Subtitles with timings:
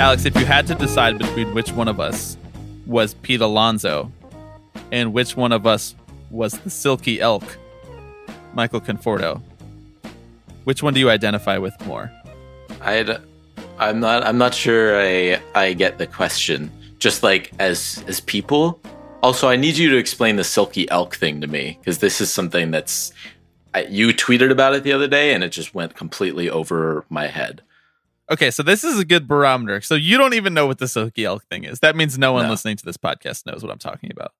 [0.00, 2.36] Alex, if you had to decide between which one of us
[2.84, 4.10] was Pete Alonso
[4.90, 5.94] and which one of us
[6.30, 7.44] was the Silky Elk,
[8.54, 9.40] Michael Conforto,
[10.64, 12.10] which one do you identify with more?
[12.80, 13.18] I'd,
[13.78, 14.26] I'm not.
[14.26, 15.00] I'm not sure.
[15.00, 16.70] I I get the question.
[16.98, 18.80] Just like as as people.
[19.22, 22.32] Also, I need you to explain the Silky Elk thing to me because this is
[22.32, 23.12] something that's.
[23.74, 27.26] I, you tweeted about it the other day, and it just went completely over my
[27.26, 27.62] head.
[28.30, 29.80] Okay, so this is a good barometer.
[29.80, 31.80] So you don't even know what the Silky Elk thing is.
[31.80, 32.50] That means no one No.
[32.50, 34.32] listening to this podcast knows what I'm talking about.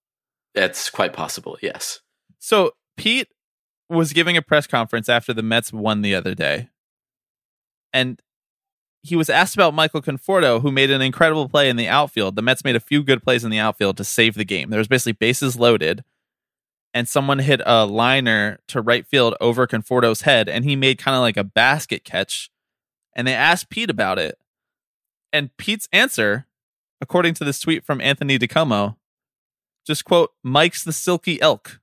[0.54, 1.58] That's quite possible.
[1.60, 2.00] Yes.
[2.38, 3.28] So Pete
[3.90, 6.70] was giving a press conference after the Mets won the other day.
[7.92, 8.20] And
[9.02, 12.36] he was asked about Michael Conforto, who made an incredible play in the outfield.
[12.36, 14.70] The Mets made a few good plays in the outfield to save the game.
[14.70, 16.02] There was basically bases loaded,
[16.94, 21.14] and someone hit a liner to right field over Conforto's head, and he made kind
[21.14, 22.50] of like a basket catch.
[23.14, 24.38] And they asked Pete about it.
[25.32, 26.46] And Pete's answer,
[27.00, 28.96] according to this tweet from Anthony DiComo,
[29.86, 31.80] just quote, Mike's the silky elk,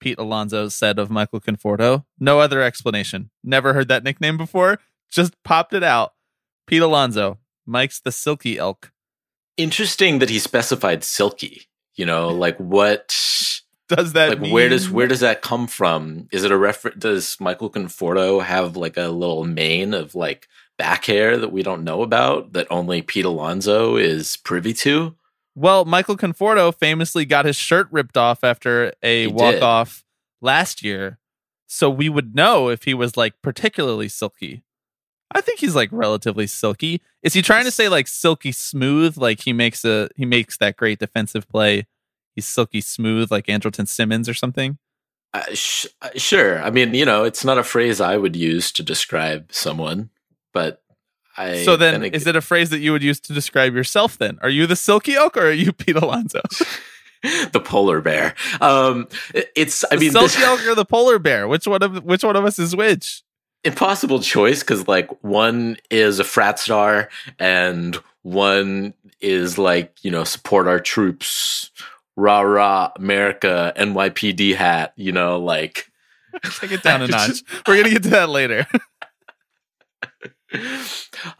[0.00, 2.04] Pete Alonso said of Michael Conforto.
[2.18, 3.30] No other explanation.
[3.42, 4.80] Never heard that nickname before.
[5.10, 6.14] Just popped it out.
[6.66, 8.90] Pete Alonso, Mike's the silky elk.
[9.56, 11.68] Interesting that he specified silky.
[11.94, 13.14] You know, like what
[13.88, 14.52] Does that like mean?
[14.52, 16.28] where does where does that come from?
[16.32, 16.98] Is it a reference?
[16.98, 21.84] Does Michael Conforto have like a little mane of like back hair that we don't
[21.84, 25.14] know about that only Pete Alonso is privy to?
[25.54, 29.34] Well, Michael Conforto famously got his shirt ripped off after a He did.
[29.34, 30.04] walk off
[30.40, 31.18] last year.
[31.66, 34.62] So we would know if he was like particularly silky.
[35.32, 37.00] I think he's like relatively silky.
[37.22, 39.16] Is he trying to say like silky smooth?
[39.16, 41.86] Like he makes a he makes that great defensive play.
[42.36, 44.78] He's silky smooth like Andrelton Simmons or something.
[45.32, 46.62] Uh, sh- uh, sure.
[46.62, 50.10] I mean, you know, it's not a phrase I would use to describe someone,
[50.54, 50.80] but
[51.36, 51.64] I.
[51.64, 54.16] so then, ag- is it a phrase that you would use to describe yourself?
[54.16, 56.40] Then are you the silky oak or are you Pete Alonso?
[57.52, 58.34] the polar bear?
[58.60, 59.84] Um, it- it's.
[59.84, 61.46] I The mean, silky this- oak or the polar bear?
[61.48, 63.22] Which one of which one of us is which?
[63.66, 68.92] impossible choice because like one is a frat star and one
[69.22, 71.70] is like you know support our troops
[72.14, 75.90] rah rah america nypd hat you know like
[76.60, 77.42] Take it down a notch.
[77.66, 78.66] We're gonna get to that later.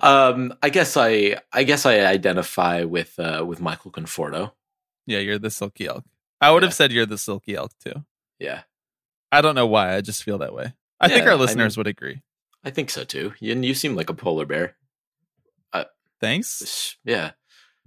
[0.01, 4.53] Um i guess i i guess i identify with uh with michael conforto
[5.07, 6.03] yeah, you're the silky elk.
[6.41, 8.05] I would have said you're the silky elk too.
[8.39, 8.63] yeah
[9.31, 9.95] I don't know why.
[9.97, 10.73] I just feel that way.
[11.01, 12.23] I think Yeah, our I listeners mean- would agree.
[12.65, 14.77] i think so too you, you seem like a polar bear
[16.21, 16.97] Thanks.
[17.05, 17.33] yeah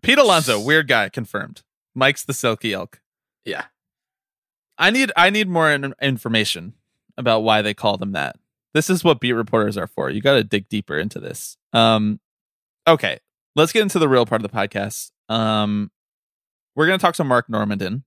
[0.04, 1.64] Pete Alonso, weird guy, confirmed.
[1.96, 3.02] Mike's the silky elk.
[3.46, 3.66] yeah
[4.78, 6.74] I need I need more in- information
[7.18, 8.36] about why they call them that.
[8.74, 10.10] This is what beat reporters are for.
[10.10, 11.58] You got to dig deeper into this.
[11.74, 12.20] Um,
[12.88, 13.20] okay,
[13.56, 15.12] let's get into the real part of the podcast.
[15.30, 15.92] Um,
[16.76, 18.04] we're gonna talk to Marc Normandin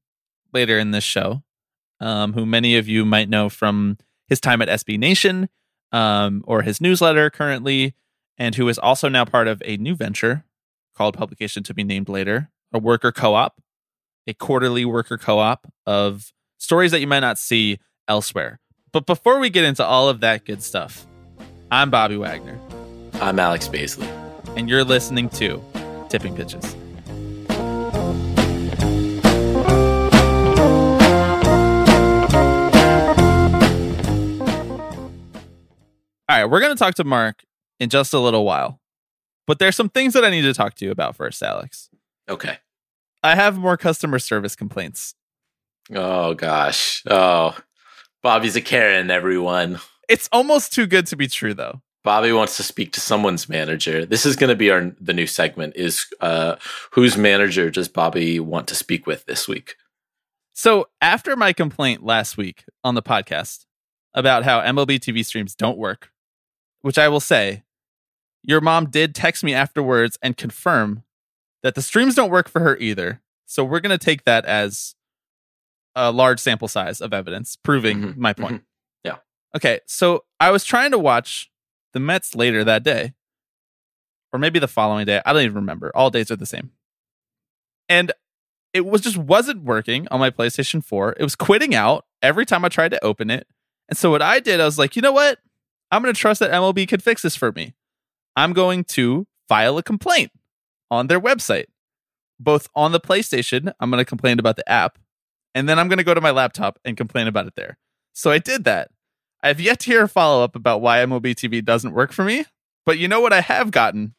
[0.53, 1.43] later in this show,
[1.99, 3.99] um, who many of you might know from
[4.29, 5.49] his time at SB Nation,
[5.91, 7.95] um, or his newsletter currently,
[8.39, 10.45] and who is also now part of a new venture
[10.95, 13.61] called Publication to be named later, a worker co-op,
[14.29, 18.60] a quarterly worker co-op of stories that you might not see elsewhere.
[18.93, 21.07] But before we get into all of that good stuff,
[21.71, 22.59] I'm Bobby Wagner,
[23.15, 24.09] i'm alex Baisley.
[24.57, 25.63] and you're listening to
[26.09, 26.75] Tipping Pitches.
[36.29, 37.43] All right, we're going to talk to Marc
[37.81, 38.81] in just a little while.
[39.49, 41.89] But there's some things that I need to talk to you about first, Alex.
[42.29, 42.59] okay
[43.23, 45.15] I have more customer service complaints.
[45.93, 47.57] oh gosh oh
[48.23, 49.79] bobby's a karen everyone
[50.11, 51.83] It's almost too good to be true, though.
[52.03, 54.05] Bobby wants to speak to someone's manager.
[54.05, 55.77] This is going to be our the new segment.
[55.77, 56.57] Is uh,
[56.91, 59.77] whose manager does Bobby want to speak with this week?
[60.53, 63.67] So after my complaint last week on the podcast
[64.13, 66.11] about how MLB TV streams don't work,
[66.81, 67.63] which I will say,
[68.43, 71.05] your mom did text me afterwards and confirm
[71.63, 73.21] that the streams don't work for her either.
[73.47, 74.97] So we're going to take that as
[75.95, 78.63] a large sample size of evidence proving Mhm, my point.
[78.63, 78.65] mhm.
[79.05, 79.17] Yeah.
[79.57, 81.51] Okay, so I was trying to watch
[81.93, 83.15] the Mets later that day.
[84.33, 85.21] or maybe the following day.
[85.27, 85.91] I don't even remember.
[85.93, 86.71] All days are the same.
[87.89, 88.13] And
[88.73, 91.17] it was just wasn't working on my PlayStation 4.
[91.19, 93.49] It was quitting out every time I tried to open it.
[93.89, 95.41] And so what I did, I was like, you know what?
[95.91, 97.75] I'm going to trust that MLB could fix this for me.
[98.37, 100.31] I'm going to file a complaint
[100.93, 101.67] on their website,
[102.39, 103.73] both on the PlayStation.
[103.81, 104.97] I'm going to complain about the app,
[105.55, 107.79] and then I'm going to go to my laptop and complain about it there.
[108.13, 108.91] So I did that.
[109.43, 112.25] I have yet to hear a follow up about why MLB TV doesn't work for
[112.25, 112.45] me.
[112.85, 114.15] But you know what I have gotten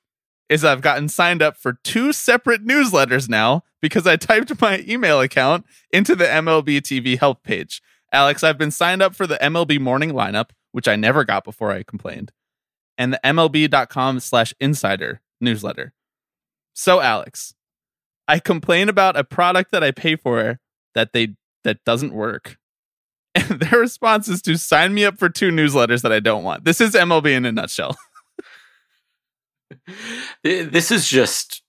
[0.49, 5.21] is I've gotten signed up for two separate newsletters now because I typed my email
[5.21, 7.81] account into the MLB TV help page.
[8.11, 11.71] Alex, I've been signed up for the MLB morning lineup, which I never got before
[11.71, 12.31] I complained,
[12.97, 15.93] and the MLB.com slash insider newsletter.
[16.73, 17.53] So, Alex,
[18.27, 20.59] I complain about a product that I pay for
[20.95, 22.57] that they that doesn't work.
[23.33, 26.65] And their response is to sign me up for two newsletters that I don't want.
[26.65, 27.95] This is MLB in a nutshell.
[30.43, 31.61] this is just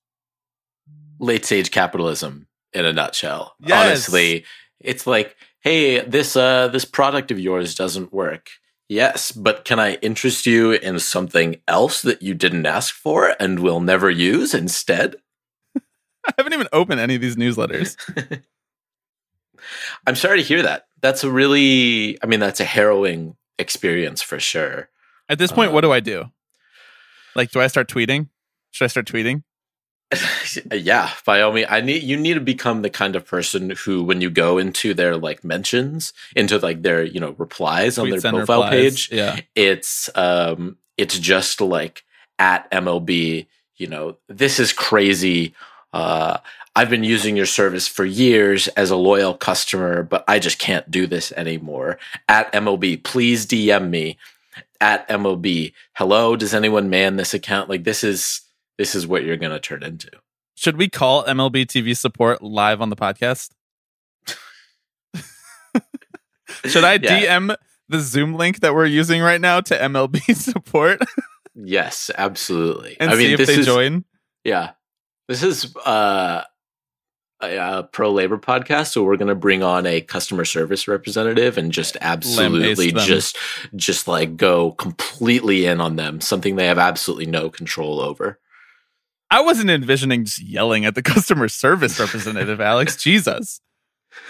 [1.21, 3.55] late stage capitalism in a nutshell.
[3.61, 3.87] Yes.
[3.87, 4.45] Honestly,
[4.81, 8.49] it's like, hey, this uh this product of yours doesn't work.
[8.89, 13.61] Yes, but can I interest you in something else that you didn't ask for and
[13.61, 15.17] will never use instead?
[16.27, 17.97] I haven't even opened any of these newsletters.
[20.07, 20.87] I'm sorry to hear that.
[21.01, 24.89] That's a really, I mean, that's a harrowing experience for sure.
[25.29, 26.31] At this point, what do I do?
[27.35, 28.29] Like, do I start tweeting?
[28.71, 29.43] Should I start tweeting?
[30.73, 34.03] yeah, by all means, I need you need to become the kind of person who,
[34.05, 38.21] when you go into their like mentions, into like their you know replies on their
[38.21, 39.41] profile replies, page, yeah.
[39.55, 42.05] it's um it's just like
[42.39, 43.47] at MLB.
[43.77, 45.55] You know, this is crazy.
[45.93, 46.39] Uh,
[46.75, 50.91] I've been using your service for years as a loyal customer, but I just can't
[50.91, 51.99] do this anymore.
[52.29, 54.17] At MLB, please DM me.
[54.81, 56.35] At MLB, hello.
[56.35, 57.69] Does anyone man this account?
[57.69, 58.41] Like this is
[58.79, 60.11] this is what you're going to turn into.
[60.55, 63.51] Should we call MLB TV support live on the podcast?
[66.67, 67.21] Should I Yeah.
[67.39, 67.57] DM
[67.89, 71.01] the Zoom link that we're using right now to MLB support
[71.55, 72.97] Yes, absolutely.
[72.99, 74.05] and I mean, see if this they is join?
[74.45, 74.71] yeah,
[75.29, 76.43] this is uh,
[77.43, 81.73] a, pro labor podcast, so we're going to bring on a customer service representative and
[81.73, 83.37] just absolutely just
[83.77, 88.39] just like go completely in on them, something they have absolutely no control over.
[89.31, 92.97] I wasn't envisioning just yelling at the customer service representative, Alex.
[93.03, 93.61] Jesus.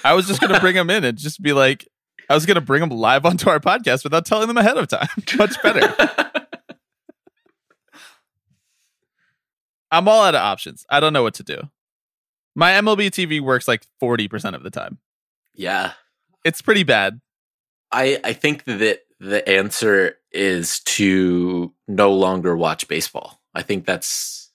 [0.05, 1.89] I was just going to bring him in and just be like,
[2.31, 4.87] I was going to bring him live onto our podcast without telling them ahead of
[4.87, 5.09] time.
[5.37, 5.93] Much better.
[9.91, 10.87] I'm all out of options.
[10.89, 11.69] I don't know what to do.
[12.55, 14.99] My MLB TV works like 40% of the time.
[15.55, 15.93] yeah,
[16.45, 17.21] It's pretty bad.
[17.91, 23.41] I I think that the answer is to no longer watch baseball.
[23.55, 24.51] I think that's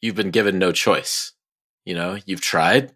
[0.00, 1.32] you've been given no choice.
[1.84, 2.92] You know, you've tried,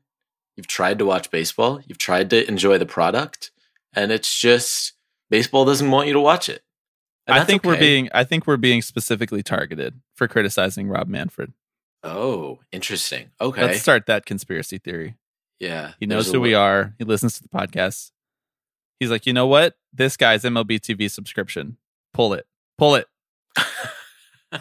[0.56, 3.50] you've tried to watch baseball, you've tried to enjoy the product,
[3.92, 4.94] and it's just
[5.30, 6.62] baseball doesn't want you to watch it.
[7.26, 11.52] I think we're being I think we're being specifically targeted for criticizing Rob Manfred.
[12.04, 13.30] Oh, interesting.
[13.40, 13.62] Okay.
[13.62, 15.16] Let's start that conspiracy theory.
[15.58, 15.92] yeah.
[15.98, 16.94] He knows who we are.
[16.98, 18.10] He listens to the podcast.
[19.00, 19.74] He's like, you know what?
[19.92, 21.78] This guy's MLB TV subscription.
[22.12, 22.46] Pull it.
[22.78, 23.06] Pull it.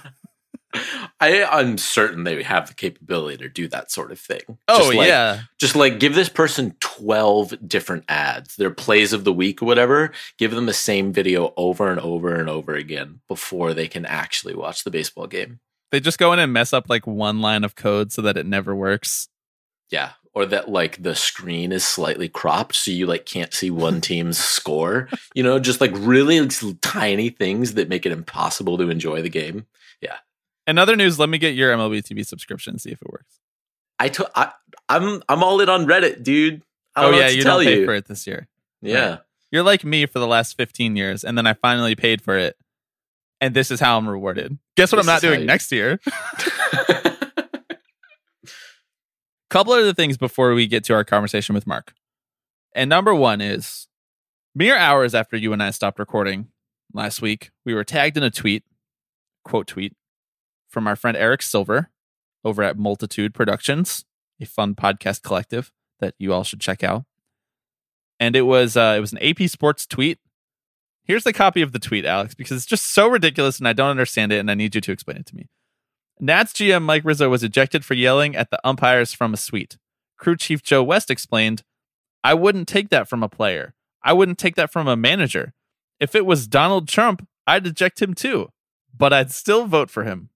[1.19, 4.41] I, I'm certain they have the capability to do that sort of thing.
[4.67, 5.41] Oh Just like- yeah.
[5.59, 10.11] just like give this person 12 different ads their plays of the week or whatever
[10.37, 14.55] give them the same video over and over and over again before they can actually
[14.55, 15.59] watch the baseball game
[15.93, 18.45] They just go in and mess up like one line of code so that it
[18.47, 19.29] never works.
[19.91, 24.01] yeah or that like the screen is slightly cropped so you like can't see one
[24.09, 26.47] team's score you know just like really
[26.81, 29.67] tiny things that make it impossible to enjoy the game
[30.01, 30.17] Yeah.
[30.65, 33.39] In other news, let me get your MLB TV subscription and see if it works.
[33.99, 34.51] i took I,
[34.89, 36.63] i'm i'm all in on reddit dude
[36.95, 38.47] I Oh yeah, you tell don't pay you for it this year.
[38.81, 39.17] yeah
[39.51, 42.55] You're like me for the last 15 years, and then I finally paid for it.
[43.43, 44.57] And this is how I'm rewarded.
[44.77, 45.99] Guess what This I'm not doing you- next year?
[49.49, 51.93] couple of other things before we get to our conversation with Marc.
[52.73, 53.89] And number one is
[54.55, 56.47] mere hours after you and I stopped recording
[56.93, 58.63] last week, we were tagged in a tweet,
[59.43, 59.93] quote tweet,
[60.69, 61.89] from our friend Eric Silver
[62.45, 64.05] over at Multitude Productions,
[64.41, 67.03] a fun podcast collective that you all should check out.
[68.21, 70.17] And it was uh, it was an AP Sports tweet.
[71.03, 73.89] Here's the copy of the tweet, Alex, because it's just so ridiculous and I don't
[73.89, 75.49] understand it, and I need you to explain it to me.
[76.19, 79.77] Nats GM Mike Rizzo was ejected for yelling at the umpires from a suite.
[80.17, 81.63] Crew chief Joe West explained,
[82.23, 83.73] I wouldn't take that from a player.
[84.01, 85.53] I wouldn't take that from a manager.
[85.99, 88.49] If it was Donald Trump, I'd eject him too,
[88.97, 90.29] but I'd still vote for him.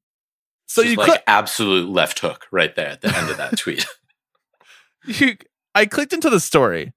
[0.67, 3.85] So you like click, absolute left hook right there at the end of that tweet.
[5.05, 5.37] you,
[5.73, 6.93] I clicked into the story.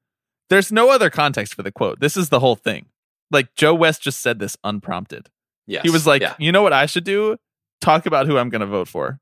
[0.49, 2.01] There's no other context for the quote.
[2.01, 2.87] This is the whole thing.
[3.31, 5.29] Like Joe West just said this unprompted.
[5.67, 5.83] Yes.
[5.83, 6.35] He was like, yeah.
[6.39, 7.37] you know what I should do?
[7.81, 9.21] Talk about who I'm going to vote for.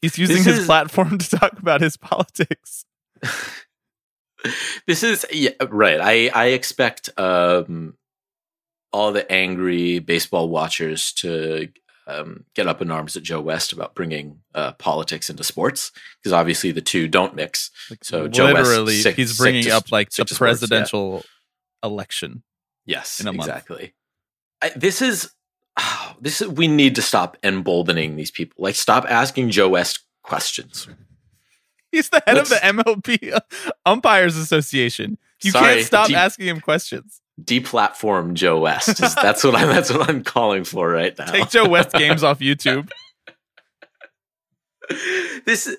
[0.00, 2.84] He's using This his is- platform to talk about his politics.
[4.86, 6.00] this is yeah, right.
[6.00, 7.94] I I expect um
[8.92, 11.68] all the angry baseball watchers to
[12.06, 16.32] um, get up in arms at Joe West about bringing uh, politics into sports because
[16.32, 17.70] obviously the two don't mix.
[17.88, 20.66] Like, So Joe West sick- he's bringing up like the to sports, yeah.
[20.66, 21.24] presidential
[21.82, 22.42] election.
[22.84, 23.48] Yes, in a month.
[23.48, 23.94] exactly.
[24.60, 25.32] I, this is
[25.78, 28.62] oh, this is we need to stop emboldening these people.
[28.62, 30.88] Like stop asking Joe West questions.
[31.92, 33.40] He's the head of the Let's- MLB uh,
[33.84, 35.18] Umpires Association.
[35.42, 37.20] You Sorry, can't stop deep- asking him questions.
[37.42, 38.98] Deplatform Joe West.
[38.98, 39.68] That's what I'm.
[39.68, 41.26] That's what I'm calling for right now.
[41.26, 42.88] Take Joe West games off YouTube.
[45.44, 45.74] this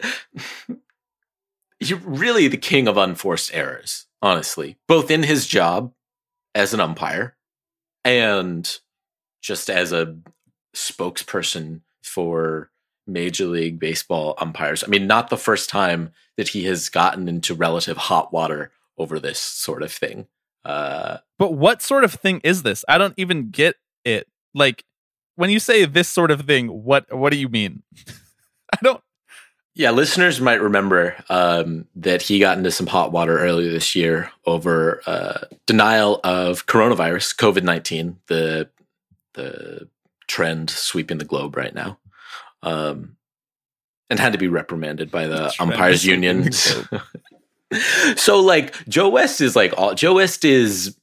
[1.80, 5.94] you're really the king of unforced errors, honestly, both in his job
[6.56, 7.36] as an umpire
[8.06, 8.80] and
[9.42, 10.16] just as a
[10.76, 12.70] spokesperson for
[13.06, 14.84] Major League Baseball umpires.
[14.84, 19.20] I mean, not the first time that he has gotten into relative hot water over
[19.20, 20.28] this sort of thing.
[20.64, 22.86] Uh, But what sort of thing is this?
[22.88, 24.28] I don't even get it.
[24.54, 24.86] Like
[25.36, 27.84] when you say this sort of thing, what what do you mean?
[28.74, 29.04] I don't
[29.76, 34.32] Yeah, listeners might remember um, that he got into some hot water earlier this year
[34.46, 38.70] over uh, denial of coronavirus, COVID nineteen, the
[39.34, 39.90] the
[40.28, 41.98] trend sweeping the globe right now,
[42.62, 43.18] um,
[44.12, 46.52] and had to be reprimanded by the, trend umpires union.
[48.16, 50.96] so, like Joe West is like all Joe West is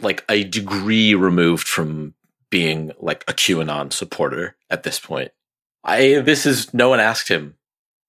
[0.00, 2.14] like a degree removed from
[2.48, 5.32] being like a QAnon supporter at this point.
[5.82, 7.56] I this is no one asked him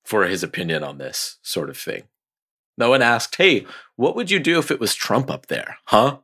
[0.06, 2.04] for his opinion on this sort of thing.
[2.78, 6.20] No one asked, "Hey, what would you do if it was Trump up there?" Huh?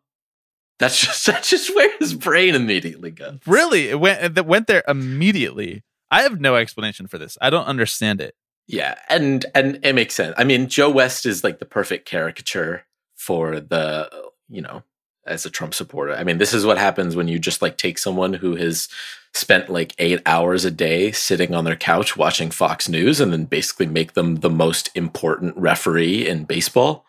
[0.79, 3.39] That's just that's just where his brain immediately goes.
[3.45, 5.83] really it went it went there immediately.
[6.09, 7.37] I have no explanation for this.
[7.41, 8.35] I don't understand it.
[8.67, 10.33] Yeah, and and it makes sense.
[10.37, 12.85] I mean, Joe West is like the perfect caricature
[13.15, 14.09] for the
[14.49, 14.83] you know
[15.25, 16.13] as a Trump supporter.
[16.13, 18.87] I mean, this is what happens when you just like take someone who has
[19.33, 23.45] spent like eight hours a day sitting on their couch watching Fox News and then
[23.45, 27.05] basically make them the most important referee in baseball.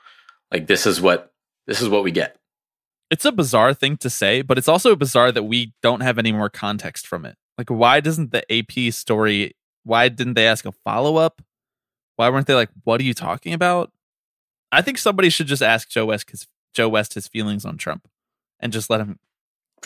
[0.50, 1.33] Like this is what
[1.67, 2.37] this is what we get.
[3.11, 6.33] It's a bizarre thing to say, but it's also bizarre that we don't have any
[6.33, 7.37] more context from it.
[7.59, 11.43] Like why doesn't the AP story why didn't they ask a follow-up?
[12.17, 13.91] Why weren't they like what are you talking about?
[14.71, 18.07] I think somebody should just ask Joe West his Joe West his feelings on Trump
[18.61, 19.19] and just let him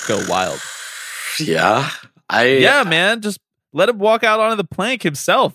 [0.07, 0.61] go wild.
[1.39, 1.91] Yeah.
[2.29, 3.39] I yeah, man, just
[3.73, 5.55] let him walk out onto the plank himself.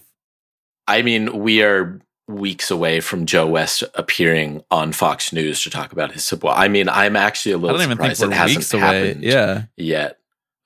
[0.88, 5.92] I mean, we are weeks away from Joe West appearing on Fox News to talk
[5.92, 6.56] about his support.
[6.58, 8.82] I mean, I'm actually a little don't even think surprised it hasn't away.
[9.08, 9.64] happened Yeah.
[9.76, 10.18] yet.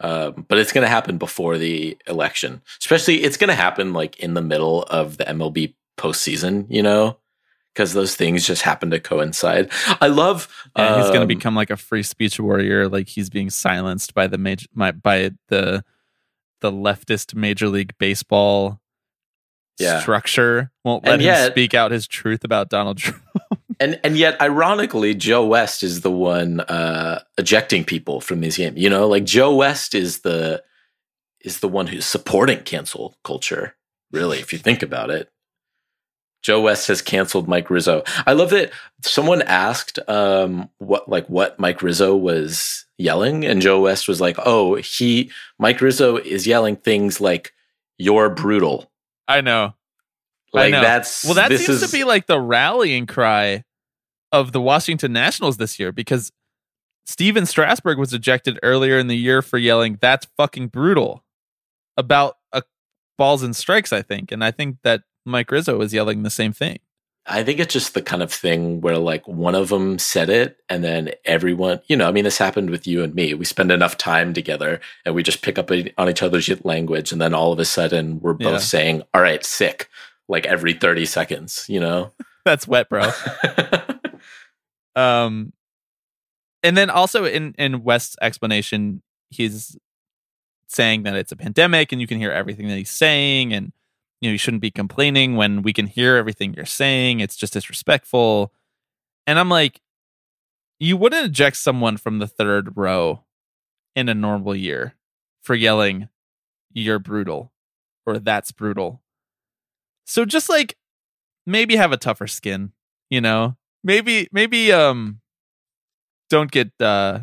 [0.01, 2.61] Um, but it's going to happen before the election.
[2.79, 6.65] Especially, it's going to happen like in the middle of the MLB postseason.
[6.69, 7.17] You know,
[7.73, 9.71] because those things just happen to coincide.
[10.01, 10.49] I love.
[10.77, 12.89] Yeah, he's going to um, become like a free speech warrior.
[12.89, 15.83] Like he's being silenced by the major, my, by the
[16.61, 18.79] the leftist Major League Baseball
[19.79, 19.99] Yeah.
[20.01, 20.71] structure.
[20.83, 23.21] Won't let And him yet- speak out his truth about Donald Trump.
[23.79, 28.77] and and yet ironically joe west is the one uh ejecting people from these games
[28.79, 30.63] you know like joe west is the
[31.41, 33.75] is the one who's supporting cancel culture
[34.13, 35.29] really if you think about it
[36.45, 38.71] joe west has canceled mike rizzo i love that
[39.01, 44.37] someone asked um what like what mike rizzo was yelling and joe west was like
[44.45, 47.53] oh he mike rizzo is yelling things like
[47.97, 48.89] you're brutal
[49.27, 49.73] I know.
[50.53, 50.81] like I know.
[50.81, 53.63] that's Well, that seems is, to be like the rallying cry
[54.31, 56.31] of the Washington Nationals this year because
[57.05, 61.23] Stephen Strasburg was ejected earlier in the year for yelling, That's fucking brutal
[61.97, 62.63] about a
[63.17, 64.31] balls and strikes, I think.
[64.31, 66.79] And I think that Mike Rizzo was yelling the same thing.
[67.27, 70.57] I think it's just the kind of thing where like one of them said it
[70.69, 73.33] and then everyone, you know, I mean, this happened with you and me.
[73.33, 77.11] We spend enough time together and we just pick up on each other's language.
[77.11, 78.57] And then all of a sudden we're both Yeah.
[78.59, 79.89] saying, all right, sick,
[80.27, 82.11] like every 30 seconds, you know?
[82.45, 83.09] That's wet, bro.
[84.95, 85.51] Um,
[86.63, 89.77] and then also in in West's explanation, he's
[90.67, 93.73] saying that it's a pandemic, and you can hear everything that he's saying, and
[94.21, 97.19] you know you shouldn't be complaining when we can hear everything you're saying.
[97.19, 98.53] It's just disrespectful.
[99.27, 99.81] And I'm like,
[100.79, 103.23] you wouldn't eject someone from the third row
[103.95, 104.95] in a normal year
[105.43, 106.09] for yelling,
[106.73, 107.51] "You're brutal."
[108.05, 109.01] or that's brutal.
[110.05, 110.77] So just like
[111.45, 112.71] maybe have a tougher skin,
[113.09, 113.57] you know?
[113.83, 115.21] Maybe maybe um
[116.29, 117.19] don't get uh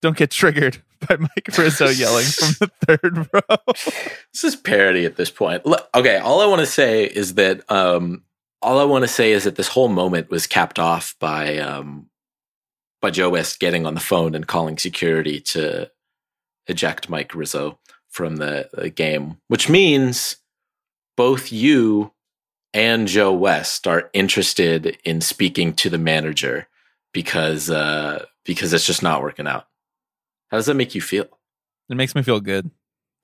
[0.00, 3.74] don't get triggered by Mike Rizzo yelling from the third row.
[4.32, 5.66] This is parody at this point.
[5.66, 8.22] Look, okay, all I want to say is that um,
[8.62, 12.08] all I want to say is that this whole moment was capped off by um,
[13.02, 15.90] by Joe West getting on the phone and calling security to
[16.66, 17.78] eject Mike Rizzo
[18.08, 20.36] from the, the game, which means
[21.16, 22.12] both you
[22.72, 26.68] and Joe West are interested in speaking to the manager
[27.12, 29.66] because uh, because it's just not working out.
[30.52, 31.24] How does that make you feel?
[31.88, 32.70] It makes me feel good.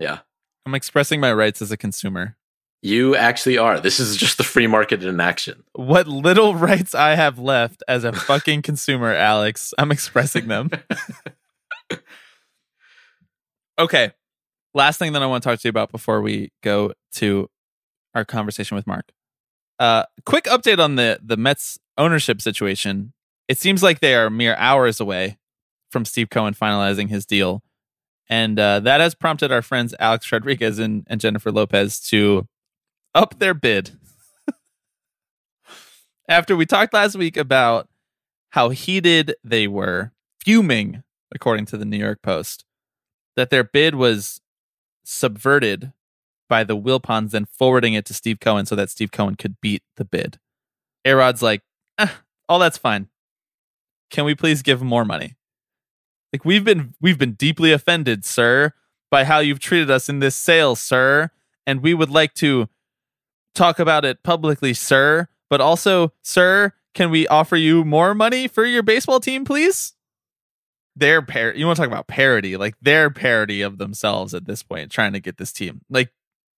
[0.00, 0.20] Yeah.
[0.64, 2.38] I'm expressing my rights as a consumer.
[2.80, 3.78] You actually are.
[3.80, 5.62] This is just the free market in action.
[5.74, 10.70] What little rights I have left as a fucking consumer, Alex, I'm expressing them.
[13.78, 14.12] okay.
[14.72, 17.50] Last thing that I want to talk to you about before we go to
[18.14, 19.12] our conversation with Marc.
[19.78, 23.12] Uh, quick update on the the Mets ownership situation.
[23.48, 25.38] It seems like they are mere hours away
[25.90, 27.62] from Steve Cohen finalizing his deal.
[28.28, 32.46] And uh, that has prompted our friends Alex Rodriguez and, and Jennifer Lopez to
[33.14, 33.92] up their bid.
[36.28, 37.88] After we talked last week about
[38.50, 41.02] how heated they were, fuming,
[41.34, 42.64] according to the New York Post,
[43.36, 44.40] that their bid was
[45.04, 45.92] subverted
[46.48, 49.82] by the Wilpons then forwarding it to Steve Cohen so that Steve Cohen could beat
[49.96, 50.38] the bid.
[51.04, 51.62] Arod's like,
[51.98, 52.08] eh,
[52.48, 53.08] all that's fine.
[54.10, 55.36] Can we please give more money?
[56.32, 58.72] Like we've been we've been deeply offended, sir,
[59.10, 61.30] by how you've treated us in this sale, sir,
[61.66, 62.68] and we would like to
[63.54, 65.28] talk about it publicly, sir.
[65.48, 69.94] But also, sir, can we offer you more money for your baseball team, please?
[70.96, 74.62] Their par you want to talk about parody, like their parody of themselves at this
[74.62, 75.80] point, trying to get this team.
[75.88, 76.12] Like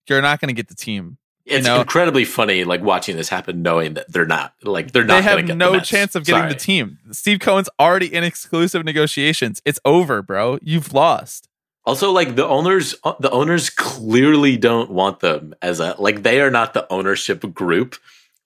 [0.08, 1.18] you're not going to get the team.
[1.46, 1.80] It's you know?
[1.80, 5.16] incredibly funny, like watching this happen, knowing that they're not like they're not.
[5.16, 6.52] They have get no the chance of getting Sorry.
[6.52, 6.98] the team.
[7.12, 9.62] Steve Cohen's already in exclusive negotiations.
[9.64, 10.58] It's over, bro.
[10.62, 11.48] You've lost.
[11.86, 16.40] Also, like the owners, uh, the owners clearly don't want them as a like they
[16.40, 17.96] are not the ownership group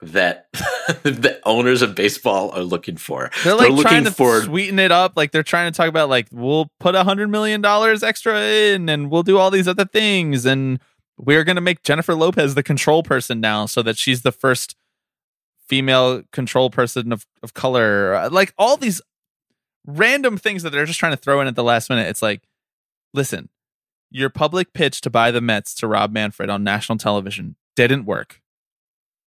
[0.00, 0.48] that
[1.02, 3.30] the owners of baseball are looking for.
[3.42, 5.14] They're like looking trying to for sweeten it up.
[5.16, 8.88] Like they're trying to talk about like we'll put a hundred million dollars extra in,
[8.88, 10.80] and we'll do all these other things, and
[11.16, 14.76] we're gonna make Jennifer Lopez the control person now, so that she's the first
[15.66, 18.14] female control person of, of color.
[18.14, 19.00] Uh, like all these
[19.86, 22.08] random things that they're just trying to throw in at the last minute.
[22.08, 22.42] It's like,
[23.12, 23.48] listen,
[24.10, 28.40] your public pitch to buy the Mets to Rob Manfred on national television didn't work.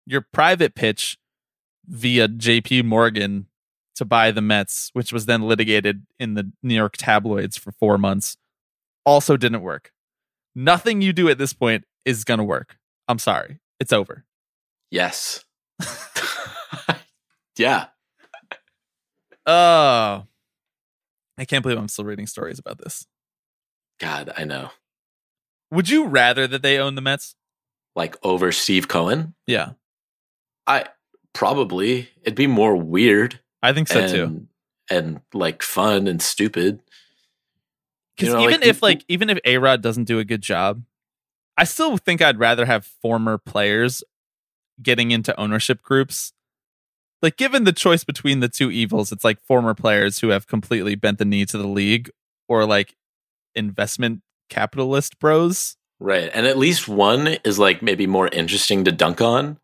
[0.06, 1.18] Your private pitch
[1.86, 3.46] via JP Morgan
[3.94, 7.96] to buy the Mets, which was then litigated in the New York tabloids for four
[7.96, 8.36] months,
[9.06, 9.92] also didn't work.
[10.54, 12.76] Nothing you do at this point is going to work.
[13.08, 13.58] I'm sorry.
[13.80, 14.24] It's over.
[14.90, 15.44] yes,
[17.58, 17.86] yeah.
[19.46, 20.24] Oh,
[21.36, 23.06] I can't believe I'm still reading stories about this.
[24.00, 24.70] God, I know.
[25.70, 27.34] Would you rather that they own the Mets?
[27.96, 29.72] Like over Steve Cohen, Yeah,
[30.66, 30.86] I
[31.32, 34.46] probably it'd be more weird I think so and, too.
[34.90, 36.80] and like fun and stupid.
[38.16, 40.42] Because You know, even like, if like even if A Rod doesn't do a good
[40.42, 40.82] job,
[41.56, 44.02] I still think I'd rather have former players
[44.82, 46.32] getting into ownership groups.
[47.22, 50.94] Like given the choice between the two evils, it's like former players who have completely
[50.94, 52.10] bent the knee to the league,
[52.48, 52.94] or like
[53.54, 55.76] investment capitalist bros.
[56.00, 56.30] Right.
[56.34, 59.58] And at least one is like maybe more interesting to dunk on.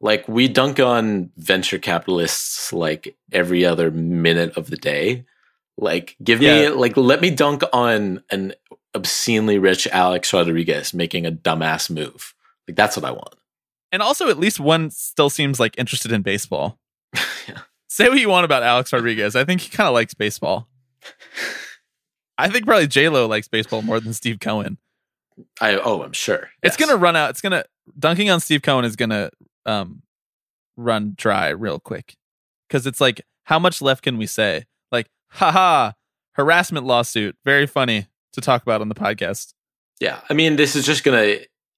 [0.00, 5.24] Like we dunk on venture capitalists like every other minute of the day.
[5.78, 8.54] Like give me like let me dunk on an
[8.94, 12.34] obscenely rich Alex Rodriguez making a dumbass move.
[12.68, 13.34] Like that's what I want.
[13.90, 16.78] And also, at least one still seems like interested in baseball.
[17.48, 17.58] Yeah.
[17.88, 19.34] Say what you want about Alex Rodriguez.
[19.36, 20.68] I think he kind of likes baseball.
[22.38, 24.78] I think probably J Lo likes baseball more than Steve Cohen.
[25.60, 26.50] I oh, I'm sure.
[26.62, 26.86] It's Yes.
[26.88, 27.30] gonna run out.
[27.30, 27.64] It's gonna
[27.98, 29.30] dunking on Steve Cohen is gonna
[29.66, 30.02] um
[30.76, 32.16] run dry real quick
[32.68, 34.64] because it's like how much left can we say?
[35.32, 35.92] Haha,
[36.32, 37.36] harassment lawsuit.
[37.44, 39.54] Very funny to talk about on the podcast.
[40.00, 40.20] Yeah.
[40.28, 41.36] I mean, this is just gonna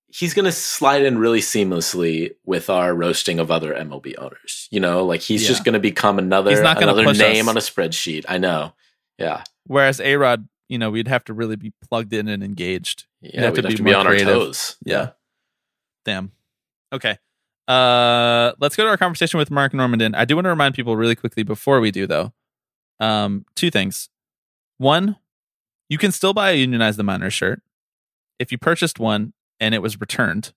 [0.08, 4.68] he's gonna slide in really seamlessly with our roasting of other MLB owners.
[4.70, 5.48] You know, like he's Yeah.
[5.48, 7.50] just gonna become another He's not another name us.
[7.50, 8.24] on a spreadsheet.
[8.28, 8.72] I know.
[9.18, 9.44] Yeah.
[9.66, 13.06] Whereas A Rod, you know, we'd have to really be plugged in and engaged.
[13.20, 14.28] Yeah, have we'd to have be to be on creative.
[14.28, 14.76] our toes.
[14.84, 15.10] Yeah.
[16.04, 16.32] Damn.
[16.92, 17.18] Okay.
[17.68, 20.14] Uh let's go to our conversation with Marc Normandin.
[20.14, 22.32] I do want to remind people really quickly before we do though.
[23.00, 24.08] Um two things.
[24.78, 25.16] One,
[25.88, 27.62] you can still buy a Unionize the Minors shirt.
[28.38, 30.52] If you purchased one and it was returned.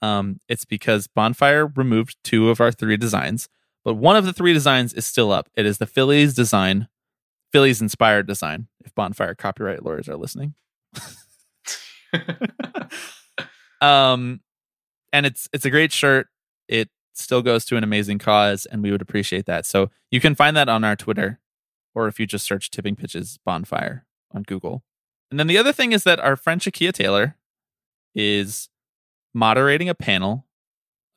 [0.00, 3.48] Um, it's because Bonfire removed two of our three designs,
[3.84, 5.48] but one of the three designs is still up.
[5.54, 6.88] It is the Phillies design,
[7.52, 8.68] Phillies inspired design.
[8.84, 10.54] If Bonfire copyright lawyers are listening,
[13.80, 14.40] um,
[15.12, 16.28] and it's it's a great shirt.
[16.68, 19.66] It still goes to an amazing cause, and we would appreciate that.
[19.66, 21.40] So you can find that on our Twitter,
[21.98, 24.84] or if you just search "Tipping Pitches Bonfire" on Google.
[25.30, 27.36] And then the other thing is that our friend Shakeia Taylor
[28.14, 28.68] is
[29.34, 30.46] moderating a panel,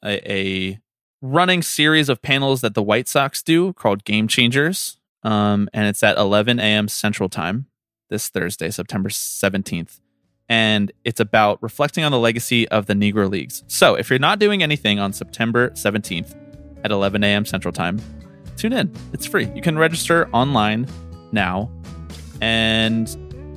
[0.03, 0.79] a, a
[1.21, 4.97] running series of panels that the White Sox do called Game Changers.
[5.23, 6.87] Um, and it's at 11 a.m.
[6.87, 7.67] Central Time
[8.09, 9.99] this Thursday, September 17th.
[10.49, 13.63] And it's about reflecting on the legacy of the Negro Leagues.
[13.67, 16.35] So if you're not doing anything on September 17th
[16.83, 17.45] at 11 a.m.
[17.45, 18.01] Central Time,
[18.61, 18.93] tune in.
[19.11, 19.49] It's free.
[19.55, 20.87] You can register online
[21.31, 21.71] now.
[22.41, 23.09] And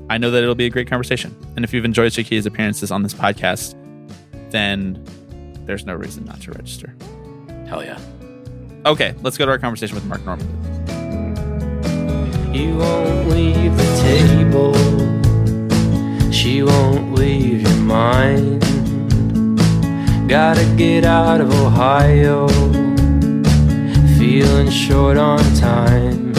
[0.09, 1.37] I know that it'll be a great conversation.
[1.57, 3.75] And if you've enjoyed Shakeia's appearances on this podcast,
[4.51, 5.05] then
[5.67, 6.95] there's no reason not to register.
[7.67, 7.99] Hell yeah.
[8.87, 10.47] Okay, let's go to our conversation with Marc Norman.
[12.55, 14.73] You won't leave the table.
[16.33, 18.61] She won't leave your mind.
[20.29, 22.47] Gotta get out of Ohio.
[24.25, 26.33] Feeling short on time.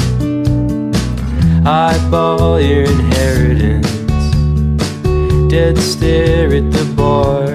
[1.67, 3.91] Eyeball your inheritance.
[5.51, 7.45] Dead stare at the bar.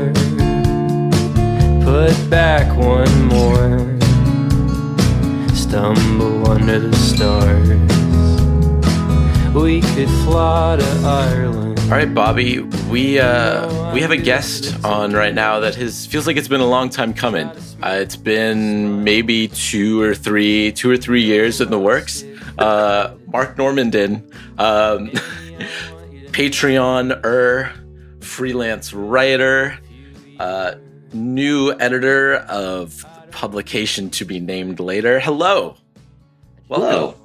[1.82, 3.80] Put back one more.
[5.52, 7.68] Stumble under the stars.
[9.52, 11.69] We could fly to Ireland.
[11.90, 16.24] All right, Bobby, we uh, we have a guest on right now that has feels
[16.24, 17.48] like it's been a long time coming.
[17.82, 22.22] Uh, it's been maybe two or three, two or three years in the works.
[22.58, 24.22] Uh, Marc Normandin,
[24.56, 25.10] um,
[26.30, 27.72] Patreon er,
[28.20, 29.76] freelance writer,
[30.38, 30.76] uh,
[31.12, 35.18] new editor of publication to be named later.
[35.18, 35.74] Hello.
[36.68, 37.16] Hello.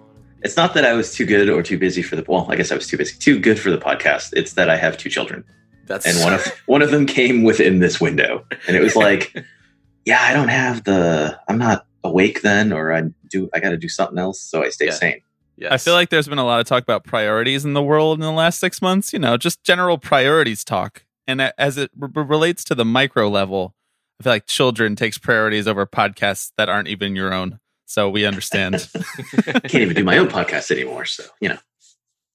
[0.46, 2.72] It's not that I was too good or too busy for the well, I guess
[2.72, 4.30] I was too busy, too good for the podcast.
[4.34, 5.44] It's that I have two children.
[5.88, 8.46] That's And one of one of them came within this window.
[8.68, 9.36] And it was like,
[10.06, 13.90] yeah, I don't have the I'm not awake then or I do I gotta do
[13.90, 14.92] something else so I stay Yeah.
[14.94, 15.22] sane.
[15.58, 15.72] yes.
[15.72, 18.22] I feel like there's been a lot of talk about priorities in the world in
[18.22, 21.04] the last six months, you know, just general priorities talk.
[21.28, 23.74] And as it r- r- relates to the micro level,
[24.20, 27.60] I feel like children takes priorities over podcasts that aren't even your own.
[27.86, 28.88] So we understand.
[29.48, 31.06] I can't even do my own podcast anymore.
[31.06, 31.58] So, you know,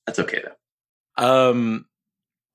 [0.06, 1.50] that's okay though.
[1.50, 1.86] Um,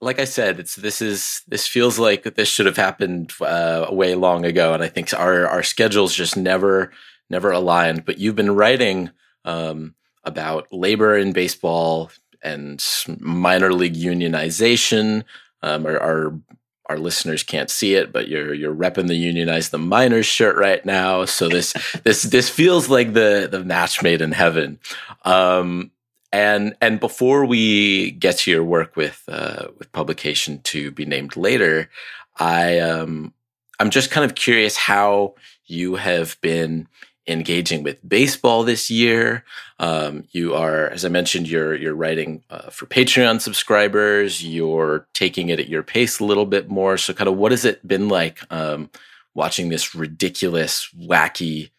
[0.01, 4.15] like I said, it's this is this feels like this should have happened uh, way
[4.15, 6.91] long ago, and I think our our schedules just never
[7.29, 8.05] never aligned.
[8.05, 9.11] But you've been writing
[9.45, 12.11] um, about labor in baseball
[12.43, 12.83] and
[13.19, 15.23] minor league unionization.
[15.61, 16.39] Um, our, our
[16.87, 20.85] our listeners can't see it, but you're you're repping the unionize the minors shirt right
[20.85, 21.25] now.
[21.25, 24.79] So this this this feels like the the match made in heaven.
[25.23, 25.91] Um,
[26.31, 31.37] and and before we get to your work with uh, with publication to be named
[31.37, 31.89] later,
[32.37, 33.33] I um
[33.79, 36.87] I'm just kind of curious how you have been
[37.27, 39.43] engaging with baseball this year.
[39.79, 44.43] Um, you are, as I mentioned, you're you're writing uh, for Patreon subscribers.
[44.43, 46.97] You're taking it at your pace a little bit more.
[46.97, 48.89] So, kind of, what has it been like um,
[49.33, 51.71] watching this ridiculous, wacky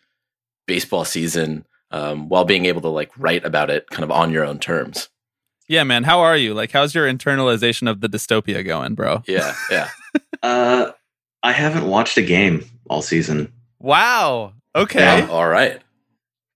[0.66, 4.44] baseball season um, while being able to like write about it kind of on your
[4.44, 5.08] own terms?
[5.68, 6.04] yeah, man.
[6.04, 6.54] How are you?
[6.54, 9.22] Like, how's your internalization of the dystopia going, bro?
[9.26, 9.88] Yeah, yeah.
[10.42, 10.92] Uh
[11.42, 13.52] I haven't watched a game all season.
[13.78, 14.52] Wow.
[14.76, 15.00] Okay.
[15.00, 15.28] Yeah.
[15.28, 15.80] All right.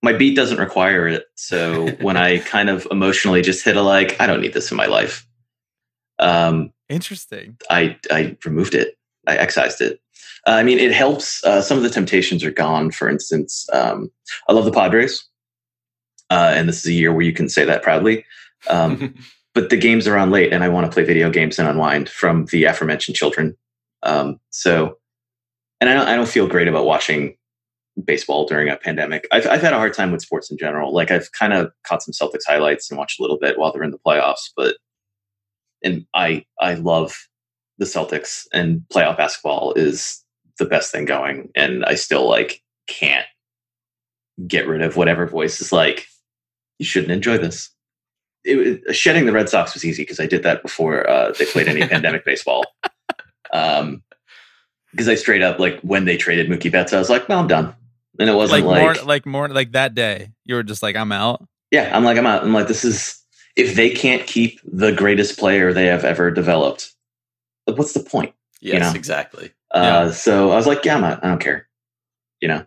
[0.03, 1.25] My beat doesn't require it.
[1.35, 4.77] So when I kind of emotionally just hit a like, I don't need this in
[4.77, 5.27] my life.
[6.19, 7.57] Um Interesting.
[7.71, 8.97] I I removed it.
[9.27, 10.01] I excised it.
[10.47, 11.45] Uh, I mean, it helps.
[11.45, 12.91] Uh, some of the temptations are gone.
[12.91, 14.11] For instance, um,
[14.49, 15.23] I love the Padres,
[16.31, 18.25] uh, and this is a year where you can say that proudly.
[18.69, 19.15] Um,
[19.55, 22.09] but the games are on late, and I want to play video games and unwind
[22.09, 23.57] from the aforementioned children.
[24.03, 24.99] Um, so,
[25.81, 27.37] and I don't, I don't feel great about watching
[28.01, 29.27] baseball during a pandemic.
[29.33, 30.93] I've, I've had a hard time with sports in general.
[30.93, 33.83] Like I've kind of caught some Celtics highlights and watched a little bit while they're
[33.83, 34.77] in the playoffs, but
[35.83, 37.15] and I I love
[37.79, 40.23] the Celtics and playoff basketball is
[40.59, 43.27] the best thing going, and I still like can't
[44.47, 46.07] get rid of whatever voice is like
[46.79, 47.71] you shouldn't enjoy this.
[48.45, 51.45] It, was- shedding the Red Sox was easy because I did that before uh, they
[51.45, 52.65] played any pandemic baseball.
[53.53, 54.05] Um,
[54.93, 57.47] because I straight up like when they traded Mookie Betts, I was like, "Well, I'm
[57.47, 57.75] done,"
[58.21, 60.95] and it wasn't Like, like, more, like more, like that day, you were just like,
[60.95, 61.45] I'm out.
[61.73, 62.45] yeah, I'm like, I'm out.
[62.45, 63.19] I'm like, this is
[63.57, 66.93] if they can't keep the greatest player they have ever developed,
[67.65, 68.35] what's the point?
[68.61, 68.97] Yes, know?
[68.97, 69.53] exactly.
[69.73, 71.67] Uh, So I was like, yeah, I'm not, I don't care.
[72.41, 72.67] You know,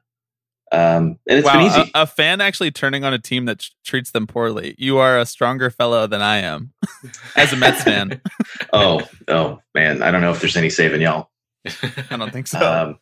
[0.71, 1.91] um, and it's wow, been easy.
[1.93, 4.75] A, a fan actually turning on a team that tr- treats them poorly.
[4.77, 6.73] You are a stronger fellow than I am
[7.35, 8.21] as a Mets fan.
[8.73, 11.29] oh, oh man, I don't know if there's any saving y'all.
[11.65, 12.59] I don't think so.
[12.59, 12.99] Um,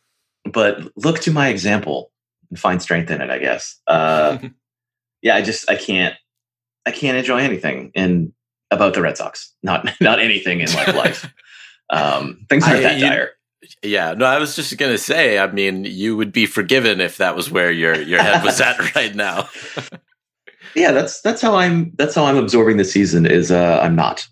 [0.52, 2.10] but look to my example
[2.52, 3.30] and find strength in it.
[3.30, 3.80] I guess.
[3.86, 4.36] Uh,
[5.22, 6.14] yeah, I just I can't
[6.86, 8.34] I can't enjoy anything in
[8.70, 9.52] about the Red Sox.
[9.62, 11.32] Not not anything in like life.
[11.90, 13.30] Um, things aren't I- that you- dire.
[13.82, 15.38] Yeah, no, I was just gonna say.
[15.38, 18.94] I mean, you would be forgiven if that was where your your head was at
[18.96, 19.48] right now.
[20.74, 24.26] yeah that's that's how i'm that's how i'm absorbing the season is uh i'm not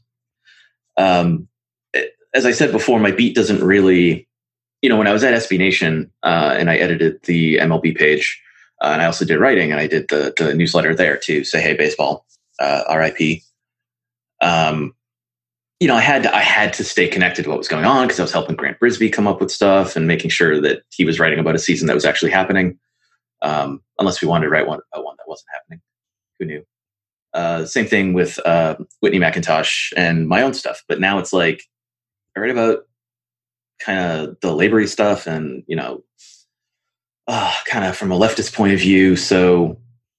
[0.96, 1.46] um
[1.92, 4.26] it- as i said before my beat doesn't really
[4.82, 8.40] you know when i was at sb nation uh and i edited the mlb page
[8.82, 11.60] uh, and i also did writing and i did the the newsletter there to say
[11.60, 12.26] hey baseball
[12.60, 13.18] uh rip
[14.40, 14.94] um
[15.78, 18.06] you know i had to i had to stay connected to what was going on
[18.06, 21.04] because i was helping grant Brisbee come up with stuff and making sure that he
[21.04, 22.78] was writing about a season that was actually happening
[23.42, 25.80] um unless we wanted to write one about one that wasn't happening
[26.40, 26.64] who knew?
[27.32, 30.82] Uh, same thing with uh, Whitney McIntosh and my own stuff.
[30.88, 31.62] But now it's like
[32.36, 32.80] I read about
[33.80, 36.02] kind of the labor stuff and, you know,
[37.26, 39.16] uh, kind of from a leftist point of view.
[39.16, 39.78] So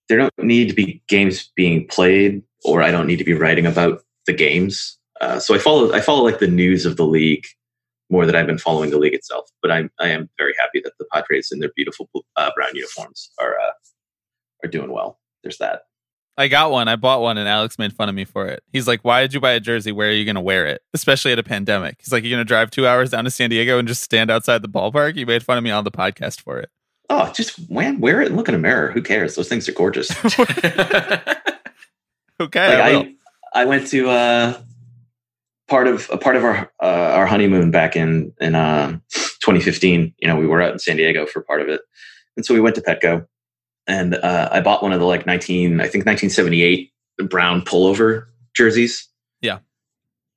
[0.10, 3.66] there don't need to be games being played or I don't need to be writing
[3.66, 4.98] about the games.
[5.20, 7.46] Uh, so I follow, I follow like the news of the league
[8.10, 9.50] more than I've been following the league itself.
[9.62, 13.32] But I'm, I am very happy that the Padres in their beautiful uh, brown uniforms
[13.40, 13.72] are, uh,
[14.64, 15.20] are doing well.
[15.44, 15.84] There's that.
[16.38, 16.88] I got one.
[16.88, 18.64] I bought one, and Alex made fun of me for it.
[18.72, 19.92] He's like, "Why did you buy a jersey?
[19.92, 20.82] Where are you going to wear it?
[20.94, 23.50] Especially at a pandemic." He's like, "You're going to drive two hours down to San
[23.50, 26.42] Diego and just stand outside the ballpark." He made fun of me on the podcast
[26.42, 26.70] for it.
[27.10, 28.92] Oh, just man, wear it and look in a mirror.
[28.92, 29.36] Who cares?
[29.36, 30.10] Those things are gorgeous.
[32.42, 33.00] Okay, Like, I.
[33.00, 33.16] I,
[33.54, 34.62] I went to uh,
[35.68, 40.16] part of a part of our uh, our honeymoon back in in uh, 2015.
[40.18, 41.82] You know, we were out in San Diego for part of it,
[42.36, 43.28] and so we went to Petco,
[43.88, 46.92] and uh, I bought one of the like 19, I think 1978
[47.30, 49.08] brown pullover jerseys.
[49.42, 49.60] Yeah.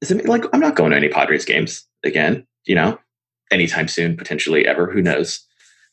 [0.00, 2.46] Is it like I'm not going to any Padres games again?
[2.66, 2.98] You know,
[3.50, 4.90] anytime soon, potentially ever.
[4.90, 5.44] Who knows?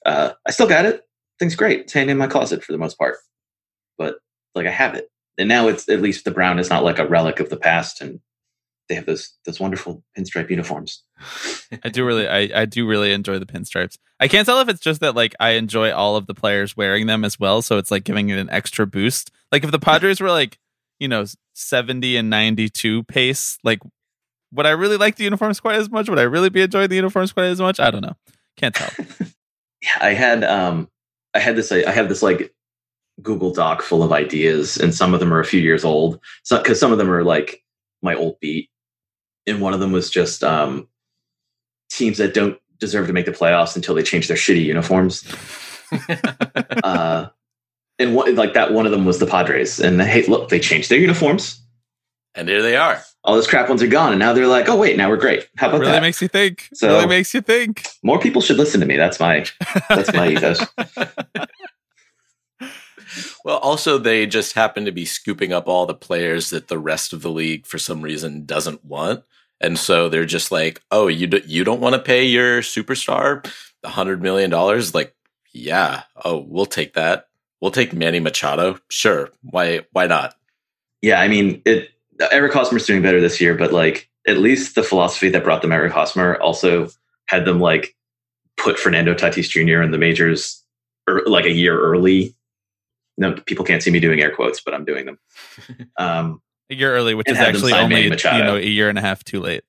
[0.06, 1.04] Uh, I still got it.
[1.40, 1.82] Thing's great.
[1.82, 3.18] It's hanging in my closet for the most part,
[3.98, 4.16] but
[4.56, 7.08] like I have it and now it's at least the brown is not like a
[7.08, 8.20] relic of the past and
[8.90, 11.04] they have those those wonderful pinstripe uniforms
[11.84, 13.98] I do really, I, I do really enjoy the pinstripes.
[14.20, 17.06] I can't tell if it's just that like I enjoy all of the players wearing
[17.06, 19.30] them as well, so it's like giving it an extra boost.
[19.52, 20.58] Like if the Padres were like,
[21.00, 23.80] you know, seventy and ninety two pace, like
[24.52, 26.10] would I really like the uniforms quite as much?
[26.10, 27.80] Would I really be enjoying the uniforms quite as much?
[27.80, 28.16] I don't know.
[28.58, 28.90] Can't tell.
[29.82, 30.88] yeah i had um
[31.34, 32.54] i had this i have this like
[33.22, 36.58] google doc full of ideas and some of them are a few years old so
[36.58, 37.64] because some of them are like
[38.02, 38.70] my old beat
[39.48, 40.88] and one of them was just um
[41.90, 45.24] teams that don't deserve to make the playoffs until they change their shitty uniforms
[46.84, 47.28] uh
[48.00, 50.90] and one, like that one of them was the padres and hey look they changed
[50.90, 51.62] their uniforms
[52.34, 53.02] and there they are.
[53.26, 55.48] all those crap ones are gone and now they're like oh wait now we're great
[55.58, 56.70] how about really that makes you think.
[56.74, 57.86] So- really makes you think.
[58.04, 59.46] more people should listen to me that's my
[59.90, 60.66] that's my ethos
[63.44, 67.12] Well, also they just happen to be scooping up all the players that the rest
[67.14, 69.24] of the league for some reason doesn't want.
[69.62, 73.44] And so they're just like, "Oh, you do, you don't want to pay your superstar
[73.82, 75.16] the 100 million dollars?" Like,
[75.54, 77.28] "Yeah, oh, we'll take that.
[77.62, 78.80] We'll take Manny Machado.
[78.90, 79.30] Sure.
[79.42, 80.36] Why why not?"
[81.02, 81.90] yeah i mean it
[82.32, 85.72] eric hosmer's doing better this year but like at least the philosophy that brought them
[85.72, 86.90] eric hosmer also
[87.28, 87.96] had them like
[88.58, 90.64] put fernando tatis jr in the majors
[91.26, 92.36] like a year early
[93.18, 95.20] no people can't see me doing air quotes but i'm doing them
[95.98, 99.24] um A year early, which is actually only you know a year and a half
[99.24, 99.64] too late.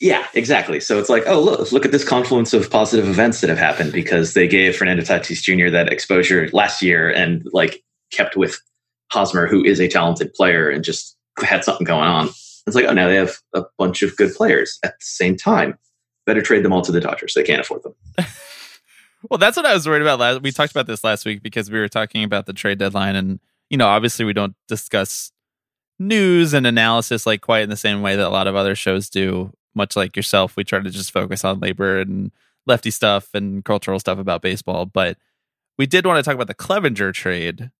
[0.00, 0.80] Yeah, exactly.
[0.80, 3.92] So it's like, oh, look, look at this confluence of positive events that have happened
[3.92, 5.70] because they gave Fernando Tatis Jr.
[5.70, 8.60] that exposure last year and like kept with
[9.10, 12.28] Hosmer, who is a talented player and just had something going on.
[12.66, 15.76] It's like, oh, now they have a bunch of good players at the same time.
[16.24, 17.34] Better trade them all to the Dodgers.
[17.34, 17.94] They can't afford them.
[19.30, 20.18] Well, that's what I was worried about.
[20.18, 23.16] Last, we talked about this last week because we were talking about the trade deadline,
[23.16, 25.32] and you know, obviously, we don't discuss
[26.08, 29.08] news and analysis like quite in the same way that a lot of other shows
[29.08, 29.52] do.
[29.74, 32.30] Much like yourself, we try to just focus on labor and
[32.66, 34.86] lefty stuff and cultural stuff about baseball.
[34.86, 35.18] But
[35.78, 37.70] we did want to talk about the Clevenger trade,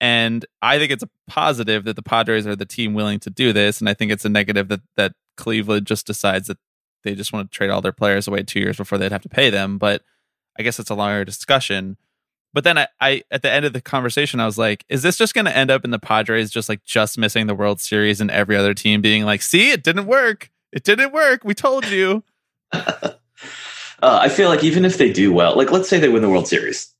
[0.00, 3.52] and I think it's a positive that the Padres are the team willing to do
[3.52, 6.58] this, and I think it's a negative that that Cleveland just decides that
[7.04, 9.28] they just want to trade all their players away two years before they'd have to
[9.28, 9.78] pay them.
[9.78, 10.02] But
[10.58, 11.96] I guess it's a longer discussion.
[12.54, 15.18] But then I, I at the end of the conversation, I was like, is this
[15.18, 18.20] just going to end up in the Padres just like just missing the World Series
[18.20, 20.50] and every other team being like, see, it didn't work.
[20.72, 21.44] It didn't work.
[21.44, 22.22] We told you.
[22.72, 23.10] uh,
[24.00, 26.46] I feel like even if they do well, like let's say they win the World
[26.46, 26.94] Series,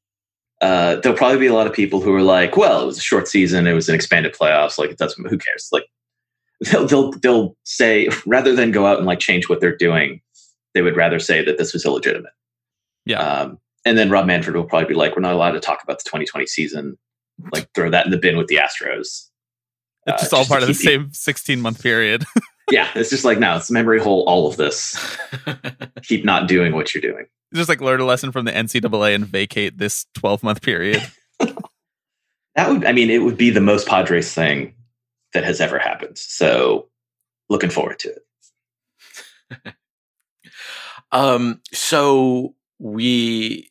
[0.61, 3.03] uh, there'll probably be a lot of people who are like, "Well, it was a
[3.03, 4.79] short season, it was an expanded playoffs.
[4.79, 5.29] Like it doesn't.
[5.29, 5.87] Who cares?" Like
[6.61, 10.21] they'll they'll they'll say rather than go out and like change what they're doing,
[10.73, 12.33] they would rather say that this was illegitimate.
[13.05, 13.21] Yeah.
[13.21, 15.99] Um, and then Rob Manfred will probably be like, "We're not allowed to talk about
[15.99, 16.97] the 2020 season.
[17.53, 19.29] Like throw that in the bin with the Astros."
[20.07, 22.25] It's Uh, just all just part of the keep same 16 month period.
[22.71, 24.25] Yeah, it's just like no, it's memory hole.
[24.27, 24.97] All of this.
[26.03, 27.27] Keep not doing what you're doing.
[27.53, 31.07] just like learn a lesson from the NCAA and vacate this 12 month period.
[32.57, 34.75] That would, I mean, it would be the most Padres thing
[35.35, 36.17] that has ever happened.
[36.17, 36.89] So,
[37.51, 39.75] looking forward to it.
[41.13, 43.71] Um, so we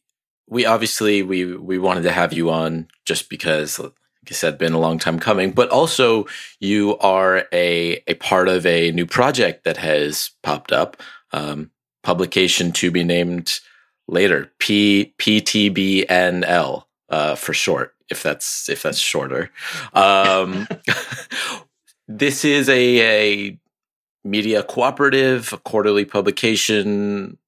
[0.54, 3.92] we obviously we we wanted to have you on just because like
[4.30, 6.28] I said, been a long time coming, but also
[6.60, 11.02] you are a a part of a new project that has popped up.
[11.34, 11.72] Um,
[12.04, 13.60] publication to be named
[14.08, 14.52] later.
[14.60, 19.50] P PTBNL uh, for short, if that's if that's shorter.
[19.94, 20.68] Um,
[22.08, 23.60] this is a, a
[24.24, 27.40] media cooperative, a quarterly publication,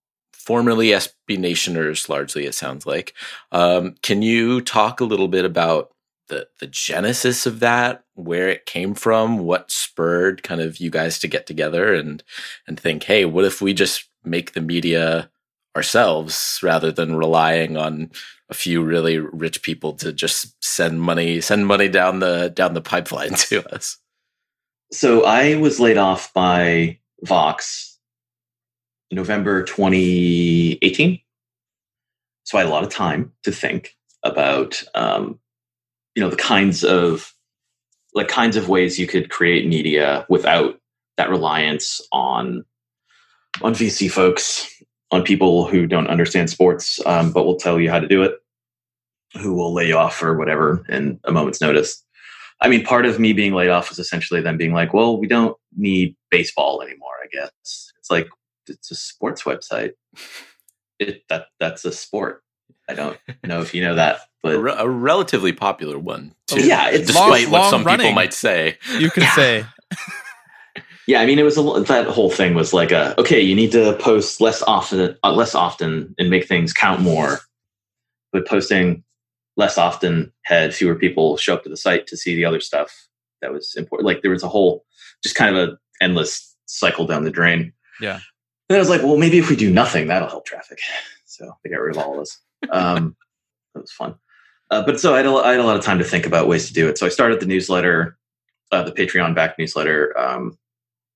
[0.45, 3.13] formerly SB Nationers, largely, it sounds like.
[3.51, 5.91] Um, can you talk a little bit about
[6.27, 11.19] the, the genesis of that, where it came from, what spurred kind of you guys
[11.19, 12.23] to get together and,
[12.67, 15.29] and think, hey, what if we just make the media
[15.75, 18.11] ourselves rather than relying on
[18.49, 22.81] a few really rich people to just send money send money down the down the
[22.81, 23.97] pipeline to us
[24.91, 27.94] So, I was laid off by Vox
[29.15, 31.19] November 2018.
[32.43, 35.39] So, I had a lot of time to think about, um,
[36.15, 37.33] you know, the kinds of
[38.13, 40.79] like kinds of ways you could create media without
[41.17, 42.63] that reliance on
[43.61, 47.99] on VC folks, on people who don't understand sports, um, but will tell you how
[47.99, 48.33] to do it,
[49.39, 52.03] who will lay you off or whatever in a moment's notice.
[52.61, 55.27] I mean, part of me being laid off was essentially them being like, "Well, we
[55.27, 58.27] don't need baseball anymore." I guess it's like
[58.69, 59.93] it's a sports website.
[60.99, 62.43] It that that's a sport.
[62.87, 66.65] I don't know if you know that, a, but re- a relatively popular one too
[66.65, 69.65] Yeah, it's despite long- what long some people might say You could say,
[71.07, 73.71] Yeah, I mean, it was a, that whole thing was like a okay, you need
[73.73, 77.39] to post less often, uh, less often, and make things count more.
[78.31, 79.03] But posting
[79.55, 83.07] less often had fewer people show up to the site to see the other stuff
[83.41, 84.05] that was important.
[84.05, 84.83] Like there was a whole,
[85.23, 87.71] just kind of a endless cycle down the drain.
[88.01, 88.19] Yeah.
[88.67, 90.79] Then I was like, well, maybe if we do nothing, that'll help traffic.
[91.27, 92.39] So they got rid of all of this.
[92.69, 93.17] Um,
[93.73, 94.15] that was fun.
[94.71, 96.47] Uh, but so I had, a, I had a lot of time to think about
[96.47, 96.97] ways to do it.
[96.97, 98.17] So I started the newsletter,
[98.71, 100.17] uh, the Patreon back newsletter.
[100.17, 100.57] Um,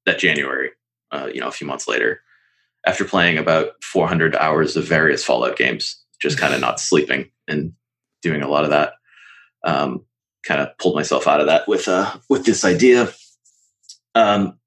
[0.06, 0.72] that January,
[1.12, 2.22] uh, you know, a few months later,
[2.86, 7.74] after playing about 400 hours of various Fallout games, just kind of not sleeping and
[8.22, 8.94] doing a lot of that.
[9.64, 10.06] Um,
[10.44, 13.12] kind of pulled myself out of that with uh, with this idea,
[14.16, 14.58] um,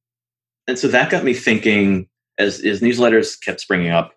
[0.69, 2.09] and so that got me thinking.
[2.39, 4.15] As, as newsletters kept springing up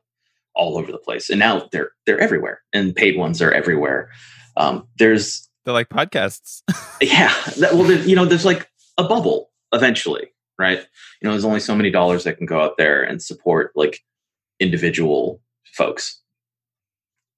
[0.56, 4.10] all over the place, and now they're they're everywhere, and paid ones are everywhere.
[4.58, 6.62] Um, there's they're like podcasts.
[7.02, 10.80] yeah, that, well, you know, there's like a bubble eventually, right?
[11.22, 14.02] You know, there's only so many dollars that can go out there and support like
[14.60, 15.42] individual
[15.74, 16.22] folks.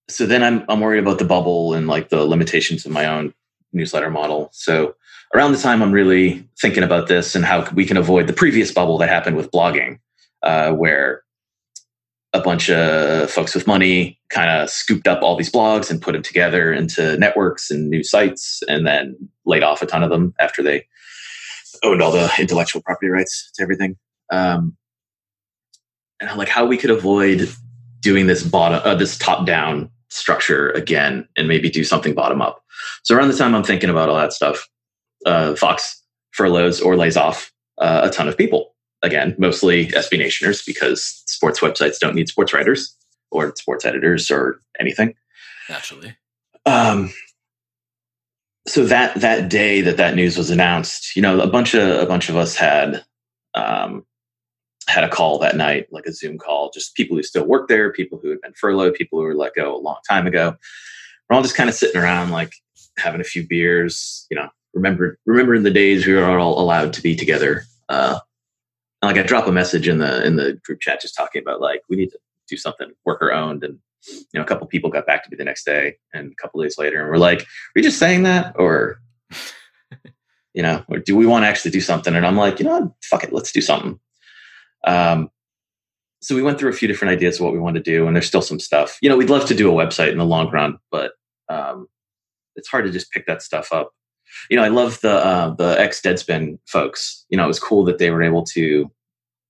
[0.09, 3.33] So then I'm I'm worried about the bubble and like the limitations of my own
[3.73, 4.49] newsletter model.
[4.53, 4.95] So
[5.33, 8.71] around the time I'm really thinking about this and how we can avoid the previous
[8.71, 9.99] bubble that happened with blogging,
[10.43, 11.23] uh, where
[12.33, 16.13] a bunch of folks with money kind of scooped up all these blogs and put
[16.13, 20.33] them together into networks and new sites and then laid off a ton of them
[20.39, 20.85] after they
[21.83, 23.95] owned all the intellectual property rights to everything.
[24.31, 24.75] Um,
[26.19, 27.49] and like how we could avoid
[28.01, 32.63] doing this bottom, uh, this top down structure again, and maybe do something bottom up.
[33.03, 34.67] So around the time I'm thinking about all that stuff,
[35.25, 38.73] uh, Vox furloughs or lays off uh, a ton of people.
[39.07, 42.93] Again, mostly SB Nationers because sports websites don't need sports writers
[43.31, 45.15] or sports editors or anything.
[45.69, 46.15] naturally
[46.65, 47.13] Um,
[48.67, 52.05] so that that day that that news was announced, you know, a bunch of a
[52.05, 53.03] bunch of us had
[53.53, 54.05] um,
[54.89, 56.69] had a call that night, like a Zoom call.
[56.73, 59.55] Just people who still work there, people who had been furloughed, people who were let
[59.55, 60.55] go a long time ago.
[61.29, 62.51] We're all just kind of sitting around, like
[62.97, 64.27] having a few beers.
[64.29, 67.63] You know, remember remembering the days we were all allowed to be together.
[67.87, 68.19] Uh,
[69.01, 71.61] and like I drop a message in the in the group chat, just talking about
[71.61, 75.05] like we need to do something worker owned and you know, a couple people got
[75.05, 77.45] back to me the next day and a couple days later and we're like, are
[77.75, 78.55] we just saying that?
[78.57, 79.01] Or,
[80.53, 82.15] you know, or do we want to actually do something?
[82.15, 82.91] And I'm like, you know, what?
[83.03, 83.99] fuck it, let's do something.
[84.85, 85.29] Um,
[86.21, 88.15] so we went through a few different ideas of what we want to do, and
[88.15, 88.97] there's still some stuff.
[89.01, 91.11] You know, we'd love to do a website in the long run, but
[91.47, 91.87] um,
[92.55, 93.91] it's hard to just pick that stuff up.
[94.49, 97.25] You know, I love the uh, the ex Deadspin folks.
[97.29, 98.91] You know, it was cool that they were able to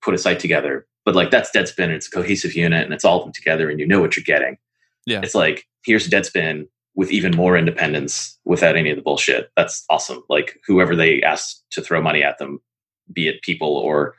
[0.02, 0.88] put a site together.
[1.06, 3.70] But like that's Deadspin, and it's a cohesive unit, and it's all of them together,
[3.70, 4.58] and you know what you're getting.
[5.06, 5.22] Yeah.
[5.24, 9.52] It's like here's Deadspin with even more independence without any of the bullshit.
[9.56, 10.24] That's awesome.
[10.30, 12.60] Like whoever they asked to throw money at them,
[13.14, 14.16] be it people or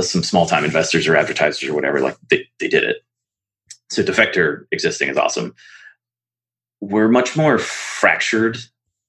[0.00, 2.98] some small time investors or advertisers or whatever, like they, they did it.
[3.88, 5.54] So Defector existing is awesome.
[6.80, 8.58] We're much more fractured.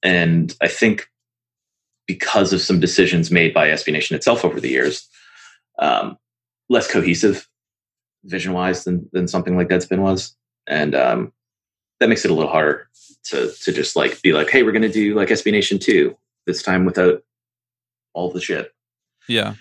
[0.02, 1.08] And I think
[2.06, 5.08] because of some decisions made by SB Nation itself over the years,
[5.78, 6.18] um,
[6.68, 7.48] less cohesive
[8.24, 10.34] vision wise than, than something like Deadspin was.
[10.66, 11.32] And um,
[11.98, 12.88] that makes it a little harder
[13.24, 16.62] to to just like be like, hey, we're gonna do like SB Nation two this
[16.62, 17.22] time without
[18.14, 18.72] all the shit.
[19.28, 19.54] Yeah.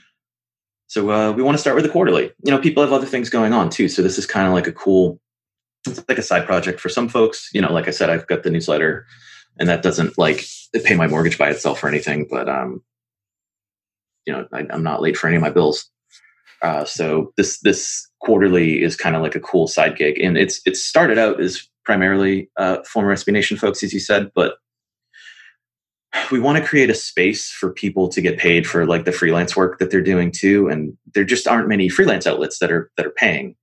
[0.88, 2.32] So uh, we want to start with the quarterly.
[2.44, 3.88] You know, people have other things going on too.
[3.88, 5.20] So this is kind of like a cool,
[5.86, 7.50] it's like a side project for some folks.
[7.54, 9.06] You know, like I said, I've got the newsletter,
[9.60, 10.45] and that doesn't like
[10.84, 12.26] pay my mortgage by itself or anything.
[12.30, 12.82] But um,
[14.26, 15.89] you know, I, I'm not late for any of my bills.
[16.62, 20.62] Uh, so this this quarterly is kind of like a cool side gig, and it's
[20.66, 24.55] it started out as primarily uh, former SB Nation folks, as you said, but
[26.32, 29.55] we want to create a space for people to get paid for like the freelance
[29.55, 33.05] work that they're doing too, and there just aren't many freelance outlets that are that
[33.05, 33.55] are paying.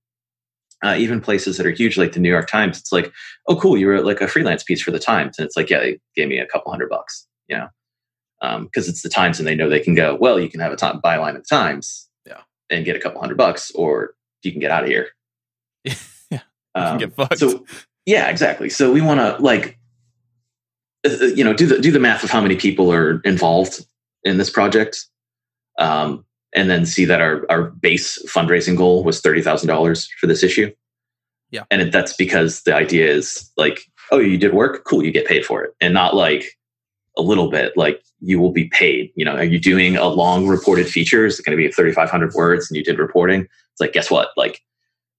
[0.83, 3.11] Uh, even places that are huge, like the New York Times, it's like,
[3.47, 5.79] oh, cool, you wrote like a freelance piece for the Times, and it's like, yeah,
[5.79, 7.67] they gave me a couple hundred bucks, you know,
[8.39, 10.71] because um, it's the Times, and they know they can go, well, you can have
[10.71, 12.41] a time byline at the Times, Yeah.
[12.69, 14.13] and get a couple hundred bucks, or
[14.43, 15.07] you can get out of here.
[16.29, 16.41] yeah.
[16.75, 17.39] Um, get fucked.
[17.39, 17.65] So
[18.05, 18.69] yeah, exactly.
[18.69, 19.77] So we want to like,
[21.05, 23.85] uh, uh, you know, do the do the math of how many people are involved
[24.23, 25.05] in this project,
[25.79, 26.23] um,
[26.57, 30.43] and then see that our our base fundraising goal was thirty thousand dollars for this
[30.43, 30.73] issue.
[31.49, 31.63] Yeah.
[31.71, 35.25] and it, that's because the idea is like, oh, you did work, cool, you get
[35.25, 36.57] paid for it, and not like
[37.17, 39.11] a little bit, like you will be paid.
[39.15, 41.25] You know, are you doing a long reported feature?
[41.25, 43.41] Is it going to be thirty five hundred words, and you did reporting?
[43.41, 44.29] It's like, guess what?
[44.35, 44.61] Like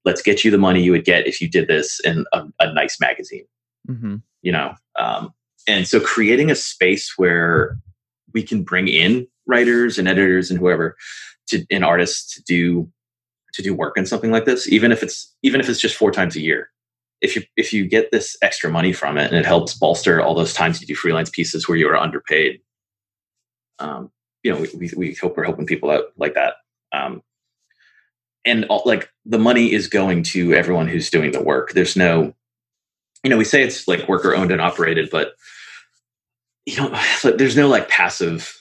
[0.08, 2.72] let's get you the money you would get if you did this in a, a
[2.72, 3.44] nice magazine
[3.88, 4.16] mm-hmm.
[4.42, 5.32] you know um,
[5.66, 7.78] and so creating a space where
[8.32, 10.96] we can bring in writers and editors and whoever
[11.48, 12.90] to and artists to do
[13.54, 16.12] to do work in something like this even if it's even if it's just four
[16.12, 16.70] times a year
[17.20, 20.34] if you if you get this extra money from it and it helps bolster all
[20.34, 22.60] those times you do freelance pieces where you are underpaid
[23.80, 24.10] um,
[24.42, 26.54] you know we, we, we hope we're helping people out like that
[26.92, 27.22] um,
[28.48, 31.72] and all, like the money is going to everyone who's doing the work.
[31.72, 32.34] There's no,
[33.22, 35.32] you know, we say it's like worker owned and operated, but
[36.66, 36.98] you know,
[37.36, 38.54] there's no like passive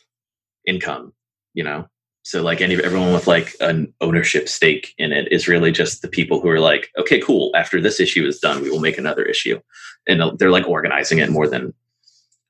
[0.67, 1.13] income,
[1.55, 1.87] you know.
[2.23, 6.09] So like any everyone with like an ownership stake in it is really just the
[6.09, 7.51] people who are like, okay, cool.
[7.55, 9.59] After this issue is done, we will make another issue,
[10.07, 11.73] and they're like organizing it more than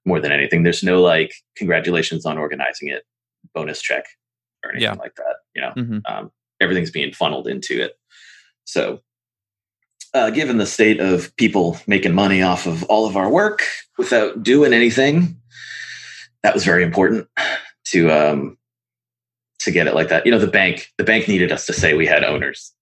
[0.03, 0.63] more than anything.
[0.63, 3.03] There's no like congratulations on organizing it,
[3.53, 4.05] bonus check
[4.65, 4.99] or anything Yeah.
[4.99, 5.35] like that.
[5.53, 6.01] You know, Mhm.
[6.11, 7.99] um, everything's being funneled into it.
[8.63, 9.01] So,
[10.13, 13.63] uh, given the state of people making money off of all of our work
[13.97, 15.39] without doing anything,
[16.41, 17.27] that was very important
[17.91, 18.57] to um,
[19.59, 20.25] to get it like that.
[20.25, 22.73] You know, the bank the bank needed us to say we had owners,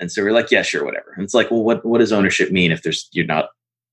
[0.00, 1.12] and so we're like, yeah, sure, whatever.
[1.14, 3.50] And it's like, well, what what does ownership mean if there's you're not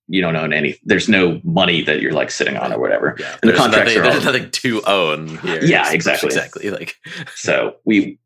[0.07, 3.37] you don't own any there's no money that you're like sitting on or whatever Yeah,
[3.41, 5.63] and the contracts nothing, are all, there's nothing to own here.
[5.63, 6.27] Yeah, exactly.
[6.27, 6.69] exactly.
[6.69, 6.95] Like
[7.35, 8.19] so we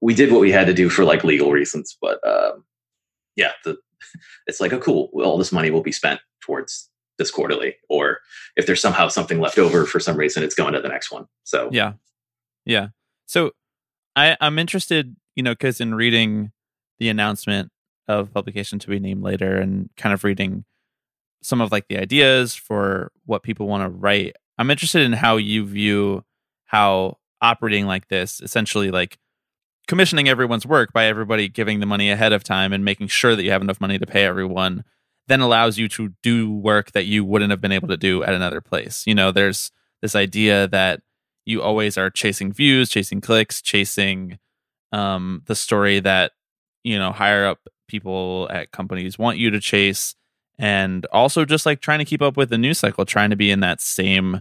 [0.00, 2.64] we did what we had to do for like legal reasons but um
[3.36, 3.76] yeah the
[4.46, 8.20] it's like oh cool all this money will be spent towards this quarterly or
[8.56, 11.26] if there's somehow something left over for some reason it's going to the next one
[11.44, 11.92] so Yeah.
[12.64, 12.88] Yeah.
[13.26, 13.52] So
[14.16, 16.52] I, I'm interested, you know, because in reading
[16.98, 17.70] the announcement
[18.06, 20.64] of publication to be named later and kind of reading
[21.42, 25.36] some of like the ideas for what people want to write, I'm interested in how
[25.36, 26.24] you view
[26.64, 29.18] how operating like this, essentially like
[29.86, 33.44] commissioning everyone's work by everybody giving the money ahead of time and making sure that
[33.44, 34.84] you have enough money to pay everyone,
[35.28, 38.34] then allows you to do work that you wouldn't have been able to do at
[38.34, 39.06] another place.
[39.06, 39.70] You know, there's
[40.02, 41.02] this idea that
[41.44, 44.38] you always are chasing views, chasing clicks, chasing
[44.92, 46.32] um, the story that
[46.82, 50.14] you know higher up people at companies want you to chase,
[50.58, 53.50] and also just like trying to keep up with the news cycle, trying to be
[53.50, 54.40] in that same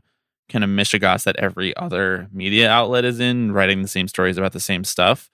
[0.49, 4.53] kind of mishigas that every other media outlet is in, writing the same stories about
[4.53, 5.29] the same stuff,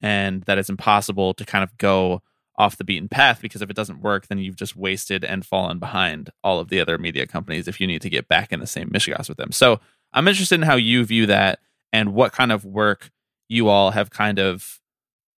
[0.00, 2.22] and that it's impossible to kind of go
[2.58, 5.78] off the beaten path because if it doesn't work, then you've just wasted and fallen
[5.78, 8.66] behind all of the other media companies if you need to get back in the
[8.66, 9.52] same mishigas with them.
[9.52, 9.80] So
[10.12, 11.60] I'm interested in how you view that
[11.92, 13.10] and what kind of work
[13.48, 14.80] you all have kind of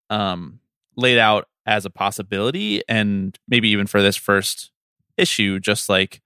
[0.09, 0.59] um
[0.95, 4.71] laid out as a possibility and maybe even for this first
[5.17, 6.21] issue just like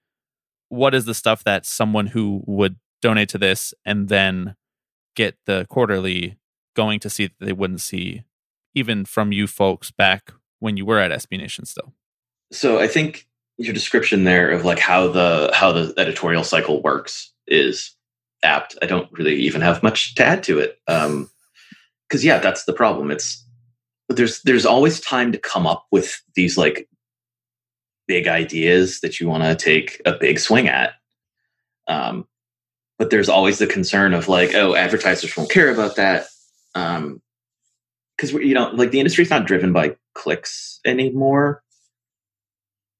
[0.69, 4.55] what is the stuff that someone who would donate to this and then
[5.15, 6.37] get the quarterly
[6.75, 8.23] going to see that they wouldn't see
[8.75, 10.31] even from you folks back
[10.61, 11.91] when you were at SB Nation still.
[12.53, 17.31] So I think your description there of like how the how the editorial cycle works
[17.47, 17.91] is
[18.43, 18.77] apt.
[18.81, 20.79] I don't really even have much to add to it.
[20.87, 21.29] Um
[22.07, 23.11] because yeah, that's the problem.
[23.11, 23.45] It's
[24.07, 26.87] but there's there's always time to come up with these like
[28.07, 30.93] big ideas that you want to take a big swing at.
[31.87, 32.27] Um
[32.99, 36.27] but there's always the concern of like, oh, advertisers won't care about that.
[36.75, 37.21] Um
[38.15, 41.63] because you know, like the industry's not driven by clicks anymore.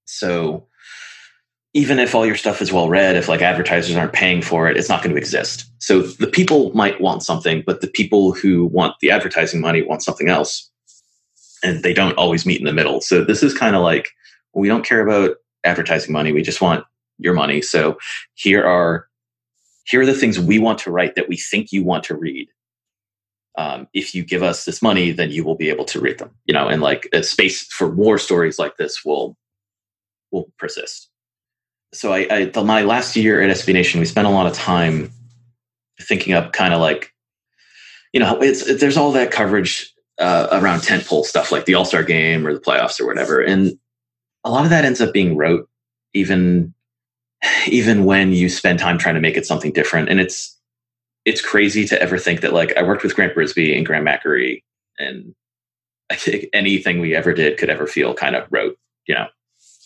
[0.05, 0.67] So
[1.73, 4.75] even if all your stuff is well read, if like advertisers aren't paying for it,
[4.75, 5.65] it's not going to exist.
[5.79, 10.03] So the people might want something, but the people who want the advertising money want
[10.03, 10.69] something else.
[11.63, 13.01] And they don't always meet in the middle.
[13.01, 14.09] So this is kind of like
[14.53, 16.31] we don't care about advertising money.
[16.31, 16.83] We just want
[17.19, 17.61] your money.
[17.61, 17.97] So
[18.33, 19.07] here are
[19.85, 22.49] here are the things we want to write that we think you want to read
[23.57, 26.31] um, if you give us this money, then you will be able to read them.
[26.45, 29.37] You know, and like a space for more stories like this will
[30.31, 31.09] will persist.
[31.93, 34.53] So I, I the, my last year at SB Nation, we spent a lot of
[34.53, 35.11] time
[35.99, 37.13] thinking up kind of like,
[38.13, 41.85] you know, it's it, there's all that coverage uh, around tentpole stuff like the All
[41.85, 43.77] Star Game or the playoffs or whatever, and
[44.43, 45.67] a lot of that ends up being rote,
[46.13, 46.73] even
[47.67, 50.09] even when you spend time trying to make it something different.
[50.09, 50.57] And it's
[51.25, 54.63] it's crazy to ever think that like I worked with Grant Brisbee and Graham MacAree,
[54.97, 55.35] and
[56.09, 58.77] I think anything we ever did could ever feel kind of rote.
[59.07, 59.27] You know,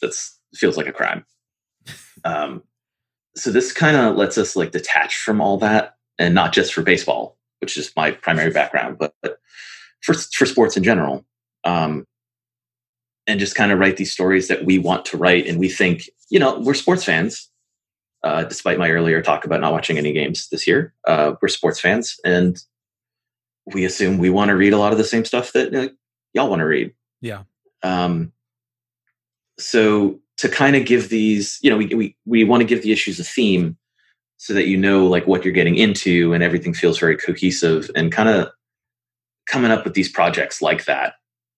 [0.02, 1.26] that's feels like a crime.
[2.24, 2.64] Um,
[3.36, 6.82] so this kind of lets us like detach from all that, and not just for
[6.82, 9.40] baseball, which is my primary background, but, but
[10.02, 11.26] for for sports in general.
[11.64, 12.06] Um,
[13.28, 16.10] and just kind of write these stories that we want to write, and we think,
[16.30, 17.50] you know, we're sports fans
[18.26, 20.94] uh, despite my earlier talk about not watching any games this year.
[21.08, 22.62] Uh, we're sports fans, and
[23.68, 25.90] we assume we want to read a lot of the same stuff that uh,
[26.34, 26.92] y'all want to read.
[27.22, 27.44] Yeah.
[27.84, 28.34] Um,
[29.60, 32.92] so to kind of give these, you know, we we we want to give the
[32.92, 33.78] issues a theme
[34.38, 38.12] so that you know like what you're getting into and everything feels very cohesive and
[38.12, 38.50] kind of
[39.48, 41.14] coming up with these projects like that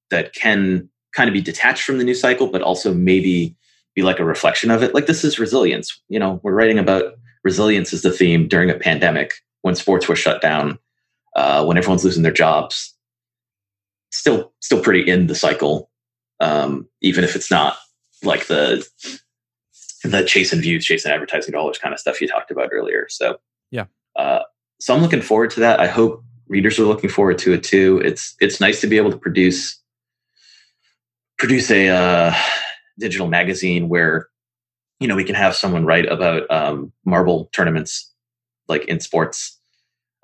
[0.09, 3.55] that can kind of be detached from the news cycle but also maybe
[3.97, 4.93] be like a reflection of it.
[4.93, 5.99] Like this is resilience.
[6.07, 9.33] You know, we're writing about resilience as the theme during a pandemic
[9.63, 10.77] when sports were shut down,
[11.35, 12.93] uh, when everyone's losing their jobs.
[14.11, 15.89] Still, still pretty in the cycle,
[16.39, 17.77] um, even if it's not
[18.23, 18.87] like the
[20.03, 23.07] the chasing views, chasing advertising dollars kind of stuff you talked about earlier.
[23.09, 23.39] So
[23.71, 23.85] yeah,
[24.15, 24.43] uh,
[24.79, 25.79] so I'm looking forward to that.
[25.79, 27.99] I hope readers are looking forward to it too.
[28.05, 29.81] It's it's nice to be able to produce
[31.37, 32.33] produce a uh,
[32.99, 34.27] digital magazine where
[34.99, 38.11] you know we can have someone write about um, marble tournaments
[38.67, 39.57] like in sports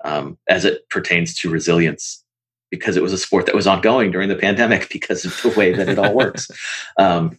[0.04, 2.24] um, as it pertains to resilience
[2.70, 5.72] because it was a sport that was ongoing during the pandemic because of the way
[5.72, 6.50] that it all works.
[6.96, 7.38] Um,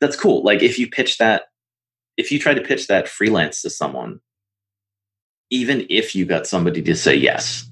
[0.00, 0.42] that's cool.
[0.42, 1.44] Like if you pitch that
[2.16, 4.20] if you try to pitch that freelance to someone
[5.50, 7.68] even if you got somebody to say yes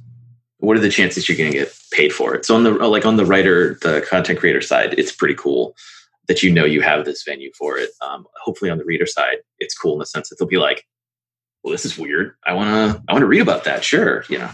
[0.58, 2.44] what are the chances you're going to get paid for it?
[2.44, 5.76] So on the like on the writer the content creator side it's pretty cool
[6.30, 7.90] that you know you have this venue for it.
[8.00, 10.86] Um, hopefully, on the reader side, it's cool in the sense that they'll be like,
[11.64, 12.36] "Well, this is weird.
[12.46, 13.02] I want to.
[13.08, 13.82] I want to read about that.
[13.82, 14.50] Sure, you know."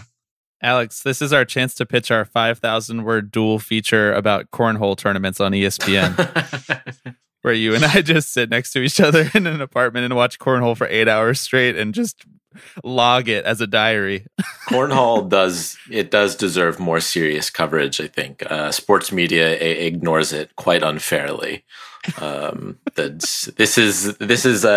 [0.63, 5.39] Alex, this is our chance to pitch our 5,000 word dual feature about cornhole tournaments
[5.39, 10.05] on ESPN, where you and I just sit next to each other in an apartment
[10.05, 12.25] and watch cornhole for eight hours straight and just
[12.83, 14.25] log it as a diary.
[14.69, 17.99] Cornhole does it does deserve more serious coverage.
[18.01, 21.63] I think uh, sports media a- ignores it quite unfairly.
[22.21, 24.69] Um, that's this is this is a.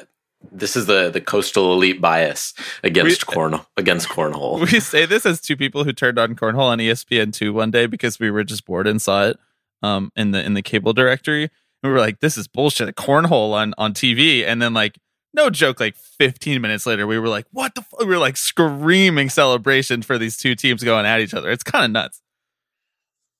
[0.00, 0.04] Uh,
[0.50, 4.60] this is the the coastal elite bias against we, corn against cornhole.
[4.60, 7.86] We say this as two people who turned on cornhole on ESPN two one day
[7.86, 9.38] because we were just bored and saw it
[9.82, 11.44] um, in the in the cable directory.
[11.44, 11.50] And
[11.84, 14.98] we were like, "This is bullshit." Cornhole on on TV, and then like
[15.34, 18.00] no joke, like 15 minutes later, we were like, what the fuck?
[18.00, 21.50] We were like screaming celebration for these two teams going at each other.
[21.50, 22.20] It's kind of nuts.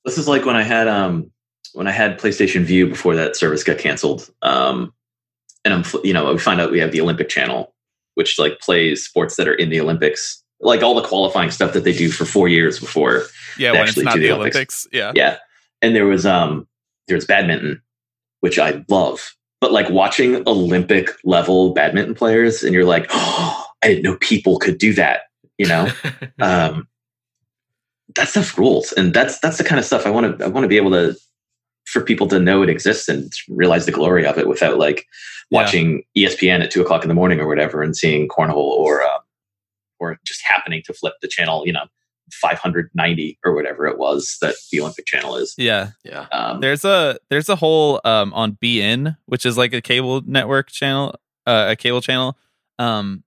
[0.04, 1.30] This is like when I had um
[1.74, 4.28] when I had PlayStation Vue before that service got canceled.
[4.42, 4.92] Um
[5.64, 7.74] and I'm you know, we find out we have the Olympic channel,
[8.14, 11.84] which like plays sports that are in the Olympics, like all the qualifying stuff that
[11.84, 13.24] they do for four years before.
[13.58, 14.56] Yeah, when it's not the, the Olympics.
[14.56, 14.88] Olympics.
[14.92, 15.12] Yeah.
[15.14, 15.36] Yeah.
[15.82, 16.66] And there was um
[17.06, 17.82] there was badminton,
[18.40, 23.86] which I love but like watching Olympic level badminton players, and you're like, oh, I
[23.86, 25.22] didn't know people could do that.
[25.56, 25.88] You know,
[26.40, 26.88] um,
[28.16, 30.64] that stuff rules, and that's that's the kind of stuff I want to I want
[30.64, 31.16] to be able to
[31.86, 35.06] for people to know it exists and realize the glory of it without like
[35.52, 39.04] watching E ESPN at two o'clock in the morning or whatever and seeing cornhole or
[39.04, 39.18] uh,
[40.00, 41.84] or just happening to flip the channel, you know,
[42.32, 45.54] 590 or whatever it was that the Olympic channel is.
[45.58, 45.90] Yeah.
[46.04, 46.26] Yeah.
[46.32, 50.70] Um, There's a there's a whole um on beIN, which is like a cable network
[50.70, 51.14] channel,
[51.46, 52.36] uh, a cable channel.
[52.78, 53.24] Um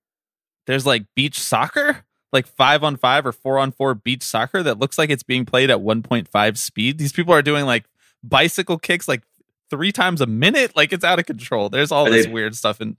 [0.68, 2.04] there's like beach soccer,
[2.34, 5.46] like 5 on 5 or 4 on 4 beach soccer that looks like it's being
[5.46, 6.98] played at 1.5 speed.
[6.98, 7.86] These people are doing like
[8.24, 9.22] bicycle kicks like
[9.70, 11.70] 3 times a minute, like it's out of control.
[11.70, 12.98] There's all Are this they- weird stuff and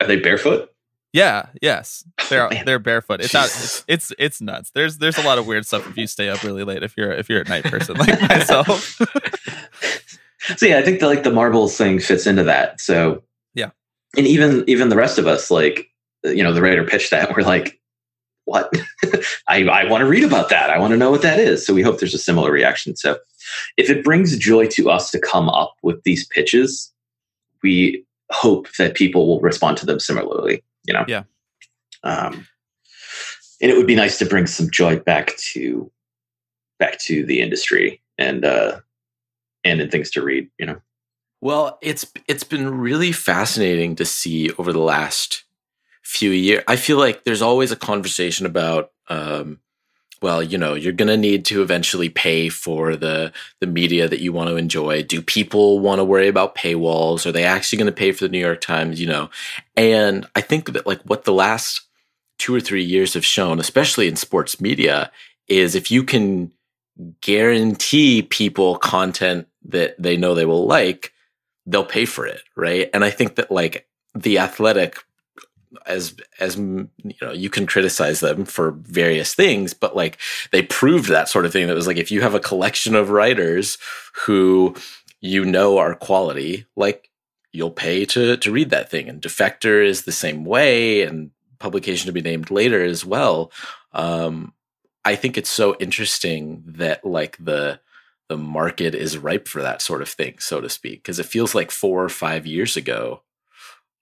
[0.00, 0.71] are they barefoot?
[1.12, 2.04] Yeah, yes.
[2.30, 2.64] They're Man.
[2.64, 3.20] they're barefoot.
[3.20, 4.70] It's out it's, it's it's nuts.
[4.74, 7.12] There's there's a lot of weird stuff if you stay up really late if you're
[7.12, 8.98] if you're a night person like myself.
[10.56, 12.80] so yeah, I think the, like the marbles thing fits into that.
[12.80, 13.22] So
[13.54, 13.70] Yeah.
[14.16, 15.88] and even even the rest of us, like
[16.24, 17.80] you know, the writer pitched that we're like,
[18.44, 18.72] what?
[19.48, 20.70] I I want to read about that.
[20.70, 21.64] I want to know what that is.
[21.66, 22.96] So we hope there's a similar reaction.
[22.96, 23.18] So
[23.76, 26.92] if it brings joy to us to come up with these pitches,
[27.62, 30.62] we hope that people will respond to them similarly.
[30.84, 31.24] You know, Yeah.
[32.02, 32.46] Um,
[33.60, 35.90] and it would be nice to bring some joy back to
[36.78, 38.80] back to the industry and uh
[39.64, 40.50] and in things to read.
[40.58, 40.80] You know.
[41.40, 45.44] Well, it's it's been really fascinating to see over the last
[46.02, 46.64] few years.
[46.66, 49.60] I feel like there's always a conversation about um
[50.22, 54.20] well, you know, you're going to need to eventually pay for the the media that
[54.20, 55.02] you want to enjoy.
[55.02, 57.26] Do people want to worry about paywalls?
[57.26, 59.30] Are they actually going to pay for the New York Times, you know?
[59.76, 61.82] And I think that like what the last
[62.38, 65.10] 2 or 3 years have shown, especially in sports media,
[65.48, 66.52] is if you can
[67.20, 71.12] guarantee people content that they know they will like,
[71.66, 72.90] they'll pay for it, right?
[72.92, 74.98] And I think that like the athletic
[75.86, 76.88] as as you
[77.20, 80.18] know you can criticize them for various things but like
[80.50, 81.66] they proved that sort of thing.
[81.66, 83.78] That was like if you have a collection of writers
[84.26, 84.74] who
[85.20, 87.10] you know are quality like
[87.52, 89.08] you'll pay to to read that thing.
[89.08, 93.52] And defector is the same way and publication to be named later as well.
[93.92, 94.52] Um
[95.04, 97.80] i think it's so interesting that like the
[98.28, 101.54] the market is ripe for that sort of thing so to speak because it feels
[101.54, 103.22] like 4 or 5 years ago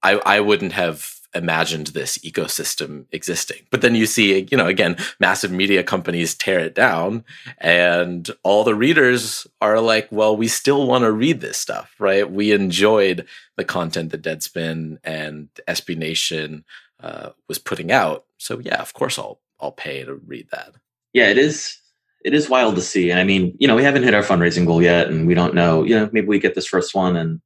[0.02, 4.96] i i wouldn't have imagined this ecosystem existing but then you see you know again
[5.20, 7.24] massive media companies tear it down
[7.58, 12.32] and all the readers are like well we still want to read this stuff right
[12.32, 13.26] we enjoyed
[13.56, 16.64] the content that deadspin and sb nation
[17.00, 20.74] uh, was putting out so yeah of course i'll i'll pay to read that
[21.12, 21.76] yeah, it is.
[22.24, 23.10] It is wild to see.
[23.10, 25.54] And I mean, you know, we haven't hit our fundraising goal yet, and we don't
[25.54, 25.82] know.
[25.84, 27.40] You know, maybe we get this first one, and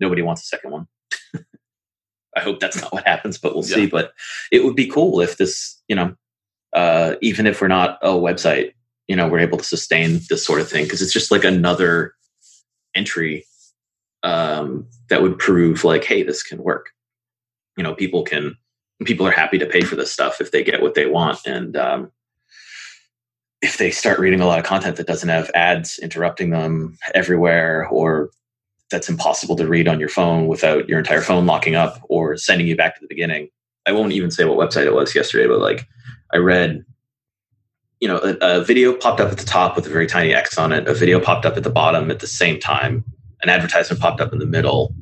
[0.00, 0.86] nobody wants a second one.
[2.36, 3.86] I hope that's not what happens, but we'll see.
[3.86, 4.12] But
[4.50, 6.14] it would be cool if this, you know,
[6.72, 8.72] uh, even if we're not a website,
[9.08, 12.14] you know, we're able to sustain this sort of thing because it's just like another
[12.94, 13.44] entry
[14.22, 16.90] um, that would prove like, hey, this can work.
[17.76, 18.56] You know, people can
[19.04, 21.76] people are happy to pay for this stuff if they get what they want, and
[21.76, 22.12] um,
[23.60, 27.88] if they start reading a lot of content that doesn't have ads interrupting them everywhere
[27.88, 28.30] or
[28.92, 32.66] that's impossible to read on your phone without your entire phone locking up or sending
[32.66, 33.48] you back to the beginning
[33.86, 35.88] i won't even say what website it was yesterday but like
[36.32, 36.84] i read
[38.00, 40.56] you know a, a video popped up at the top with a very tiny x
[40.56, 43.04] on it a video popped up at the bottom at the same time
[43.42, 44.94] an advertisement popped up in the middle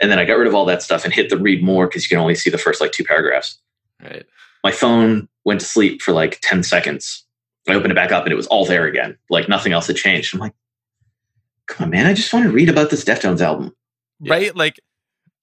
[0.00, 2.04] and then i got rid of all that stuff and hit the read more because
[2.04, 3.58] you can only see the first like two paragraphs
[4.02, 4.26] right
[4.62, 7.24] my phone went to sleep for like 10 seconds.
[7.68, 9.16] I opened it back up and it was all there again.
[9.28, 10.34] Like nothing else had changed.
[10.34, 10.54] I'm like,
[11.70, 12.06] come on, man.
[12.06, 13.74] I just want to read about this Deftones album.
[14.20, 14.32] Yeah.
[14.34, 14.54] right?
[14.56, 14.78] Like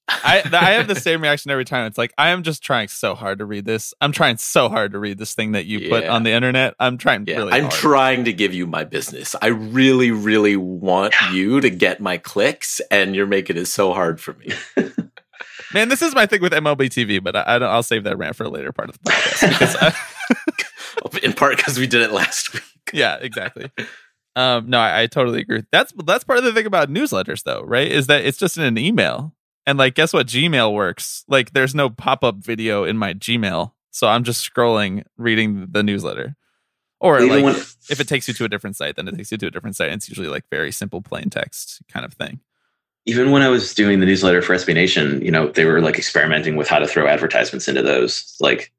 [0.10, 1.86] I I have the same reaction every time.
[1.88, 3.94] It's like I am just trying so hard to read this.
[4.00, 6.76] I'm trying so hard to read this thing that you put on the internet.
[6.80, 7.74] I'm trying Yeah, really I'm hard.
[7.74, 9.36] trying to give you my business.
[9.42, 14.22] I really, really want you to get my clicks, and you're making it so hard
[14.22, 14.52] for me.
[15.74, 18.18] Man, this is my thing with MLB TV, but I, I don't, I'll save that
[18.18, 19.78] rant for a later part of the podcast.
[19.82, 22.64] I, In part because we did it last week.
[22.94, 23.70] yeah, exactly.
[24.38, 25.64] Um, no, I, I totally agree.
[25.72, 27.92] That's that's part of the thing about newsletters, though, right?
[27.92, 29.34] Is that it's just in an email,
[29.66, 30.28] and like, guess what?
[30.28, 31.26] Gmail works.
[31.28, 35.82] Like, there's no pop up video in my Gmail, so I'm just scrolling, reading the
[35.82, 36.36] newsletter.
[37.00, 37.56] Or Even like, when-
[37.90, 39.76] if it takes you to a different site, then it takes you to a different
[39.76, 39.90] site.
[39.90, 42.40] And it's usually like very simple, plain text kind of thing.
[43.06, 45.98] Even when I was doing the newsletter for SB Nation, you know, they were like
[45.98, 48.36] experimenting with how to throw advertisements into those.
[48.40, 48.72] Like,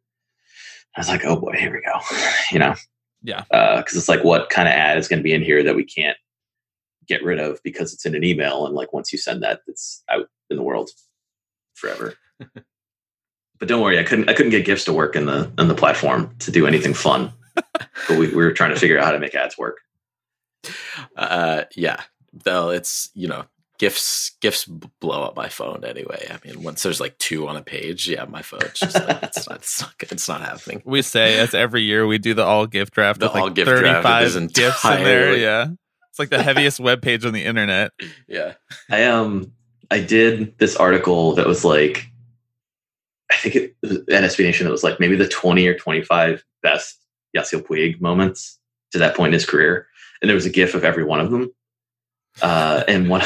[0.97, 1.99] I was like, oh boy, here we go.
[2.53, 2.75] You know,
[3.23, 3.43] Yeah.
[3.51, 5.85] because it's like, what kind of ad is going to be in here that we
[5.85, 6.17] can't
[7.09, 10.05] get rid of because it's in an email, and like once you send that, it's
[10.09, 10.91] out in the world
[11.75, 12.15] forever.
[12.39, 15.75] but don't worry, I couldn't I couldn't get gifts to work in the in the
[15.75, 17.33] platform to do anything fun.
[17.55, 19.79] but we, we were trying to figure out how to make ads work.
[21.17, 22.03] Uh, yeah,
[22.33, 23.45] though it's you know
[23.79, 26.27] gifs gifs b- blow up my phone anyway.
[26.31, 29.49] I mean, once there's like two on a page, yeah, my phone just like it's
[29.49, 30.83] not it's not, it's not happening.
[30.85, 33.51] We say as every year we do the all gift draft The with like all
[33.51, 35.37] gift draft with 35 this gifts in there.
[35.37, 35.69] Yeah.
[36.11, 37.93] It's like the heaviest web page on the internet.
[38.27, 38.55] Yeah,
[38.91, 39.53] I um
[39.91, 42.11] I did this article that was like
[43.31, 46.45] I think it was at SB Nation that was like maybe the 20 or 25
[46.63, 46.99] best
[47.37, 48.59] Yasiel Puig moments
[48.93, 49.87] to that point in his career.
[50.21, 51.53] And there was a gif of every one of them.
[52.41, 53.23] Uh, and one,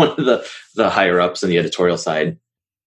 [0.00, 2.38] one of the, the higher ups in the editorial side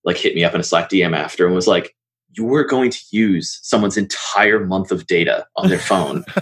[0.04, 1.96] like hit me up in a Slack DM after and was like,
[2.36, 6.26] you were going to use someone's entire month of data on their phone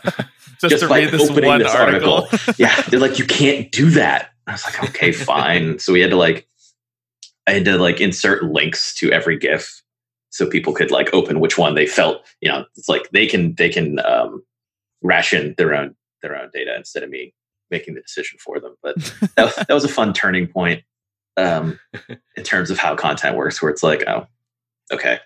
[0.62, 2.28] Just, Just to by this opening one this article.
[2.58, 4.30] yeah, they're like, you can't do that.
[4.46, 5.80] I was like, okay, fine.
[5.80, 6.48] So we had to like,
[7.48, 9.82] I had to like insert links to every GIF
[10.30, 12.24] so people could like open which one they felt.
[12.42, 14.44] You know, it's like they can they can um,
[15.02, 17.34] ration their own their own data instead of me
[17.72, 18.76] making the decision for them.
[18.84, 18.96] But
[19.36, 20.84] that, was- that was a fun turning point
[21.38, 21.80] um,
[22.36, 24.28] in terms of how content works, where it's like, oh,
[24.92, 25.20] okay.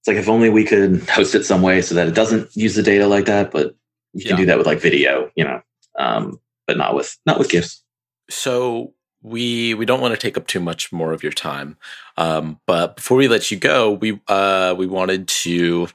[0.00, 2.74] It's like if only we could host it some way so that it doesn't use
[2.76, 3.74] the data like that, but
[4.12, 4.36] you can Yeah.
[4.36, 5.60] do that with like video, you know,
[5.98, 7.82] um, but not with not with gifs.
[8.30, 11.76] so we we don't want to take up too much more of your time
[12.16, 15.88] um, but before we let you go we uh, we wanted to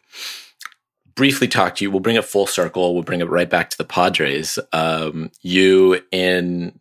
[1.22, 1.91] briefly talk to you.
[1.91, 2.95] We'll bring it full circle.
[2.95, 4.57] We'll bring it right back to the padres.
[4.74, 6.80] Um, you in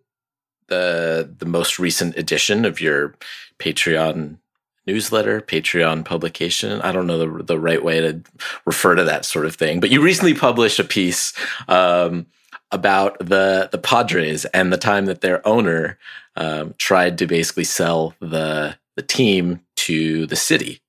[0.68, 3.14] the the most recent edition of your
[3.58, 4.38] patreon
[4.86, 6.80] newsletter patreon publication.
[6.80, 8.22] I don't know the, the right way to
[8.64, 11.34] refer to that sort of thing but you recently published a piece
[11.68, 12.24] um,
[12.72, 15.98] about the the Padres and the time that their owner
[16.36, 20.80] um, tried to basically sell the the team to the city,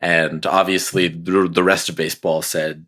[0.00, 2.84] and obviously the, the rest of baseball said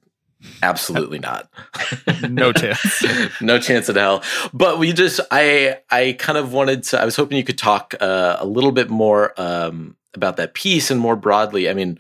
[0.63, 1.51] absolutely not,
[2.29, 3.05] No chance.
[3.41, 4.23] no chance in hell.
[4.53, 7.01] But we just I I kind of wanted to.
[7.01, 10.91] I was hoping you could talk uh, a little bit more um, about that piece
[10.91, 11.69] and more broadly.
[11.69, 11.99] I mean,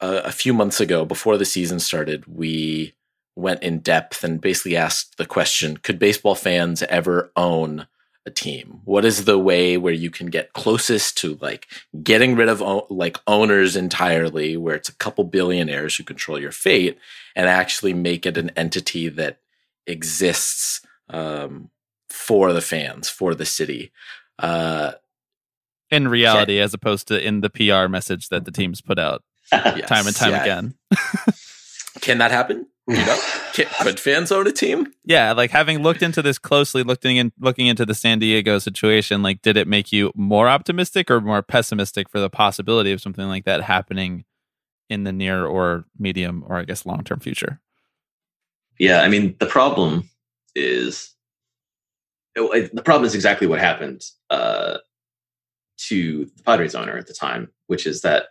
[0.00, 2.94] uh, a few months ago, before the season started, we
[3.36, 7.86] went in depth and basically asked the question could baseball fans ever own
[8.24, 8.80] a team?
[8.84, 11.66] What is the way where you can get closest to like
[12.02, 16.98] getting rid of like owners entirely where it's a couple billionaires who control your fate
[17.34, 19.38] and actually make it an entity that
[19.86, 21.70] exists um,
[22.08, 23.90] for the fans for the city?
[24.38, 24.92] Uh,
[25.90, 29.88] In reality, as opposed to in the PR message that the teams put out yes,
[29.88, 30.42] time and time yeah.
[30.42, 30.74] again.
[32.00, 33.18] can that happen you know
[33.54, 37.32] can, could fans own a team Yeah, like having looked into this closely, looking in,
[37.38, 41.42] looking into the San Diego situation, like did it make you more optimistic or more
[41.42, 44.24] pessimistic for the possibility of something like that happening
[44.90, 47.60] in the near or medium or I guess long term future?
[48.78, 50.08] Yeah, I mean the problem
[50.54, 51.14] is
[52.34, 54.78] it- the problem is exactly what happened uh,
[55.88, 58.28] to the Padres owner at the time, which is that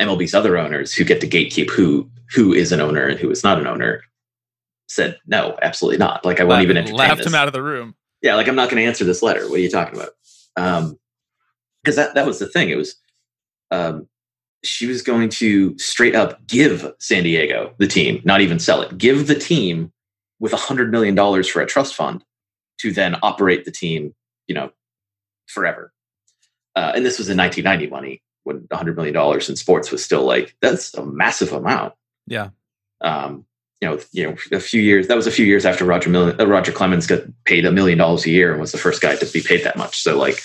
[0.00, 3.44] MLB's other owners who get to gatekeep who who is an owner and who is
[3.44, 4.02] not an owner
[4.88, 6.24] said no, absolutely not.
[6.24, 7.26] Like I won't even entertain laughed this.
[7.26, 7.94] him out of the room.
[8.22, 9.48] yeah, like I'm not going to answer this letter.
[9.48, 10.10] What are you talking about?
[10.56, 10.98] Um,
[11.82, 12.70] because that that was the thing.
[12.70, 12.96] It was,
[13.70, 14.08] um,
[14.62, 18.96] she was going to straight up give San Diego the team, not even sell it.
[18.96, 19.92] Give the team
[20.40, 22.24] with a hundred million dollars for a trust fund
[22.78, 24.14] to then operate the team,
[24.46, 24.70] you know,
[25.46, 25.92] forever.
[26.74, 30.24] Uh, and this was in 1990 money when 100 million dollars in sports was still
[30.24, 31.94] like that's a massive amount.
[32.26, 32.50] Yeah.
[33.00, 33.44] Um,
[33.80, 35.08] you know, you know, a few years.
[35.08, 37.98] That was a few years after Roger Mil- uh, Roger Clemens got paid a million
[37.98, 40.00] dollars a year and was the first guy to be paid that much.
[40.00, 40.40] So, like,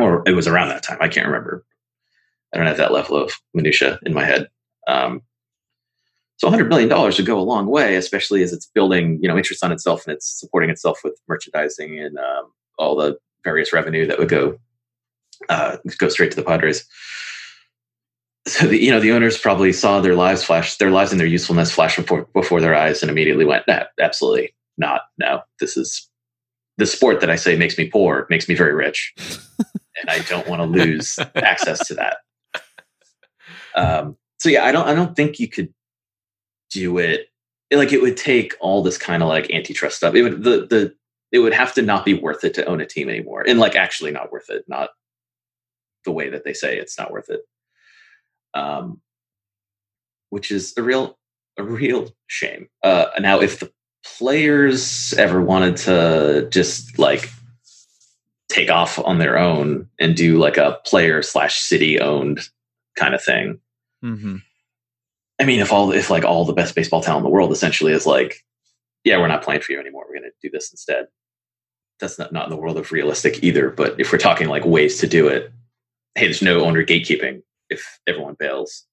[0.00, 0.98] or it was around that time.
[1.00, 1.64] I can't remember.
[2.52, 4.48] I don't have that level of minutia in my head.
[4.88, 5.22] Um,
[6.38, 9.36] so, 100 million dollars would go a long way, especially as it's building, you know,
[9.36, 14.06] interest on itself and it's supporting itself with merchandising and um, all the various revenue
[14.06, 14.58] that would go
[15.48, 16.86] uh, go straight to the Padres.
[18.46, 21.26] So the, you know the owners probably saw their lives flash their lives and their
[21.26, 25.02] usefulness flash before before their eyes and immediately went "No, absolutely not.
[25.18, 26.08] No this is
[26.78, 30.48] the sport that i say makes me poor makes me very rich and i don't
[30.48, 32.16] want to lose access to that.
[33.74, 35.74] Um, so yeah i don't i don't think you could
[36.70, 37.30] do it
[37.78, 40.14] like it would take all this kind of like antitrust stuff.
[40.14, 40.94] It would the the
[41.32, 43.76] it would have to not be worth it to own a team anymore and like
[43.76, 44.90] actually not worth it not
[46.04, 47.40] the way that they say it's not worth it
[48.54, 49.00] um,
[50.30, 51.18] which is a real
[51.56, 52.68] a real shame.
[52.82, 53.70] Uh, now, if the
[54.04, 57.28] players ever wanted to just like
[58.48, 62.40] take off on their own and do like a player slash city owned
[62.96, 63.60] kind of thing,
[64.04, 64.36] Mm-hmm.
[65.38, 67.92] I mean, if all if like all the best baseball talent in the world essentially
[67.92, 68.44] is like
[69.04, 70.04] yeah, we're not playing for you anymore.
[70.06, 71.06] We're going to do this instead.
[72.00, 73.70] That's not, not in the world of realistic either.
[73.70, 75.52] But if we're talking like ways to do it,
[76.14, 78.84] hey, there's no owner gatekeeping if everyone bails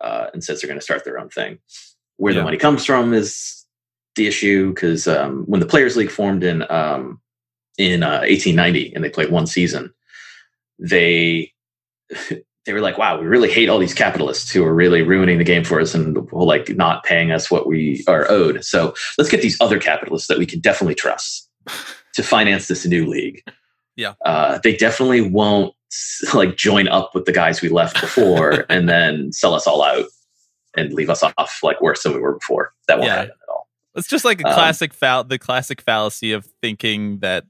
[0.00, 1.58] uh, and says they're going to start their own thing.
[2.16, 2.40] Where Yeah.
[2.40, 3.64] the money comes from is
[4.16, 7.20] the issue because um, when the Players League formed in um,
[7.78, 9.92] in uh, 1890 and they played one season,
[10.78, 11.52] they
[12.64, 15.44] they were like, "Wow, we really hate all these capitalists who are really ruining the
[15.44, 18.64] game for us and like not paying us what we are owed.
[18.64, 21.48] So let's get these other capitalists that we can definitely trust
[22.14, 23.42] to finance this new league."
[23.96, 24.14] Yeah.
[24.24, 25.74] uh, they definitely won't
[26.34, 30.06] like join up with the guys we left before and then sell us all out
[30.76, 32.72] and leave us off like worse than we were before.
[32.88, 33.14] That won't Yeah.
[33.16, 33.68] happen at all.
[33.94, 37.44] It's just like a Um, classic fall the classic fallacy of thinking that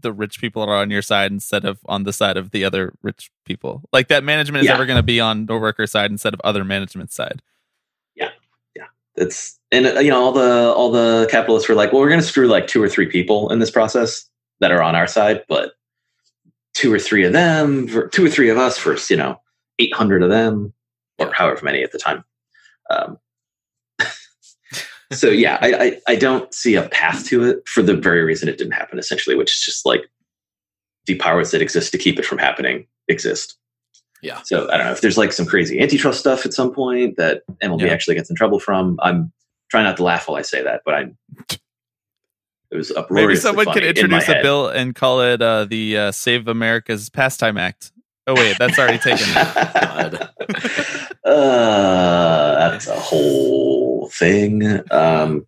[0.00, 2.92] the rich people are on your side instead of on the side of the other
[3.02, 3.82] rich people.
[3.92, 4.74] Like that management is Yeah.
[4.74, 7.40] ever going to be on the worker side instead of other management side.
[8.14, 8.30] Yeah.
[8.74, 8.86] Yeah.
[9.16, 12.20] It's and uh, you know all the all the capitalists were like, well, we're going
[12.20, 14.28] to screw like two or three people in this process
[14.60, 15.72] that are on our side, but
[16.76, 19.40] two or three of them, two or three of us versus you know
[19.78, 20.72] eight hundred of them
[21.18, 22.22] or however many at the time.
[22.90, 23.18] Um,
[25.12, 28.48] so yeah, I, I I don't see a path to it for the very reason
[28.48, 28.98] it didn't happen.
[28.98, 30.02] Essentially, which is just like
[31.06, 33.56] the powers that exist to keep it from happening exist.
[34.22, 34.42] Yeah.
[34.44, 37.42] So I don't know if there's like some crazy antitrust stuff at some point that
[37.62, 37.88] MLB Yeah.
[37.92, 38.98] actually gets in trouble from.
[39.02, 39.32] I'm
[39.70, 41.16] trying not to laugh while I say that, but I'm.
[42.70, 44.42] It was Maybe someone could in introduce a head.
[44.42, 47.92] bill and call it uh, the uh, Save America's Pastime Act.
[48.26, 49.26] Oh wait, that's already taken.
[49.34, 50.30] God.
[51.24, 54.80] uh, that's a whole thing.
[54.90, 55.46] Um,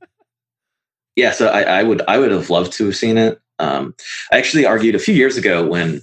[1.16, 3.40] yeah, so I, I would I would have loved to have seen it.
[3.58, 3.94] Um,
[4.30, 6.02] I actually argued a few years ago when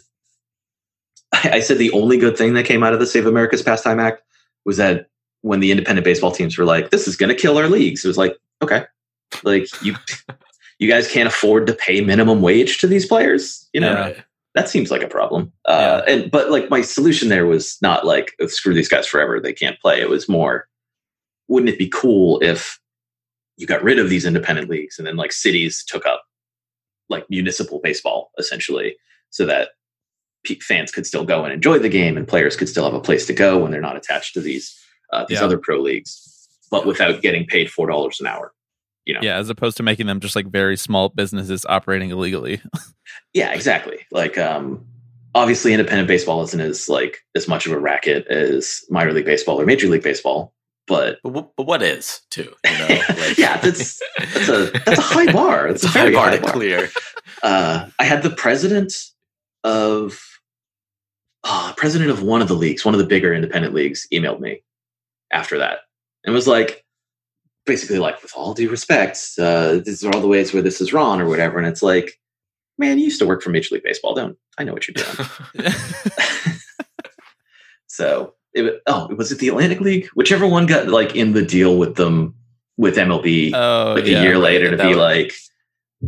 [1.33, 3.99] I, I said the only good thing that came out of the Save America's Pastime
[4.01, 4.21] Act
[4.65, 5.07] was that
[5.41, 8.07] when the independent baseball teams were like, "This is going to kill our leagues," it
[8.09, 8.83] was like, okay,
[9.43, 9.95] like you
[10.79, 14.21] you guys can't afford to pay minimum wage to these players, you know Yeah.
[14.55, 15.51] That seems like a problem.
[15.65, 19.37] Uh, and but like my solution there was not like "Oh, screw these guys forever;
[19.41, 19.99] they can't play.
[19.99, 20.69] It was more,
[21.49, 22.79] wouldn't it be cool if
[23.57, 26.23] you got rid of these independent leagues and then like cities took up
[27.09, 28.95] like municipal baseball essentially,
[29.29, 29.71] so that
[30.61, 33.25] fans could still go and enjoy the game and players could still have a place
[33.25, 34.73] to go when they're not attached to these
[35.11, 35.45] uh, these Yeah.
[35.45, 38.53] other pro leagues, but without getting paid four dollars an hour.
[39.05, 42.61] You know, Yeah, as opposed to making them just like very small businesses operating illegally.
[43.33, 43.99] Yeah, exactly.
[44.11, 44.83] Like, um,
[45.35, 49.59] obviously, independent baseball isn't as like as much of a racket as minor league baseball
[49.61, 50.53] or major league baseball,
[50.87, 52.51] but But, wh- but what is too?
[52.65, 55.67] You know, like, yeah, that's that's a that's a high bar.
[55.67, 56.51] It's, it's a a high very bar high to bar.
[56.53, 56.89] clear.
[57.43, 58.93] Uh, I had the president
[59.65, 60.19] of
[61.43, 64.63] uh, president of one of the leagues, one of the bigger independent leagues, emailed me
[65.31, 65.79] after that
[66.23, 66.84] and was like,
[67.65, 70.93] basically like, with all due respect, uh, these are all the ways where this is
[70.93, 71.57] wrong or whatever.
[71.57, 72.19] And it's like,
[72.77, 74.37] man, you used to work for Major League Baseball, don't?
[74.57, 75.71] I know what you're doing.
[77.95, 80.07] So it oh, was it the Atlantic League?
[80.15, 82.35] Whichever one got like in the deal with them
[82.75, 84.19] with MLB oh, like yeah.
[84.19, 85.33] a year later to be was- like,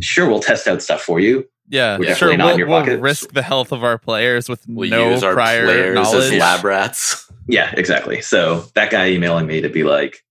[0.00, 1.48] sure, we'll test out stuff for you.
[1.70, 2.12] Yeah, We're sure.
[2.30, 3.00] definitely not We'll, in your we'll pocket.
[3.00, 6.32] risk the health of our players with We'll no use our prior players knowledge.
[6.32, 7.30] as lab rats.
[7.46, 8.22] Yeah, exactly.
[8.22, 10.22] So that guy emailing me to be like,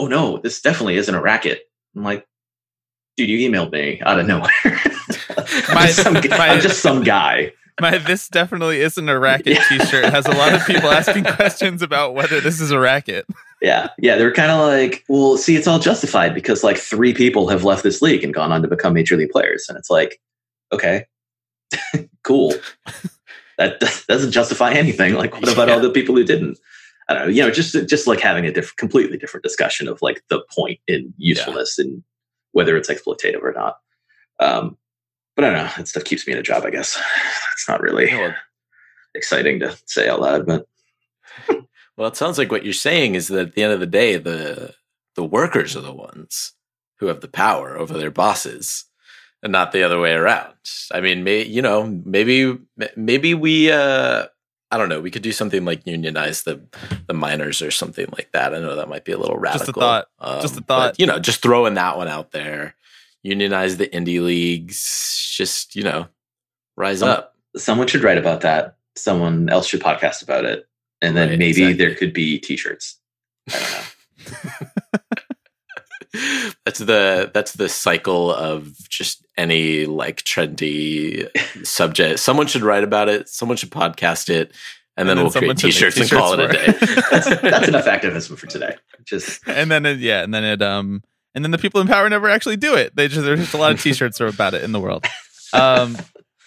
[0.00, 1.62] oh no, this definitely isn't a racket.
[1.96, 2.26] I'm like,
[3.16, 4.50] dude, you emailed me out of nowhere.
[4.64, 7.52] I'm, My- just some, my- I'm just some guy.
[7.80, 12.14] My this definitely isn't a racket T-shirt has a lot of people asking questions about
[12.14, 13.24] whether this is a racket.
[13.62, 14.16] Yeah, yeah.
[14.16, 17.82] They're kind of like, well, see, it's all justified because like three people have left
[17.82, 20.20] this league and gone on to become major league players, and it's like,
[20.72, 21.06] okay,
[22.22, 22.52] cool.
[23.56, 25.14] that that doesn't justify anything.
[25.14, 25.74] Like, what about Yeah.
[25.74, 26.58] all the people who didn't?
[27.10, 27.32] I don't know.
[27.32, 30.78] You know, just just like having a different, completely different discussion of like the point
[30.86, 32.04] in usefulness and
[32.52, 33.78] whether it's exploitative or not.
[34.38, 34.78] Um,
[35.34, 35.72] but I don't know.
[35.76, 36.62] That stuff keeps me in a job.
[36.64, 36.96] I guess
[37.52, 38.32] it's not really Well,
[39.16, 40.66] exciting to say out loud, but
[41.96, 44.16] well, it sounds like what you're saying is that at the end of the day,
[44.16, 44.72] the
[45.16, 46.52] the workers are the ones
[46.98, 48.84] who have the power over their bosses,
[49.42, 50.54] and not the other way around.
[50.92, 52.56] I mean, may, you know, maybe
[52.94, 53.72] maybe we.
[53.72, 54.26] Uh,
[54.72, 55.00] I don't know.
[55.00, 56.60] We could do something like unionize the
[57.06, 58.54] the minors or something like that.
[58.54, 59.66] I know that might be a little radical.
[59.66, 60.06] Just a thought.
[60.20, 61.00] Um, Just a but, thought.
[61.00, 62.74] you know, just throwing that one out there.
[63.22, 65.32] Unionize the indie leagues.
[65.36, 66.06] Just you know,
[66.76, 67.36] rise Some- up.
[67.56, 68.76] someone should write about that.
[68.96, 70.68] Someone else should podcast about it,
[71.02, 71.72] and then Right, maybe exactly.
[71.74, 72.98] there could be T-shirts.
[73.52, 74.58] I don't know.
[76.64, 81.28] that's the that's the cycle of just any like trendy
[81.64, 82.18] subject.
[82.18, 83.28] Someone should write about it.
[83.28, 84.52] Someone should podcast it,
[84.96, 86.66] and, then, then we'll create should make t-shirts and call it a day.
[87.10, 88.76] that's that's enough activism for today.
[89.04, 91.02] Just and then it, yeah, and then it um
[91.34, 92.94] and then the people in power never actually do it.
[92.96, 95.04] They just there's just a lot of t-shirts about it in the world.
[95.52, 95.96] Um,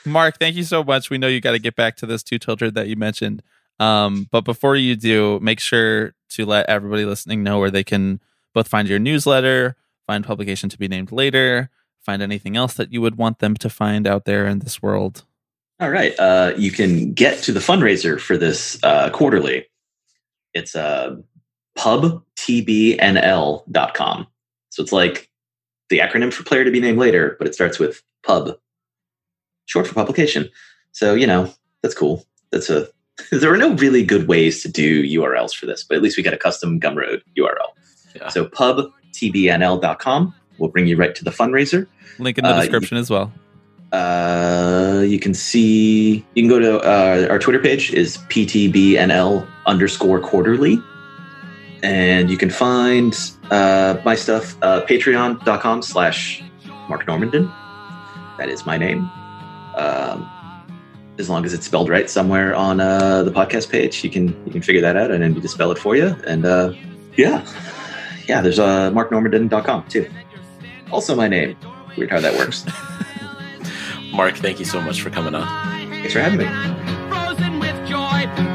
[0.06, 1.10] Marc, thank you so much.
[1.10, 3.42] We know you got to get back to this two tilted that you mentioned.
[3.80, 8.20] Um, but before you do, make sure to let everybody listening know where they can
[8.54, 9.76] both find your newsletter,
[10.06, 11.70] find publication to be named later,
[12.02, 15.24] find anything else that you would want them to find out there in this world.
[15.80, 16.14] All right.
[16.20, 19.66] Uh, you can get to the fundraiser for this uh, quarterly.
[20.54, 21.16] It's uh,
[21.78, 22.28] pubtbnl.com.
[24.70, 25.30] So it's like
[25.90, 28.58] the acronym for player to be named later, but it starts with pub,
[29.66, 30.50] short for publication.
[30.92, 32.26] So, you know, that's cool.
[32.52, 32.88] That's a
[33.32, 36.24] there are no really good ways to do URLs for this, but at least we
[36.24, 37.70] got a custom Gumroad URL.
[38.16, 38.30] Yeah.
[38.30, 41.88] So pubtbnl.com will bring you right to the fundraiser.
[42.20, 43.32] Link in the Uh, description as well.
[43.92, 50.20] Uh, you can see you can go to uh, our Twitter page is ptbnl underscore
[50.20, 50.80] quarterly,
[51.84, 53.16] and you can find
[53.52, 56.42] uh, my stuff uh, patreon.com slash
[56.90, 57.52] Marc Normandin.
[58.40, 59.08] That is my name.
[59.78, 60.28] Um,
[61.20, 64.52] as long as it's spelled right somewhere on uh, the podcast page, you can you
[64.52, 65.12] can figure that out.
[65.12, 66.16] and didn't need spell it for you.
[66.26, 66.74] And uh,
[67.16, 67.46] yeah,
[68.28, 68.42] yeah.
[68.42, 70.10] There's a uh, marcnormandin.com too.
[70.92, 71.58] Also my name.
[71.98, 72.66] Weird how that works.
[74.14, 75.48] Marc, thank you so much for coming on.
[75.90, 76.46] Thanks for having me.
[77.10, 77.98] Frozen with joy,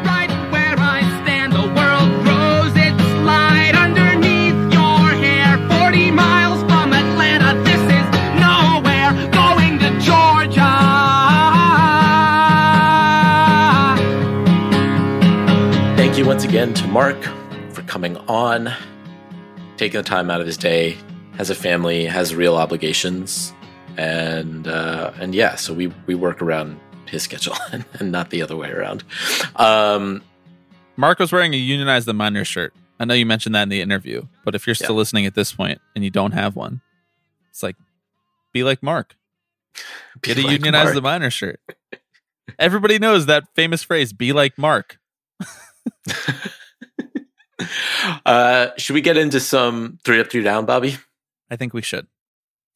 [0.06, 5.58] right where I stand, the world grows its light underneath your hair.
[5.80, 8.06] 40 miles from Atlanta, this is
[8.38, 9.10] nowhere.
[9.32, 10.68] Going to Georgia.
[15.96, 17.20] Thank you once again to Marc
[17.72, 18.72] for coming on,
[19.78, 20.96] taking the time out of his day,
[21.36, 23.52] has a family, has real obligations,
[23.96, 27.54] and uh, and yeah, so we we work around his schedule
[27.98, 29.04] and not the other way around.
[29.56, 30.22] Um,
[30.96, 32.74] Marc was wearing a unionized the Minors shirt.
[33.00, 34.98] I know you mentioned that in the interview, but if you're still Yeah.
[34.98, 36.80] listening at this point and you don't have one,
[37.50, 37.76] it's like
[38.52, 39.14] be like Marc.
[40.20, 40.94] be Get a like unionize Marc.
[40.96, 41.60] the Minors shirt.
[42.58, 44.98] Everybody knows that famous phrase, be like Marc.
[48.26, 50.96] uh, should we get into some three up, three down, Bobby?
[51.50, 52.06] I think we should.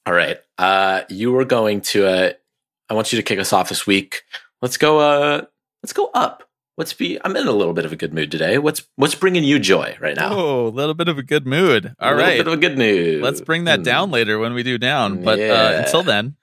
[0.07, 0.39] All right.
[0.59, 2.07] Uh, you were going to.
[2.07, 2.33] Uh,
[2.89, 4.23] I want you to kick us off this week.
[4.61, 4.99] Let's go.
[4.99, 5.43] Uh,
[5.83, 6.49] let's go up.
[6.79, 7.19] Let's be.
[7.25, 8.59] I'm in a little bit of a good mood today.
[8.59, 10.33] What's What's bringing you joy right now?
[10.35, 11.95] Oh, a little bit of a good mood.
[12.01, 12.39] All a little right.
[12.39, 13.23] bit of a good mood.
[13.23, 13.85] Let's bring that Mm.
[13.85, 15.23] down later when we do down.
[15.23, 16.37] But uh, until then,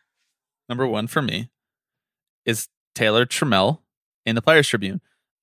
[0.70, 1.50] number one for me
[2.46, 3.80] is Taylor Trammell
[4.26, 5.02] in the Players Tribune.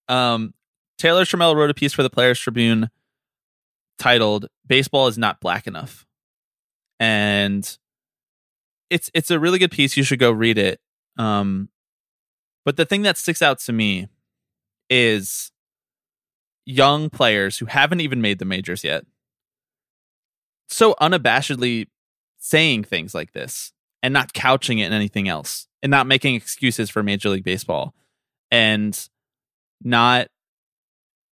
[0.08, 0.54] Um,
[0.98, 2.88] Taylor Trammell wrote a piece for the Players Tribune
[3.98, 6.06] titled "Baseball is not black enough,"
[7.00, 7.78] and
[8.90, 9.96] it's it's a really good piece.
[9.96, 10.80] You should go read it.
[11.18, 11.68] Um,
[12.64, 14.08] but the thing that sticks out to me
[14.90, 15.50] is
[16.64, 19.04] young players who haven't even made the majors yet
[20.68, 21.86] so unabashedly
[22.38, 23.72] saying things like this
[24.02, 27.94] and not couching it in anything else and not making excuses for Major League Baseball
[28.50, 29.08] and
[29.82, 30.28] not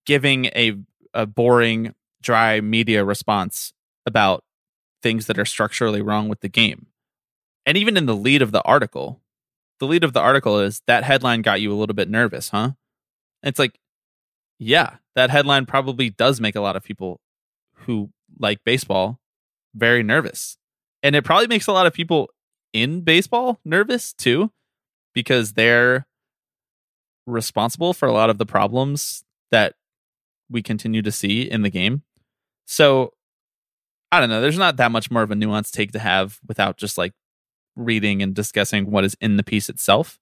[0.06, 0.76] giving a
[1.12, 1.94] a boring
[2.24, 3.72] dry media response
[4.06, 4.42] about
[5.02, 6.86] things that are structurally wrong with the game.
[7.66, 9.20] And even in the lead of the article,
[9.78, 12.72] the lead of the article is that headline got you a little bit nervous, huh?
[13.42, 13.78] It's like
[14.58, 17.20] yeah, that headline probably does make a lot of people
[17.74, 19.20] who like baseball
[19.74, 20.56] very nervous.
[21.02, 22.30] And it probably makes a lot of people
[22.72, 24.50] in baseball nervous too,
[25.12, 26.06] because they're
[27.26, 29.74] responsible for a lot of the problems that
[30.50, 32.02] we continue to see in the game.
[32.66, 33.12] So
[34.12, 34.40] I don't know.
[34.40, 37.12] There's not that much more of a nuanced take to have without just like
[37.76, 40.18] reading and discussing what is in the piece itself,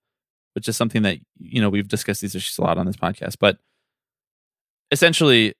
[0.55, 3.36] which is something that, you know, we've discussed these issues a lot on this podcast.
[3.38, 3.59] But
[4.90, 5.55] essentially,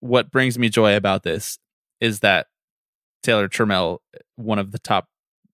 [0.00, 1.58] what brings me joy about this
[2.00, 2.46] is that
[3.22, 3.98] Taylor Trammell,
[4.36, 5.08] one of the top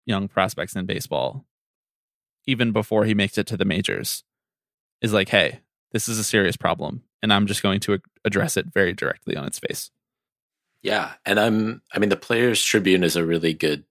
[0.07, 1.45] young prospects in baseball,
[2.47, 4.24] even before he makes it to the majors,
[5.01, 5.61] is like, hey,
[5.93, 9.47] this is a serious problem, and I'm just going to address it very directly on
[9.47, 9.91] its face.
[10.83, 11.83] Yeah, and I'm.
[11.93, 13.85] I mean, the Players Tribune is a really good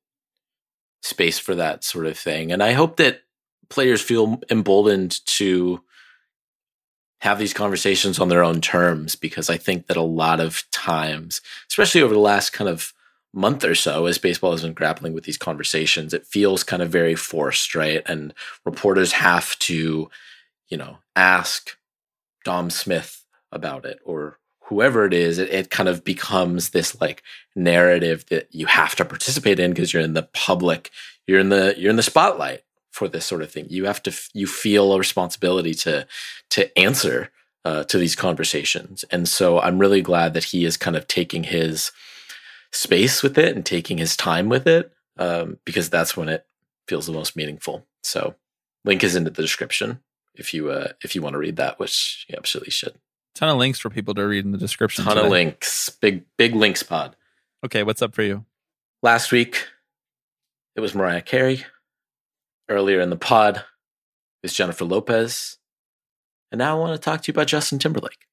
[1.01, 3.21] space for that sort of thing, and I hope that
[3.69, 5.81] players feel emboldened to
[7.21, 11.39] have these conversations on their own terms because I think that a lot of times,
[11.69, 12.93] especially over the last kind of
[13.33, 16.89] month or so, as baseball has been grappling with these conversations, it feels kind of
[16.89, 18.01] very forced, right?
[18.07, 18.33] And
[18.65, 20.09] reporters have to,
[20.69, 21.77] you know, ask
[22.43, 24.39] Dom Smith about it or
[24.71, 25.37] whoever it is.
[25.37, 27.21] It, it kind of becomes this like
[27.55, 30.89] narrative that you have to participate in because you're in the public,
[31.27, 32.61] you're in the you're in the spotlight
[32.91, 33.67] for this sort of thing.
[33.69, 36.07] You have to you feel a responsibility to
[36.51, 37.29] to answer
[37.65, 41.43] uh, to these conversations, and so I'm really glad that he is kind of taking
[41.43, 41.91] his
[42.71, 46.45] space with it and taking his time with it um, because that's when it
[46.87, 47.85] feels the most meaningful.
[48.03, 48.35] So
[48.85, 49.99] link is in the description
[50.35, 52.95] if you uh, if you want to read that, which you absolutely should.
[53.35, 55.03] Ton of links for people to read in the description.
[55.05, 55.25] Ton today.
[55.25, 57.15] of links, big big links pod.
[57.65, 58.45] Okay, what's up for you?
[59.01, 59.67] Last week
[60.75, 61.65] it was Mariah Carey.
[62.69, 63.63] Earlier in the pod it
[64.43, 65.57] was Jennifer Lopez,
[66.51, 68.25] and now I want to talk to you about Justin Timberlake,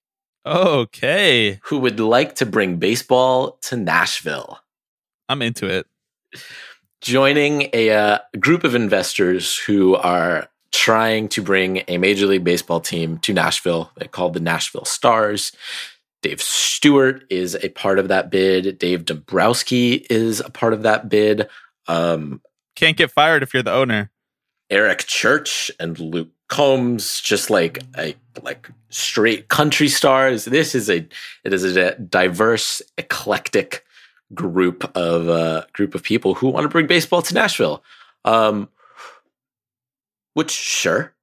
[0.47, 4.59] Okay, who would like to bring baseball to Nashville.
[5.29, 5.87] I'm into it.
[7.03, 12.81] joining a uh, group of investors who are trying to bring a Major League Baseball
[12.81, 13.91] team to Nashville.
[13.97, 15.53] They called the Nashville Stars.
[16.23, 18.79] Dave Stewart is a part of that bid.
[18.79, 21.49] Dave Dombrowski is a part of that bid.
[21.87, 22.43] Um,
[22.77, 24.11] Can't get fired if you're the owner.
[24.71, 30.45] Eric Church and Luke Combs, just like a like straight country stars.
[30.45, 31.07] This is a
[31.45, 33.85] it is a diverse, eclectic
[34.35, 37.83] group of uh, group of people who want to bring baseball to Nashville.
[38.25, 38.69] Um,
[40.39, 41.15] which sure,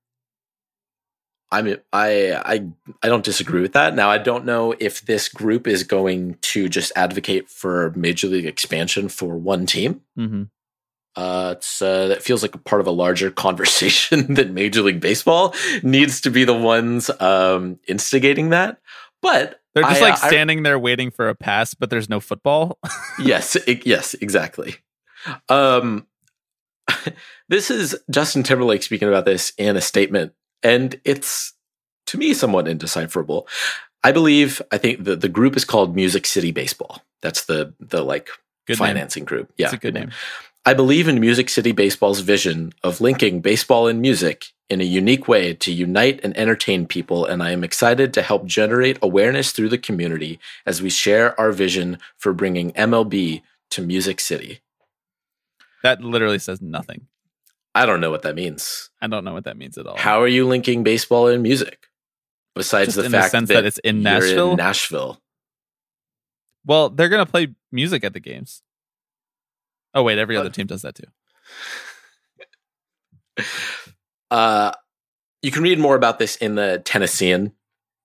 [1.51, 2.67] I mean, I I
[3.01, 3.95] I don't disagree with that.
[3.95, 8.45] Now, I don't know if this group is going to just advocate for major league
[8.45, 10.01] expansion for one team.
[10.19, 10.43] Mm-hmm.
[11.15, 14.99] Uh, it's uh, that feels like a part of a larger conversation that Major League
[14.99, 18.81] Baseball needs to be the ones um, instigating that.
[19.21, 22.09] But They're just I, like uh, I- standing there waiting for a pass, but there's
[22.09, 22.77] no football.
[23.19, 24.75] yes, i- yes, exactly.
[25.47, 26.05] Um,
[27.49, 30.33] this is Justin Timberlake speaking about this in a statement,
[30.63, 31.53] and it's
[32.07, 33.47] to me somewhat indecipherable.
[34.03, 37.01] I believe I think the the group is called Music City Baseball.
[37.21, 38.29] That's the the like
[38.67, 38.89] Good name.
[38.89, 39.51] financing group.
[39.57, 40.11] Yeah, It's a good name.
[40.67, 45.27] I believe in Music City Baseball's vision of linking baseball and music in a unique
[45.27, 49.69] way to unite and entertain people, and I am excited to help generate awareness through
[49.69, 54.61] the community as we share our vision for bringing MLB to Music City.
[55.85, 57.05] That literally says nothing.
[57.75, 58.89] I don't know what that means.
[58.99, 59.95] I don't know what that means at all.
[59.95, 61.85] How are you linking baseball and music?
[62.55, 64.55] Besides Just the in the fact sense that, that it's in Nashville?
[64.55, 65.21] Nashville.
[66.65, 68.63] Well, they're gonna play music at the games.
[69.93, 71.05] Oh wait, every other team does that too.
[74.31, 74.71] Uh,
[75.43, 77.51] you can read more about this in the Tennessean,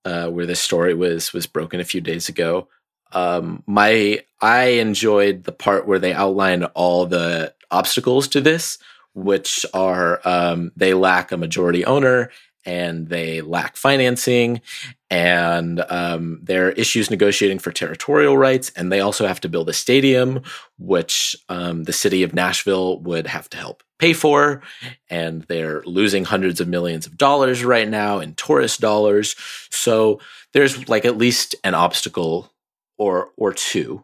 [0.05, 2.67] uh, where this story was was broken a few days ago.
[3.11, 8.77] Um, my I enjoyed the part where they outlined all the obstacles to this,
[9.13, 12.29] which are um, they lack a majority owner
[12.63, 14.61] and they lack financing
[15.09, 19.67] and um, there are issues negotiating for territorial rights and they also have to build
[19.67, 20.41] a stadium
[20.77, 24.61] which um, the city of nashville would have to help pay for
[25.09, 29.35] and they're losing hundreds of millions of dollars right now in tourist dollars
[29.71, 30.19] so
[30.53, 32.51] there's like at least an obstacle
[32.99, 34.03] or or two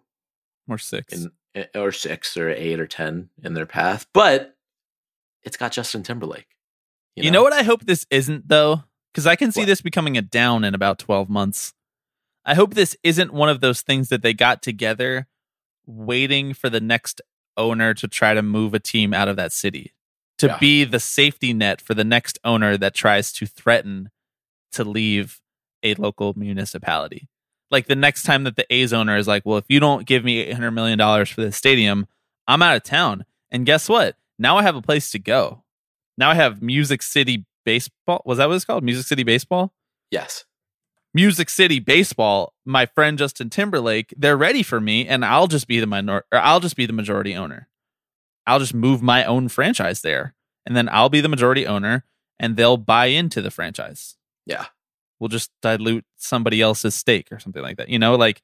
[0.68, 1.14] Or six.
[1.14, 4.56] in Eh, or six or eight or ten in their path but
[5.44, 6.48] it's got justin timberlake
[7.16, 7.42] you, know?
[7.42, 8.84] what I hope this isn't though?
[9.12, 9.66] Because I can see What?
[9.66, 11.74] this becoming a down in about 12 months.
[12.46, 15.26] I hope this isn't one of those things that they got together
[15.88, 17.22] waiting for the next
[17.58, 19.94] owner to try to move a team out of that city.
[20.38, 20.58] To Yeah.
[20.60, 24.12] be the safety net for the next owner that tries to threaten
[24.74, 25.42] to leave
[25.82, 27.28] a local municipality.
[27.70, 30.24] Like the next time that the A's owner is like, well, if you don't give
[30.24, 32.08] me $800 million for this stadium,
[32.48, 33.26] I'm out of town.
[33.52, 34.16] And guess what?
[34.40, 35.64] Now I have a place to go.
[36.18, 38.22] Now I have Music City Baseball.
[38.26, 38.84] Was that what it's called?
[38.84, 39.74] Music City Baseball?
[40.12, 40.46] yes
[41.14, 45.80] Music City Baseball, my friend Justin Timberlake, they're ready for me, and I'll just be
[45.80, 47.68] the minor or I'll just be the majority owner.
[48.46, 50.36] I'll just move my own franchise there,
[50.66, 52.06] and then I'll be the majority owner,
[52.40, 54.16] and they'll buy into the franchise.
[54.46, 54.68] yeah
[55.20, 57.90] We'll just dilute somebody else's stake or something like that.
[57.90, 58.42] You know, like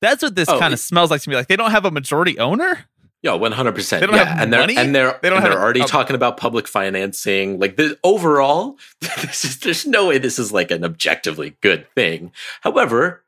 [0.00, 1.36] that's what this Oh, kind of smells like to me.
[1.36, 2.86] Like they don't have a majority owner.
[3.20, 4.08] Yeah, one hundred percent.
[4.12, 4.76] Yeah, and they're money?
[4.76, 7.58] and they're They don't and they're already a- talking about public financing.
[7.58, 12.30] Like the overall, this is, there's no way this is like an objectively good thing.
[12.60, 13.24] However,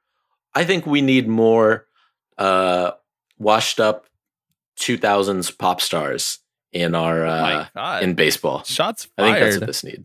[0.55, 1.87] I think we need more
[2.39, 2.93] uh,
[3.39, 4.07] washed up
[4.77, 6.39] two thousands pop stars
[6.73, 8.63] in our uh, in baseball.
[8.63, 9.29] shots fired.
[9.29, 10.05] I think that's what this need.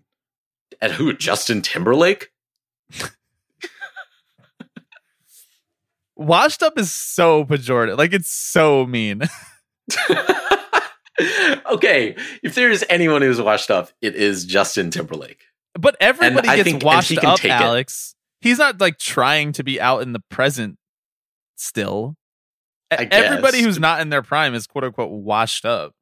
[0.81, 1.13] And who?
[1.13, 2.31] Justin Timberlake?
[6.15, 7.97] Washed up is so pejorative.
[7.97, 9.23] Like it's so mean.
[11.71, 15.41] okay, if there is anyone who's washed up, it is Justin Timberlake.
[15.73, 17.61] But everybody gets think- washed up, take it.
[17.61, 18.15] Alex.
[18.39, 20.77] He's not like trying to be out in the present
[21.57, 22.15] still.
[22.91, 23.65] I Everybody guess.
[23.65, 25.93] who's not in their prime is quote unquote washed up.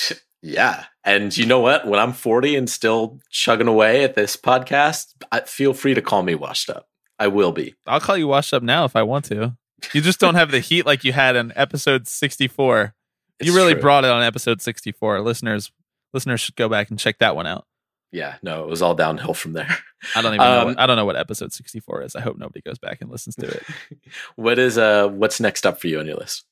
[0.46, 0.84] Yeah.
[1.02, 1.88] And you know what?
[1.88, 6.22] When I'm 40 and still chugging away at this podcast, I, feel free to call
[6.22, 6.86] me washed up.
[7.18, 7.74] I will be.
[7.84, 9.56] I'll call you washed up now if I want to.
[9.92, 12.94] You just don't have the heat like you had in episode 64.
[13.40, 13.82] It's you really true.
[13.82, 15.20] brought it on episode 64.
[15.20, 15.72] Listeners
[16.14, 17.66] listeners should go back and check that one out.
[18.12, 19.76] Yeah, no, it was all downhill from there.
[20.14, 20.60] I don't even know.
[20.60, 22.16] Um, What, I don't know what episode 64 is.
[22.16, 23.64] I hope nobody goes back and listens to it.
[24.36, 26.44] what is uh what's next up for you on your list?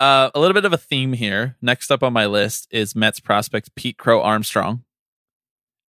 [0.00, 1.56] Uh, a little bit of a theme here.
[1.60, 4.82] Next up on my list is Mets prospect Pete Crow Armstrong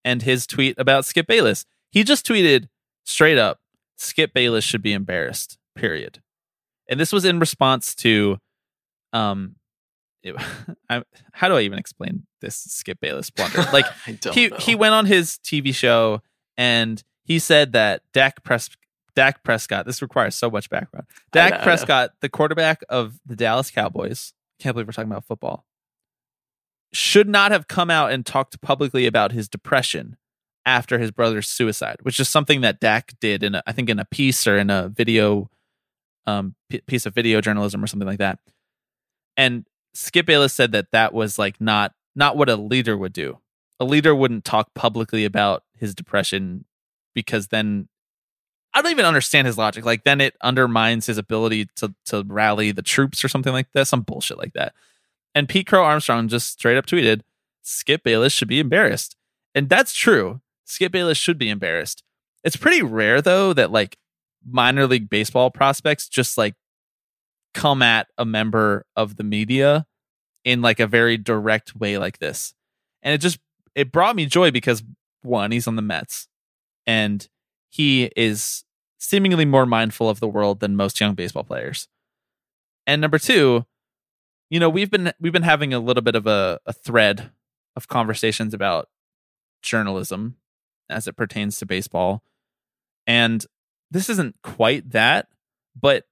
[0.04, 1.64] and his tweet about Skip Bayless.
[1.92, 2.68] He just tweeted
[3.04, 3.60] straight up
[3.96, 6.20] Skip Bayless should be embarrassed, period.
[6.88, 8.38] And this was in response to,
[9.12, 9.54] um,
[10.24, 10.34] it,
[10.90, 13.64] I, how do I even explain this Skip Bayless blunder?
[13.72, 14.56] Like, I don't he know.
[14.56, 16.20] he went on his TV show
[16.56, 18.70] and he said that Dak Pres
[19.14, 19.86] Dak Prescott.
[19.86, 21.06] This requires so much background.
[21.32, 21.62] Dak know.
[21.62, 24.32] Prescott, the quarterback of the Dallas Cowboys.
[24.58, 25.64] Can't believe we're talking about football.
[26.92, 30.16] Should not have come out and talked publicly about his depression
[30.66, 33.98] after his brother's suicide, which is something that Dak did in a, I think in
[33.98, 35.50] a piece or in a video
[36.26, 38.38] um p- piece of video journalism or something like that.
[39.36, 39.64] And
[39.94, 43.38] Skip Bayless said that that was like not not what a leader would do.
[43.78, 46.66] A leader wouldn't talk publicly about his depression
[47.14, 47.88] because then
[48.72, 49.84] I don't even understand his logic.
[49.84, 53.88] Like then it undermines his ability to to rally the troops or something like that,
[53.88, 54.74] some bullshit like that.
[55.34, 57.22] And Pete Crow Armstrong just straight up tweeted,
[57.62, 59.16] "Skip Bayless should be embarrassed."
[59.54, 60.40] And that's true.
[60.64, 62.04] Skip Bayless should be embarrassed.
[62.44, 63.96] It's pretty rare though that like
[64.48, 66.54] minor league baseball prospects just like
[67.52, 69.86] come at a member of the media
[70.44, 72.54] in like a very direct way like this.
[73.02, 73.38] And it just
[73.74, 74.82] it brought me joy because
[75.22, 76.28] one, he's on the Mets
[76.86, 77.28] and
[77.70, 78.64] he is
[78.98, 81.88] seemingly more mindful of the world than most young baseball players.
[82.86, 83.64] And number two,
[84.50, 87.30] you know, we've been we've been having a little bit of a, a thread
[87.76, 88.88] of conversations about
[89.62, 90.36] journalism
[90.88, 92.22] as it pertains to baseball.
[93.06, 93.46] And
[93.90, 95.28] this isn't quite that,
[95.80, 96.04] but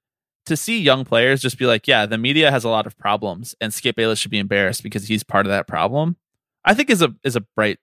[0.47, 3.55] to see young players just be like, yeah, the media has a lot of problems
[3.61, 6.17] and Skip Bayless should be embarrassed because he's part of that problem,
[6.65, 7.79] I think is a is a bright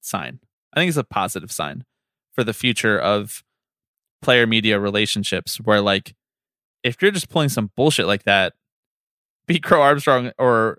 [0.00, 0.40] sign.
[0.72, 1.84] I think it's a positive sign
[2.34, 3.42] for the future of
[4.20, 6.14] player media relationships where like
[6.82, 8.54] if you're just pulling some bullshit like that,
[9.46, 10.78] Pete Crow Armstrong or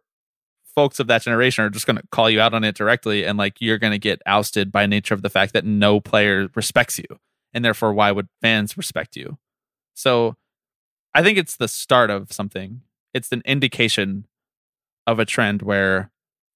[0.76, 3.38] folks of that generation are just going to call you out on it directly and
[3.38, 7.00] like you're going to get ousted by nature of the fact that no player respects
[7.00, 7.06] you
[7.54, 9.38] and therefore why would fans respect you?
[9.94, 10.36] So
[11.14, 12.82] i think it's the start of something.
[13.14, 14.28] It's an indication
[15.08, 16.12] of a trend where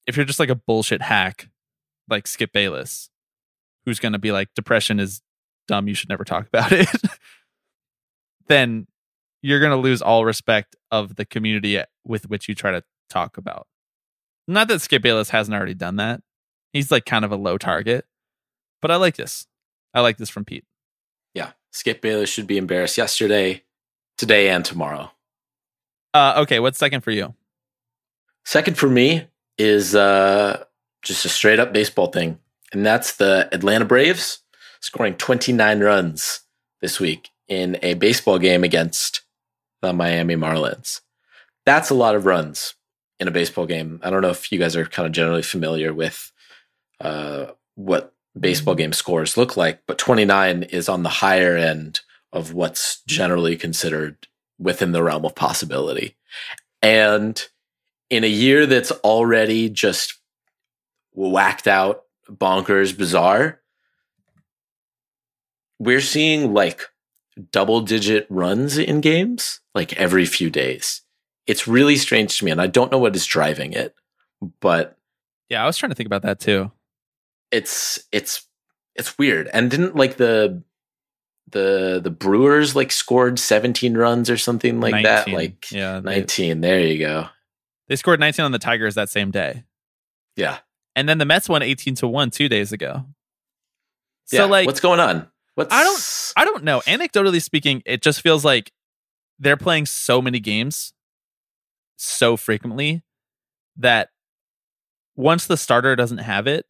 [0.06, 1.50] if you're just like a bullshit hack
[2.10, 3.10] like skip bayless
[3.86, 5.22] who's going to be like depression is
[5.68, 6.90] dumb you should never talk about it
[8.48, 8.88] then
[9.42, 13.38] you're going to lose all respect of the community with which you try to talk
[13.38, 13.68] about
[14.50, 16.22] not that Skip Bayless hasn't already done that.
[16.74, 18.06] He's like kind of a low target.
[18.82, 19.46] But I like this.
[19.94, 20.66] I like this from Pete.
[21.36, 23.64] Yeah, Skip Bayless should be embarrassed yesterday,
[24.18, 25.12] today, and tomorrow.
[26.16, 27.36] Uh, okay, what's second for you?
[28.44, 29.28] Second for me
[29.60, 30.64] is uh,
[31.04, 32.40] just a straight up baseball thing,
[32.74, 34.40] and that's the Atlanta Braves
[34.82, 36.42] scoring 29 runs
[36.82, 39.22] this week in a baseball game against
[39.82, 41.02] the Miami Marlins.
[41.66, 42.76] That's a lot of runs
[43.20, 44.00] in a baseball game.
[44.04, 46.32] I don't know if you guys are kind of generally familiar with
[47.02, 52.02] uh, what baseball game scores look like, but 29 is on the higher end
[52.32, 54.28] of what's generally considered
[54.58, 56.16] within the realm of possibility.
[56.82, 57.44] And
[58.10, 60.16] in a year that's already just
[61.14, 63.60] whacked out, bonkers, bizarre,
[65.80, 66.82] we're seeing like
[67.52, 71.02] double digit runs in games like every few days.
[71.48, 73.96] It's really strange to me, and I don't know what is driving it,
[74.62, 74.98] but
[75.50, 76.72] Yeah, I was trying to think about that too.
[77.52, 78.46] it's it's
[78.96, 79.50] it's weird.
[79.54, 80.62] And didn't like the
[81.52, 85.28] the the Brewers like scored 17 runs or something like that?
[85.30, 86.62] Like yeah, they, 19.
[86.62, 87.28] There you go.
[87.88, 89.64] they scored 19 on the Tigers that same day.
[90.36, 90.60] Yeah.
[91.00, 93.06] And then the Mets won 18 to 1 two days ago.
[94.26, 94.44] So yeah.
[94.44, 95.30] like what's going on?
[95.56, 96.82] What's I don't I don't know.
[96.82, 98.74] Anecdotally speaking, it just feels like
[99.40, 100.92] they're playing so many games
[101.96, 103.02] so frequently
[103.78, 104.10] that
[105.16, 106.66] once the starter doesn't have it,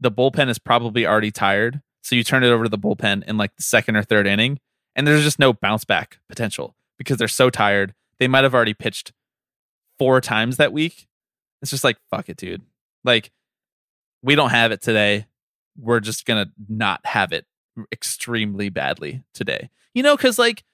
[0.00, 1.82] the bullpen is probably already tired.
[2.00, 4.58] So you turn it over to the bullpen in like the second or third inning,
[4.96, 7.92] and there's just no bounce back potential because they're so tired.
[8.18, 9.12] They might have already pitched
[9.98, 11.08] four times that week.
[11.60, 12.62] It's just like, fuck it, dude.
[13.04, 13.30] Like,
[14.22, 15.26] we don't have it today.
[15.78, 17.46] We're just gonna not have it
[17.92, 19.70] extremely badly today.
[19.94, 20.64] You know, because like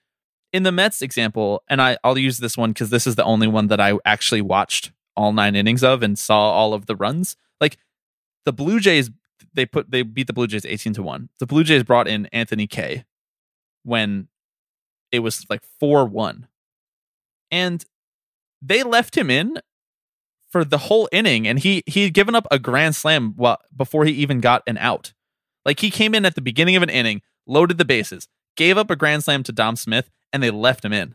[0.53, 3.47] in the Mets example, and I, I'll use this one because this is the only
[3.47, 7.37] one that I actually watched all nine innings of and saw all of the runs.
[7.61, 7.79] Like
[8.45, 9.11] the Blue Jays,
[9.55, 11.29] they put they beat the Blue Jays eighteen to one.
[11.39, 13.05] The Blue Jays brought in Anthony Kay
[13.83, 14.29] when
[15.11, 16.47] it was like four one
[17.51, 17.85] and
[18.63, 19.59] they left him in
[20.51, 24.05] for the whole inning, and he he had given up a grand slam while, before
[24.05, 25.13] he even got an out.
[25.65, 28.91] Like he came in at the beginning of an inning, loaded the bases, gave up
[28.91, 31.15] a grand slam to Dom Smith, and they left him in.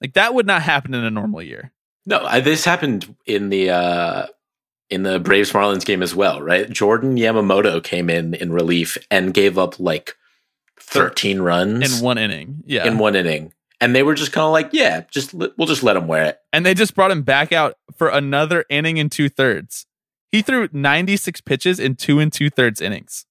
[0.00, 1.72] Like that would not happen in a normal year.
[2.04, 4.26] No, I, this happened in the uh,
[4.90, 6.70] in the Braves Marlins game as well, right?
[6.70, 10.16] Jordan Yamamoto came in in relief and gave up like
[10.78, 12.62] thirteen runs in one inning.
[12.66, 15.82] Yeah, in one inning, and they were just kind of like, "Yeah, just we'll just
[15.82, 19.10] let him wear it." and they just brought him back out for another inning and
[19.12, 19.86] two thirds.
[20.32, 23.24] He threw 96 pitches in two and two thirds innings.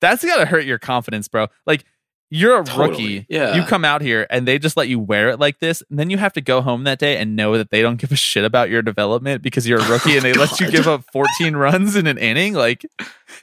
[0.00, 1.46] That's got to hurt your confidence, bro.
[1.66, 1.84] Like,
[2.30, 2.88] you're a Totally,
[3.18, 3.26] rookie.
[3.30, 3.54] yeah.
[3.54, 5.82] You come out here and they just let you wear it like this.
[5.88, 8.12] And then you have to go home that day and know that they don't give
[8.12, 11.04] a shit about your development because you're a rookie and they let you give up
[11.12, 12.52] 14 runs in an inning.
[12.54, 12.84] Like,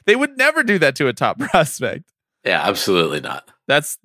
[0.04, 2.04] they would never do that to a top prospect.
[2.44, 3.48] Yeah, absolutely not.
[3.66, 3.98] That's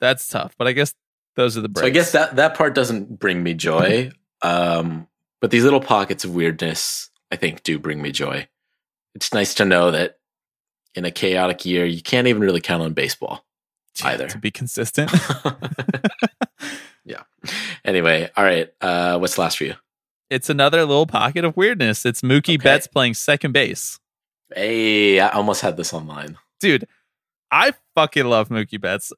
[0.00, 0.54] that's tough.
[0.56, 0.94] But I guess
[1.36, 1.82] those are the breaks.
[1.82, 4.10] So I guess that that part doesn't bring me joy.
[4.42, 5.06] Um,
[5.40, 8.48] but these little pockets of weirdness, I think, do bring me joy.
[9.14, 10.18] It's nice to know that
[10.94, 13.44] in a chaotic year, you can't even really count on baseball
[14.04, 14.28] either.
[14.28, 15.10] to be consistent.
[17.04, 17.22] yeah.
[17.84, 18.72] Anyway, all right.
[18.80, 19.74] Uh, what's last for you?
[20.30, 22.06] it's another little pocket of weirdness.
[22.06, 22.56] It's Mookie Okay.
[22.56, 23.98] Betts playing second base.
[24.54, 26.38] Hey, I almost had this online.
[26.58, 26.86] Dude,
[27.50, 29.12] I fucking love Mookie Betts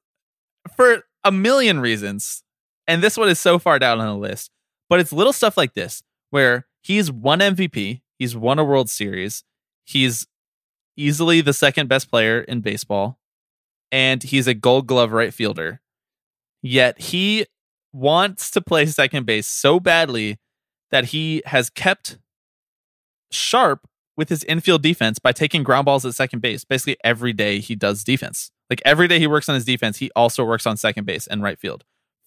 [0.74, 2.42] for a million reasons.
[2.86, 4.50] And this one is so far down on the list.
[4.88, 9.44] But it's little stuff like this where he's won MVP, he's won a World Series,
[9.84, 10.26] he's
[10.96, 13.18] easily the second best player in baseball,
[13.90, 15.80] and he's a gold glove right fielder.
[16.62, 17.46] Yet he
[17.92, 20.38] wants to play second base so badly
[20.90, 22.18] that he has kept
[23.30, 23.86] sharp
[24.16, 26.64] with his infield defense by taking ground balls at second base.
[26.64, 28.50] Basically, every day he does defense.
[28.70, 31.42] Like every day he works on his defense, he also works on second base and
[31.42, 31.84] right field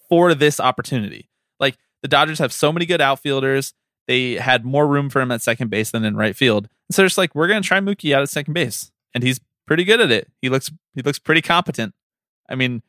[0.10, 1.30] for this opportunity.
[1.60, 3.74] Like the Dodgers have so many good outfielders.
[4.08, 6.70] They had more room for him at second base than in right field.
[6.90, 8.92] And so just like we're gonna try Mookie out at second base.
[9.14, 10.32] And he's pretty good at it.
[10.42, 11.94] He looks he looks pretty competent.
[12.50, 12.82] I mean,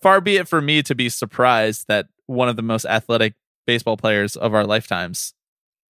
[0.00, 3.34] far be it for me to be surprised that one of the most athletic
[3.66, 5.34] baseball players of our lifetimes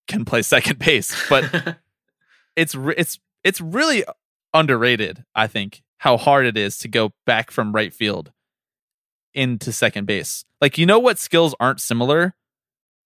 [0.08, 1.14] can play second base.
[1.28, 1.78] But
[2.56, 4.04] it's it's it's really
[4.52, 5.24] underrated.
[5.34, 8.30] I think how hard it is to go back from right field
[9.32, 10.44] into second base.
[10.60, 12.34] Like you know what skills aren't similar?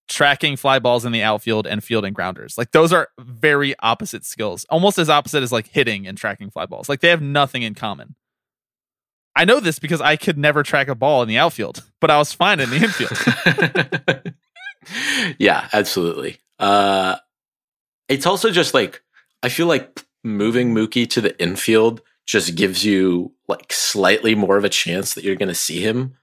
[0.09, 2.59] Tracking fly balls in the outfield and fielding grounders.
[2.59, 4.67] Like those are very opposite skills.
[4.69, 6.89] Almost as opposite as like hitting and tracking fly balls.
[6.89, 8.17] Like they have nothing in common.
[9.37, 12.19] I know this because I could never track a ball in the outfield, but I
[12.19, 14.35] was fine in the infield.
[15.39, 16.41] yeah, absolutely.
[16.59, 17.15] Uh,
[18.09, 19.03] it's also just like
[19.45, 24.65] I feel like moving Mookie to the infield just gives you like slightly more of
[24.65, 26.15] a chance that you're going to see him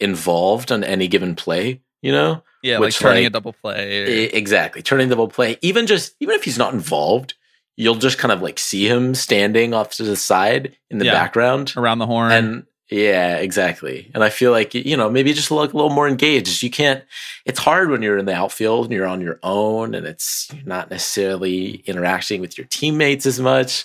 [0.00, 1.80] involved on any given play.
[2.00, 4.02] You know, yeah, like Which, turning a double play.
[4.02, 5.58] or- exactly turning double play.
[5.62, 7.34] Even just even if he's not involved,
[7.76, 11.12] you'll just kind of like see him standing off to the side in the Yeah.
[11.14, 12.30] background around the horn.
[12.32, 16.08] and yeah exactly and i feel like you know maybe just look a little more
[16.08, 17.04] engaged you can't
[17.44, 20.88] it's hard when you're in the outfield and you're on your own and it's not
[20.90, 23.84] necessarily interacting with your teammates as much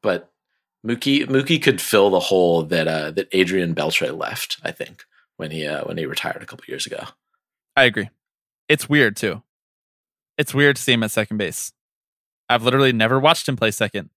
[0.00, 0.30] but
[0.86, 5.04] mookie mookie could fill the hole that uh that adrian beltre left i think
[5.36, 7.04] when he uh when he retired a couple years ago
[7.78, 8.08] I agree.
[8.70, 9.42] It's weird too.
[10.38, 11.72] It's weird to see him at second base.
[12.48, 14.08] I've literally never watched him play second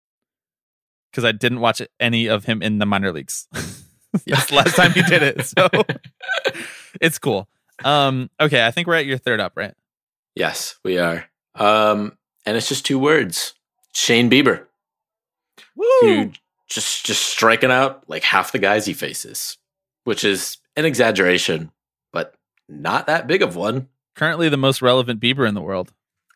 [1.12, 3.50] because I didn't watch any of him in the minor leagues.
[4.26, 5.46] That's the last time he did it.
[5.46, 5.68] So
[7.02, 7.50] it's cool.
[7.84, 9.74] Um, okay, I think we're at your third up, right?
[10.36, 11.26] yes we are
[11.56, 13.56] um and it's just two words
[13.94, 14.68] shane bieber
[15.76, 16.32] who
[16.70, 19.58] just just striking out like half the guys he faces,
[20.04, 21.72] which is an exaggeration,
[22.14, 22.36] but
[22.68, 23.88] not that big of one.
[24.16, 25.92] Currently the most relevant Bieber in the world.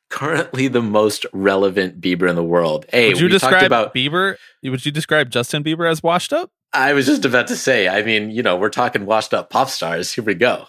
[0.09, 2.85] Currently, the most relevant Bieber in the world.
[2.89, 3.95] Hey, Would you describe about.
[3.95, 4.35] Bieber?
[4.61, 6.51] Would you describe Justin Bieber as washed up?
[6.71, 7.87] I was just about to say.
[7.87, 10.13] I mean, you know, we're talking washed up pop stars.
[10.13, 10.67] Here we go.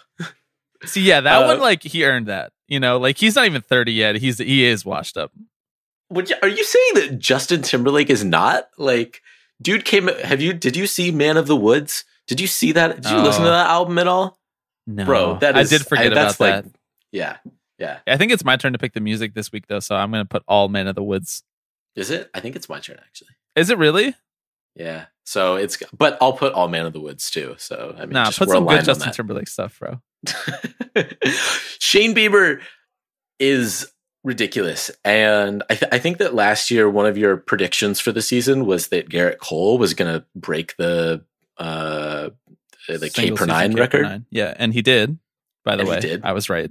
[0.87, 2.53] See, yeah, that Uh, one like he earned that.
[2.69, 4.17] You know, like he's not even 30 yet.
[4.17, 5.31] He's he is washed up.
[6.09, 9.21] Would you, are you saying that Justin Timberlake is not like?
[9.63, 10.09] Dude came.
[10.09, 10.53] Have you?
[10.53, 12.05] Did you see Man of the Woods?
[12.27, 13.01] Did you see that?
[13.01, 13.53] Did you listen to oh.
[13.53, 14.39] that album at all,
[14.87, 15.05] No.
[15.05, 15.39] bro?
[15.39, 15.73] That is.
[15.73, 16.65] I did forget about that's that.
[16.65, 16.75] Like,
[17.13, 17.37] yeah,
[17.79, 17.99] yeah.
[18.07, 20.25] I think it's my turn to pick the music this week though, so I'm gonna
[20.25, 21.43] put all Men of the Woods.
[21.95, 22.31] Is it?
[22.35, 23.31] I think it's my turn actually.
[23.55, 24.15] Is it really?
[24.75, 25.07] Yeah.
[25.25, 27.55] So it's, but I'll put all Man of the Woods too.
[27.59, 29.13] So I mean, Nah, just put some good Justin.
[29.13, 30.01] Timberlake stuff, bro.
[31.79, 32.61] Shane Bieber
[33.39, 33.91] is
[34.25, 38.23] ridiculous, and I, th- I think that last year one of your predictions for the
[38.23, 41.23] season was that Gerrit Cole was going to break the
[41.59, 42.31] uh
[42.89, 44.03] the K per nine K per record.
[44.03, 44.27] nine.
[44.31, 45.19] Yeah, and he did.
[45.65, 46.25] By the And he way, did.
[46.25, 46.71] I was right.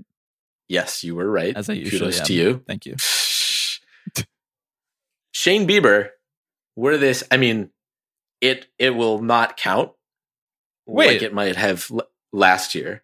[0.67, 1.55] Yes, you were right.
[1.55, 2.25] as I usually Kudos am.
[2.27, 2.63] to you.
[2.67, 2.95] Thank you.
[5.31, 6.09] Shane Bieber,
[6.75, 7.23] were this?
[7.31, 7.69] I mean,
[8.41, 9.91] it it will not count.
[10.85, 11.07] Wait.
[11.13, 13.02] like it might have l- last year.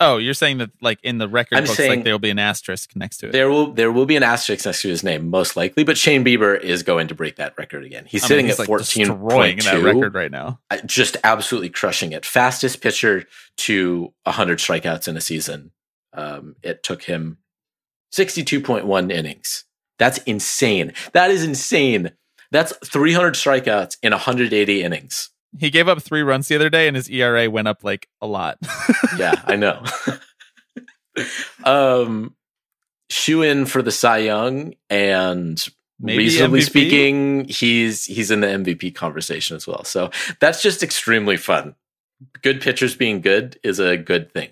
[0.00, 2.38] Oh, you're saying that like in the record I'm books, like there will be an
[2.38, 3.32] asterisk next to it.
[3.32, 5.84] There will there will be an asterisk next to his name, most likely.
[5.84, 8.06] But Shane Bieber is going to break that record again.
[8.06, 10.58] He's I mean, sitting he's, at like, fourteen destroying that record right now.
[10.86, 12.24] just absolutely crushing it.
[12.24, 13.26] Fastest pitcher
[13.58, 15.70] to 100 strikeouts in a season.
[16.14, 17.38] Um, it took him
[18.12, 19.64] 62.1 innings.
[19.98, 20.94] That's insane.
[21.12, 22.12] That is insane.
[22.50, 25.30] That's 300 strikeouts in 180 innings.
[25.58, 28.26] He gave up three runs the other day, and his ERA went up like a
[28.26, 28.58] lot.
[29.18, 29.82] Yeah, I know.
[31.64, 32.34] um,
[33.10, 35.66] shoe in for the Cy Young, and
[35.98, 36.64] Maybe reasonably MVP?
[36.64, 39.84] speaking, he's he's in the MVP conversation as well.
[39.84, 40.10] So
[40.40, 41.74] that's just extremely fun.
[42.42, 44.50] Good pitchers being good is a good thing.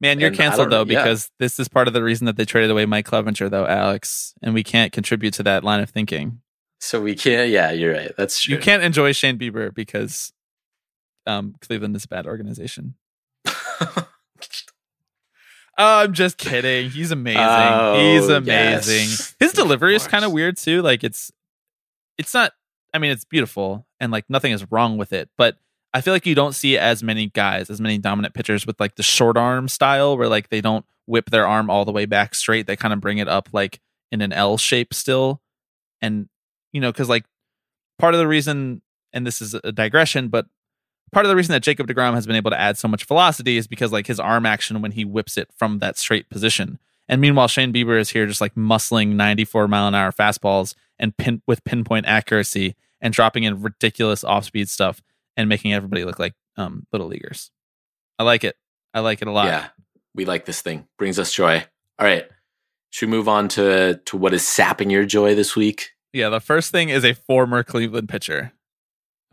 [0.00, 1.02] Man, you're And canceled though yeah.
[1.02, 4.34] because this is part of the reason that they traded away Mike Clevinger, though, Alex,
[4.42, 6.40] and we can't contribute to that line of thinking.
[6.84, 7.50] So we can't.
[7.50, 8.12] Yeah, you're right.
[8.16, 8.54] That's true.
[8.54, 10.34] You can't enjoy Shane Bieber because
[11.26, 12.94] um, Cleveland is a bad organization.
[15.78, 16.90] I'm just kidding.
[16.90, 17.40] He's amazing.
[17.42, 19.08] Oh, He's amazing.
[19.08, 19.34] yes.
[19.40, 20.82] His delivery is kind of weird too.
[20.82, 21.32] Like it's
[22.18, 22.52] it's not
[22.92, 25.56] I mean it's beautiful and like nothing is wrong with it, but
[25.94, 28.96] I feel like you don't see as many guys, as many dominant pitchers with like
[28.96, 32.34] the short arm style where like they don't whip their arm all the way back
[32.34, 32.66] straight.
[32.66, 33.80] They kind of bring it up like
[34.12, 35.40] in an L shape still.
[36.02, 36.28] And
[36.74, 37.24] you know, cuz like
[37.98, 38.82] part of the reason
[39.14, 40.46] and this is a digression, but
[41.12, 43.56] part of the reason that Jacob DeGrom has been able to add so much velocity
[43.56, 46.78] is because like his arm action when he whips it from that straight position.
[47.08, 51.16] And meanwhile, Shane Bieber is here just like muscling 94 mile an hour fastballs and
[51.16, 55.02] pin with pinpoint accuracy and dropping in ridiculous off speed stuff
[55.36, 57.50] and making everybody look like um, little leaguers.
[58.18, 58.56] I like it.
[58.92, 59.46] I like it a lot.
[59.46, 59.68] Yeah,
[60.14, 60.86] we like this thing.
[60.98, 61.64] Brings us joy.
[61.98, 62.26] All right.
[62.90, 65.93] Should we move on to to what is sapping your joy this week?
[66.14, 66.30] Yeah.
[66.30, 68.52] The first thing is a former Cleveland pitcher.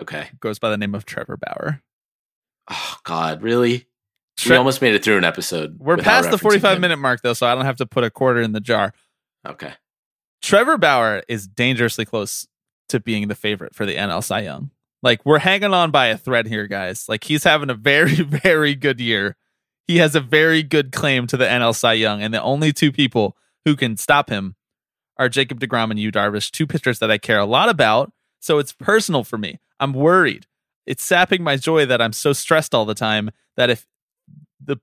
[0.02, 0.30] Okay.
[0.40, 1.82] Goes by the name of Trevor Bauer.
[2.70, 3.88] Oh God, really?
[4.50, 5.78] we almost made it through an episode.
[5.80, 6.82] We're past the 45 him.
[6.82, 8.94] minute mark though, so I don't have to put a quarter in the jar.
[9.48, 9.74] Okay.
[10.42, 12.48] Trevor Bauer is dangerously close
[12.90, 14.72] to being the favorite for the NL Cy Young.
[15.04, 17.08] Like we're hanging on by a thread here, guys.
[17.08, 19.36] Like he's having a very, very good year.
[19.88, 22.92] He has a very good claim to the NL Cy Young, and the only two
[22.92, 23.36] people
[23.66, 24.56] who can stop him
[25.22, 28.12] are Jacob Degrom and Yu Darvish, two pitchers that I care a lot about.
[28.40, 29.60] So it's personal for me.
[29.80, 30.48] I'm worried.
[30.88, 33.86] It's sapping my joy that I'm so stressed all the time that if
[34.60, 34.78] the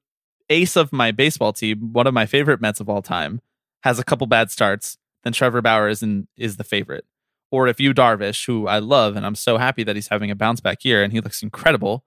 [0.48, 3.40] ace of my baseball team, one of my favorite Mets of all time,
[3.82, 7.05] has a couple bad starts, then Trevor Bauer is in, is the favorite.
[7.51, 10.36] Or if Yu Darvish, who I love and I'm so happy that he's having a
[10.36, 12.05] bounce back year and he looks incredible,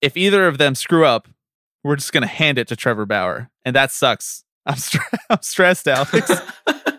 [0.00, 1.26] if either of them screw up,
[1.82, 4.44] we're just gonna hand it to Trevor Bauer, and that sucks.
[4.64, 6.30] I'm stre- I'm stressed, Alex.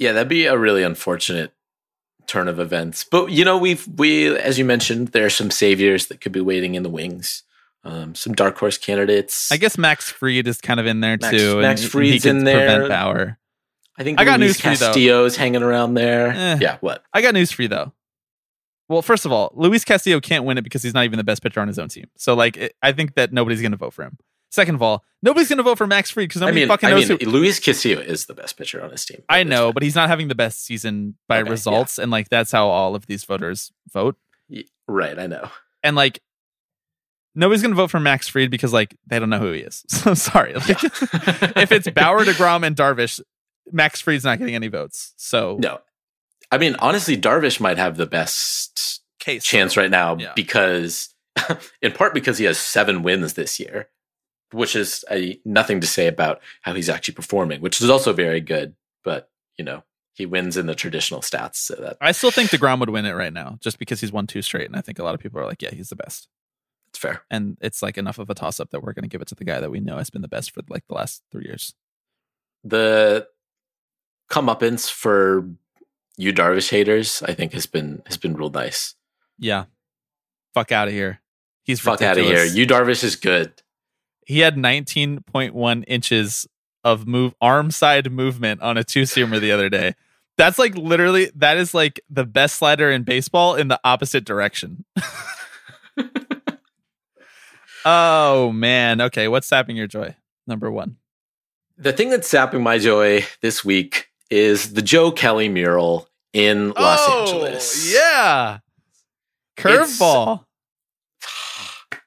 [0.00, 1.52] Yeah, that'd be a really unfortunate
[2.26, 3.04] turn of events.
[3.04, 6.40] But you know, we've we as you mentioned, there are some saviors that could be
[6.40, 7.44] waiting in the wings.
[7.84, 9.52] Um, some dark horse candidates.
[9.52, 11.60] I guess Max Fried is kind of in there Max- too.
[11.60, 12.68] Max he Fried's in there.
[12.68, 13.38] Prevent Bauer.
[13.96, 14.86] I think I got Luis news for you, though.
[14.86, 16.28] Castillo's hanging around there.
[16.28, 16.58] Eh.
[16.60, 17.04] Yeah, what?
[17.12, 17.92] I got news for you though.
[18.88, 21.42] Well, first of all, Luis Castillo can't win it because he's not even the best
[21.42, 22.06] pitcher on his own team.
[22.16, 24.18] So, like, it, I think that nobody's going to vote for him.
[24.50, 26.88] Second of all, nobody's going to vote for Max Fried because I nobody mean, fucking
[26.88, 27.30] I knows mean, who.
[27.30, 29.22] Luis Castillo is the best pitcher on his team.
[29.28, 32.50] I know, but he's not having the best season by Okay, results, and like that's
[32.50, 34.16] how all of these voters vote.
[34.48, 35.48] Y- right, I know.
[35.84, 36.20] And like,
[37.34, 39.84] nobody's going to vote for Max Fried because like they don't know who he is.
[39.88, 40.54] So sorry.
[40.54, 43.20] Like, if it's Bauer, Degrom, and Darvish,
[43.70, 45.14] Max Fried's not getting any votes.
[45.16, 45.80] So no,
[46.50, 50.32] I mean, honestly, Darvish might have the best case chance right now Yeah.
[50.34, 51.14] because,
[51.80, 53.88] in part, because he has seven wins this year,
[54.52, 58.40] which is a, nothing to say about how he's actually performing, which is also very
[58.40, 58.74] good.
[59.04, 62.80] But you know, he wins in the traditional stats, so that I still think Degrom
[62.80, 65.04] would win it right now, just because he's won two straight, and I think a
[65.04, 66.28] lot of people are like, yeah, he's the best.
[66.88, 67.22] it's fair.
[67.30, 69.34] And it's like enough of a toss up that we're going to give it to
[69.34, 71.74] the guy that we know has been the best for like the last three years.
[72.64, 73.28] The
[74.30, 75.48] comeuppance for
[76.16, 78.94] Yu Darvish haters, I think, has been has been real nice.
[79.38, 79.64] Yeah,
[80.52, 81.20] fuck out of here.
[81.64, 82.44] He's Fuck out of here.
[82.44, 83.52] Yu Darvish is good.
[84.30, 86.46] He had 19.1 inches
[86.84, 89.94] of move arm side movement on a two seamer the other day.
[90.38, 94.84] That's like literally that is like the best slider in baseball in the opposite direction.
[97.84, 99.00] oh man.
[99.00, 100.14] Okay, what's sapping your joy?
[100.46, 100.96] Number one.
[101.76, 107.00] The thing that's sapping my joy this week is the Joe Kelly mural in Los
[107.02, 107.92] oh, Angeles.
[107.96, 108.58] Oh, Yeah.
[109.56, 110.44] Curveball.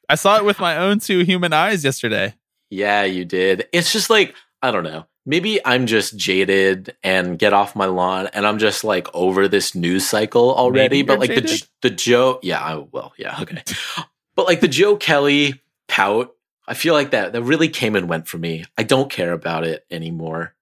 [0.10, 2.36] I saw it with my own two human eyes yesterday.
[2.70, 3.68] Yeah, you did.
[3.72, 5.06] It's just like, I don't know.
[5.26, 9.74] Maybe I'm just jaded and get off my lawn and I'm just like over this
[9.74, 10.98] news cycle already.
[10.98, 11.68] Maybe but like the jaded?
[11.82, 13.64] the Joe, yeah, I, well, yeah, okay.
[14.36, 16.36] but like the Joe Kelly pout,
[16.68, 18.66] I feel like that that really came and went for me.
[18.78, 20.56] I don't care about it anymore.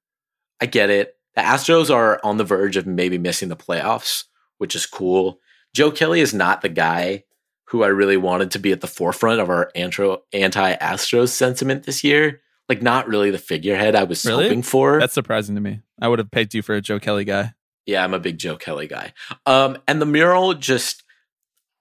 [0.59, 1.15] I get it.
[1.35, 4.25] The Astros are on the verge of maybe missing the playoffs,
[4.57, 5.39] which is cool.
[5.73, 7.23] Joe Kelly is not the guy
[7.71, 12.03] who I really wanted to be at the forefront of our antro- anti-Astros sentiment this
[12.03, 12.41] year.
[12.67, 14.43] Like, not really the figurehead I was Really?
[14.43, 14.99] hoping for.
[14.99, 15.79] That's surprising to me.
[16.01, 17.53] I would have pegged you for a Joe Kelly guy.
[17.85, 19.13] yeah, I'm a big Joe Kelly guy.
[19.45, 21.03] Um, and the mural just,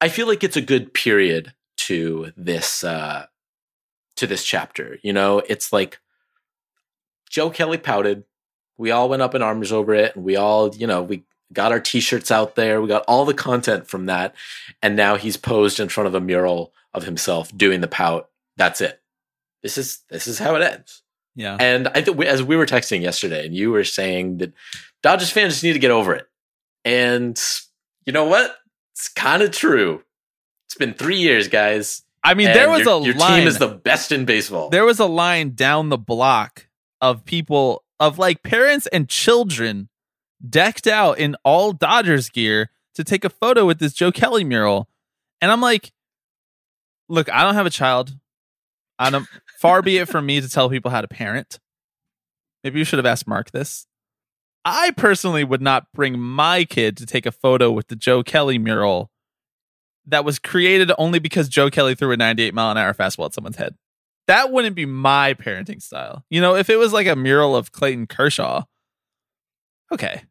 [0.01, 3.27] I feel like it's a good period to this uh,
[4.17, 4.99] to this chapter.
[5.03, 5.99] You know, it's like
[7.29, 8.25] Joe Kelly pouted.
[8.79, 11.73] We all went up in arms over it, and we all, you know, we got
[11.73, 12.81] our T-shirts out there.
[12.81, 14.35] We got all the content from that,
[14.83, 18.29] and now he's posed in front of a mural of himself doing the pout.
[18.57, 19.01] That's it.
[19.63, 21.03] This is this is how it ends.
[21.37, 21.57] Yeah.
[21.61, 24.53] And I think as we were texting yesterday, and you were saying that
[25.03, 26.29] Dodgers fans just need to get over it.
[26.85, 27.41] And
[28.07, 28.57] you know what?
[28.95, 30.03] It's kind of true.
[30.67, 32.03] It's been three years, guys.
[32.23, 33.41] I mean, there was your, a your line.
[33.41, 34.69] team is the best in baseball.
[34.69, 36.69] there was a line down the block
[37.01, 39.89] of people of like parents and children
[40.49, 44.89] decked out in all Dodgers gear to take a photo with this Joe Kelly mural.
[45.41, 45.93] And I'm like,
[47.09, 48.17] look, I don't have a child.
[48.99, 49.27] I don't
[49.59, 51.59] far be it from me to tell people how to parent.
[52.63, 53.87] Maybe you should have asked Marc this.
[54.65, 58.59] I personally would not bring my kid to take a photo with the Joe Kelly
[58.59, 59.11] mural
[60.07, 63.35] that was created only because Joe Kelly threw a 98 mile an hour fastball at
[63.35, 63.75] someone's head.
[64.27, 66.25] That wouldn't be my parenting style.
[66.29, 68.65] You know, if it was like a mural of Clayton Kershaw,
[69.93, 70.23] okay.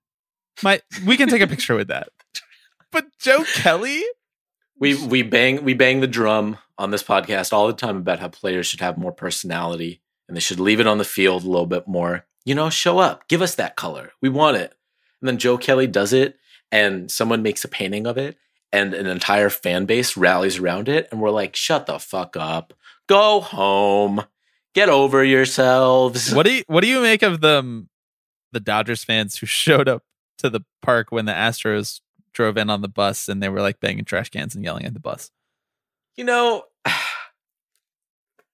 [0.64, 2.10] My we can take a picture with that.
[2.92, 4.04] But Joe Kelly?
[4.80, 8.30] we we bang we bang the drum on this podcast all the time about how
[8.30, 11.66] players should have more personality and they should leave it on the field a little
[11.66, 12.26] bit more.
[12.46, 14.12] You know, show up, give us that color.
[14.22, 14.74] We want it.
[15.22, 16.38] And then Joe Kelly does it
[16.72, 18.38] and someone makes a painting of it
[18.72, 22.74] and an entire fan base rallies around it and we're like, "Shut the fuck up.
[23.08, 24.24] Go home.
[24.74, 27.86] Get over yourselves." What do you what do you make of the
[28.52, 30.04] the Dodgers fans who showed up
[30.40, 32.02] to the park when the Astros
[32.34, 34.94] drove in on the bus and they were like banging trash cans and yelling at
[34.94, 35.32] the bus?
[36.16, 36.64] you know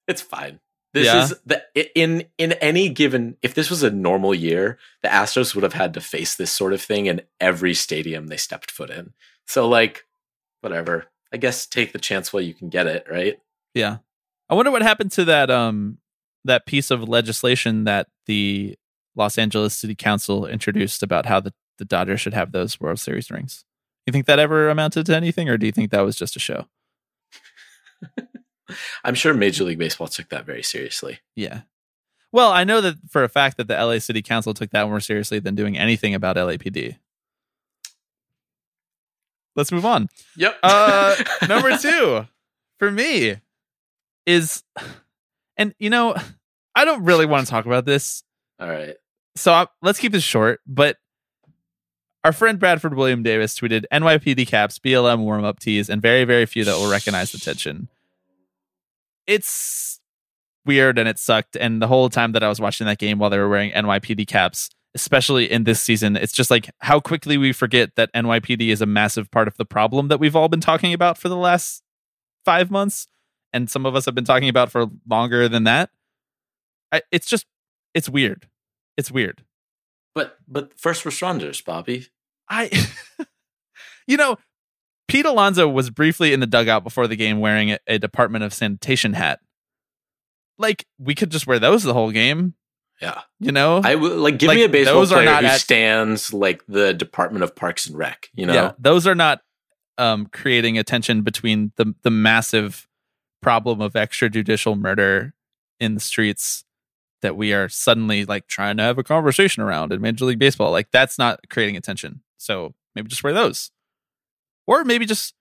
[0.08, 0.60] it's fine
[0.94, 1.24] this Yeah.
[1.24, 1.64] is the
[2.00, 5.94] in in any given if this was a normal year the astros would have had
[5.96, 9.14] to face this sort of thing in every stadium they stepped foot in
[9.48, 10.06] so like
[10.62, 13.40] whatever i guess take the chance while you can get it right
[13.74, 13.98] Yeah.
[14.48, 15.98] I wonder what happened to that um
[16.44, 18.76] that piece of legislation that the
[19.16, 23.30] Los Angeles City Council introduced about how the, the Dodgers should have those World Series
[23.32, 23.66] rings.
[24.06, 26.40] You think that ever amounted to anything or do you think that was just a
[26.40, 26.68] show?
[29.04, 31.62] i'm sure major league baseball took that very seriously Yeah.
[32.32, 35.00] Well, I know that for a fact that the LA City Council took that more
[35.00, 36.98] seriously than doing anything about LAPD.
[39.56, 40.10] Let's move on.
[40.36, 41.16] yep Uh,
[41.48, 42.28] number two
[42.78, 43.38] for me
[44.26, 44.64] is,
[45.56, 46.14] and you know,
[46.76, 48.24] I don't really want to talk about this,
[48.60, 48.96] all right
[49.36, 50.62] so I, let's keep this short.
[50.66, 50.98] But
[52.26, 56.48] our friend Bradford William Davis tweeted NYPD caps, BLM warm up tees, and very very
[56.48, 57.88] few that will recognize the tension.
[59.28, 60.00] It's
[60.66, 61.56] weird and it sucked.
[61.56, 64.26] And the whole time that I was watching that game while they were wearing NYPD
[64.28, 68.82] caps, especially in this season, it's just like how quickly we forget that NYPD is
[68.82, 71.84] a massive part of the problem that we've all been talking about for the last
[72.44, 73.08] five months.
[73.54, 75.92] And some of us have been talking about for longer than that.
[76.92, 77.46] I, it's just,
[77.94, 78.48] it's weird.
[78.98, 79.44] It's weird.
[80.16, 82.08] but but first responders bobby
[82.50, 82.70] I,
[84.08, 84.38] you know,
[85.08, 88.54] Pete Alonso was briefly in the dugout before the game wearing a, a Department of
[88.54, 89.40] Sanitation hat.
[90.58, 92.54] Like, we could just wear those the whole game,
[93.02, 93.82] yeah you know?
[93.84, 96.64] i like give Like, me a baseball those are player not who at- stands like
[96.68, 99.42] the department of parks and rec you know Yeah, those are not
[99.98, 102.88] um, creating a tension between the the massive
[103.42, 105.34] problem of extrajudicial murder
[105.80, 106.64] in the streets
[107.22, 110.72] that we are suddenly like trying to have a conversation around in Major League Baseball.
[110.72, 112.22] Like that's not creating attention.
[112.46, 113.72] So maybe just wear those,
[114.68, 115.34] or maybe just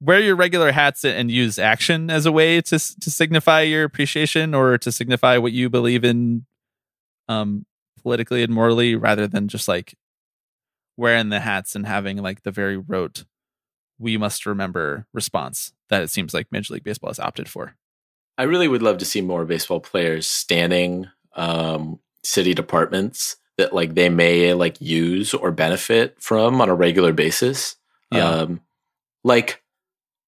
[0.00, 4.54] wear your regular hats and use action as a way to to signify your appreciation
[4.54, 6.46] or to signify what you believe in,
[7.28, 7.66] um,
[8.02, 9.94] politically and morally, rather than just like
[10.96, 13.24] wearing the hats and having like the very rote
[13.98, 17.76] we must remember response that it seems like Major League Baseball has opted for.
[18.38, 23.94] I really would love to see more baseball players standing um, city departments that like
[23.94, 27.76] they may like use or benefit from on a regular basis.
[28.12, 28.28] Yeah.
[28.28, 28.60] Um,
[29.22, 29.62] like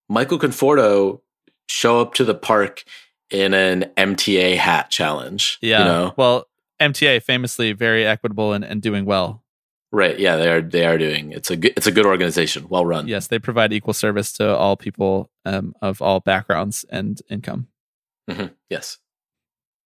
[0.08, 1.20] Michael Conforto
[1.68, 2.84] show up to the park
[3.30, 5.58] in an MTA hat challenge.
[5.60, 5.80] Yeah.
[5.80, 6.14] You know?
[6.16, 6.46] Well,
[6.80, 9.42] MTA famously very equitable and, and doing well.
[9.90, 10.18] Right.
[10.18, 11.32] Yeah, they are they are doing.
[11.32, 13.08] It's a good it's a good organization, well run.
[13.08, 17.68] Yes, they provide equal service to all people um, of all backgrounds and income.
[18.30, 18.98] hmm Yes.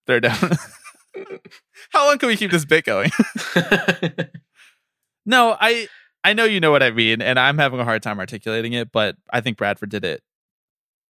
[0.06, 0.52] They're down.
[1.90, 3.10] How long can we keep this bit going?
[5.26, 5.88] no, I
[6.24, 8.90] I know you know what I mean, and I'm having a hard time articulating it,
[8.92, 10.22] but I think Bradford did it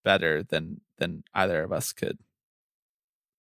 [0.05, 2.19] better than than either of us could.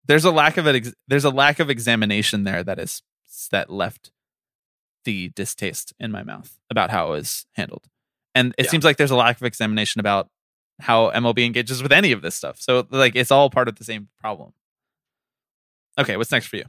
[0.07, 0.75] There's a lack of it.
[0.77, 3.03] Ex- there's a lack of examination there that is
[3.51, 4.11] that left
[5.05, 7.87] the distaste in my mouth about how it was handled,
[8.35, 8.71] and it Yeah.
[8.71, 10.29] seems like there's a lack of examination about
[10.81, 12.61] how MLB engages with any of this stuff.
[12.61, 14.53] So like it's all part of the same problem.
[15.99, 16.65] Okay, what's next for you?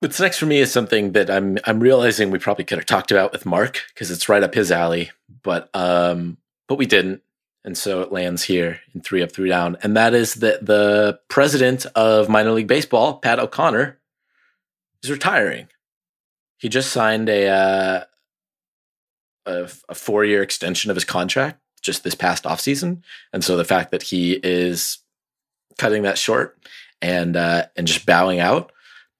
[0.00, 3.10] What's next for me is something that I'm I'm realizing we probably could have talked
[3.10, 5.10] about with Marc because it's right up his alley,
[5.42, 6.38] but um
[6.68, 7.22] but we didn't.
[7.64, 9.76] And so it lands here in three up, three down.
[9.82, 13.98] And that is that the president of minor league baseball, Pat O'Connor,
[15.02, 15.68] is retiring.
[16.56, 18.04] He just signed a uh,
[19.44, 23.02] a, a four year extension of his contract just this past offseason.
[23.32, 24.98] And so the fact that he is
[25.78, 26.58] cutting that short
[27.02, 28.72] and uh, and just bowing out,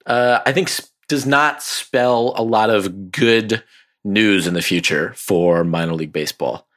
[0.05, 3.63] uh, I think s- does not spell a lot of good
[4.03, 6.67] news in the future for minor league baseball.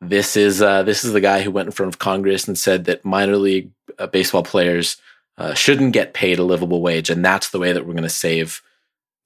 [0.00, 2.84] This is uh, this is the guy who went in front of Congress and said
[2.84, 4.96] that minor league uh, baseball players
[5.36, 8.08] uh, shouldn't get paid a livable wage, and that's the way that we're going to
[8.08, 8.60] save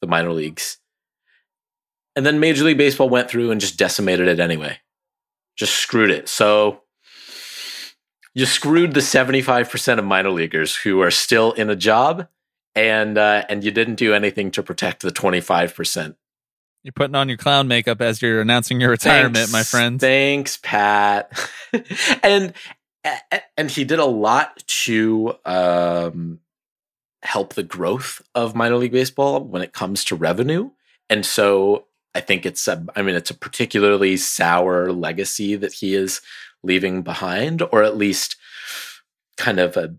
[0.00, 0.78] the minor leagues.
[2.14, 4.78] And then Major League Baseball went through and just decimated it anyway,
[5.56, 6.28] just screwed it.
[6.28, 6.82] So
[8.34, 12.28] you screwed the 75% of minor leaguers who are still in a job
[12.74, 16.16] and uh, and you didn't do anything to protect the 25%.
[16.82, 20.00] You're putting on your clown makeup as you're announcing your retirement, Thanks- my friend.
[20.00, 21.30] Thanks, Pat.
[22.22, 22.54] and
[23.56, 26.40] and he did a lot to um,
[27.22, 30.70] help the growth of minor league baseball when it comes to revenue.
[31.10, 35.94] And so I think it's a, I mean it's a particularly sour legacy that he
[35.94, 36.20] is
[36.62, 38.36] leaving behind, or at least
[39.36, 39.94] kind of a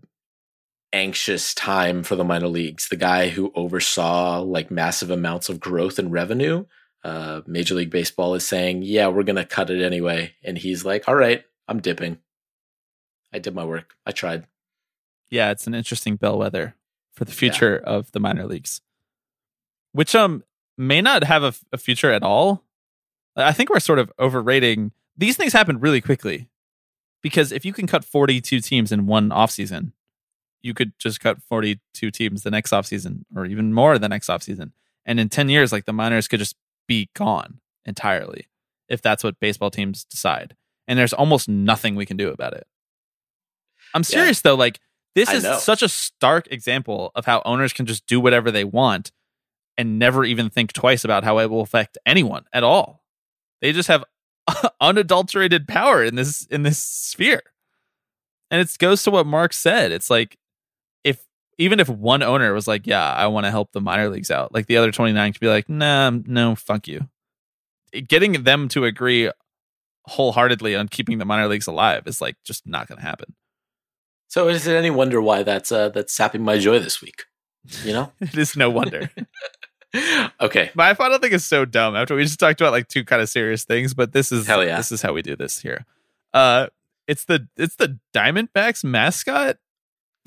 [0.92, 2.88] anxious time for the minor leagues.
[2.88, 6.66] The guy who oversaw like massive amounts of growth and revenue
[7.04, 11.06] uh, Major League Baseball is saying, "Yeah, we're gonna cut it anyway," and he's like,
[11.06, 12.18] "All right, I'm dipping.
[13.32, 13.94] I did my work.
[14.06, 14.46] I tried."
[15.30, 16.76] yeah, it's an interesting bellwether
[17.12, 18.80] for the future of the minor leagues,
[19.92, 20.44] which um
[20.78, 22.64] may not have a, a future at all.
[23.36, 25.52] I think we're sort of overrating these things.
[25.52, 26.48] Happen really quickly
[27.24, 29.92] because if you can cut 42 teams in one offseason,
[30.62, 34.72] you could just cut 42 teams the next offseason or even more the next offseason.
[35.06, 36.54] And in 10 years, like the minors could just
[36.86, 38.46] be gone entirely
[38.90, 40.54] if that's what baseball teams decide.
[40.86, 42.66] And there's almost nothing we can do about it.
[43.94, 44.78] I'm serious though, like
[45.14, 45.56] this I is know.
[45.56, 49.12] such a stark example of how owners can just do whatever they want
[49.78, 53.02] and never even think twice about how it will affect anyone at all.
[53.62, 54.04] They just have
[54.80, 57.42] unadulterated power in this in this sphere.
[58.50, 59.92] And it goes to what Marc said.
[59.92, 60.38] It's like
[61.02, 61.24] if
[61.58, 64.54] even if one owner was like, "Yeah, I want to help the minor leagues out,"
[64.54, 67.08] like the other 29 could be like, "Nah, no, fuck you."
[68.08, 69.30] Getting them to agree
[70.06, 73.34] wholeheartedly on keeping the minor leagues alive is like just not going to happen.
[74.28, 77.24] So is it any wonder why that's uh, that's sapping my joy this week?
[77.82, 78.12] You know?
[78.20, 79.10] It is no wonder.
[80.40, 80.70] okay.
[80.74, 81.96] My final thing is so dumb.
[81.96, 84.64] After we just talked about like two kind of serious things, but this is Hell
[84.64, 84.76] yeah.
[84.76, 85.84] this is how we do this here.
[86.32, 86.68] Uh,
[87.06, 89.58] it's the it's the Diamondbacks mascot.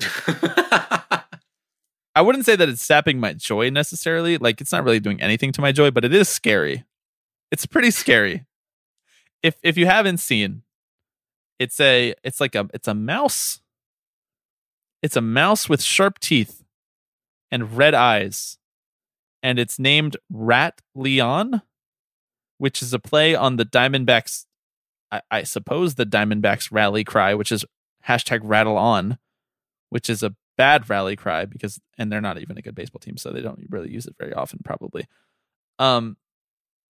[2.14, 4.38] I wouldn't say that it's sapping my joy necessarily.
[4.38, 6.84] Like it's not really doing anything to my joy, but it is scary.
[7.50, 8.44] It's pretty scary.
[9.42, 10.62] If if you haven't seen,
[11.58, 13.60] it's a it's like a it's a mouse.
[15.02, 16.64] It's a mouse with sharp teeth
[17.50, 18.57] and red eyes.
[19.42, 21.62] And it's named Rat Leon,
[22.58, 24.46] which is a play on the Diamondbacks
[25.10, 27.64] I, I suppose the Diamondbacks rally cry, which is
[28.06, 29.18] hashtag rattle on,
[29.90, 33.16] which is a bad rally cry because and they're not even a good baseball team,
[33.16, 35.06] so they don't really use it very often, probably.
[35.78, 36.16] Um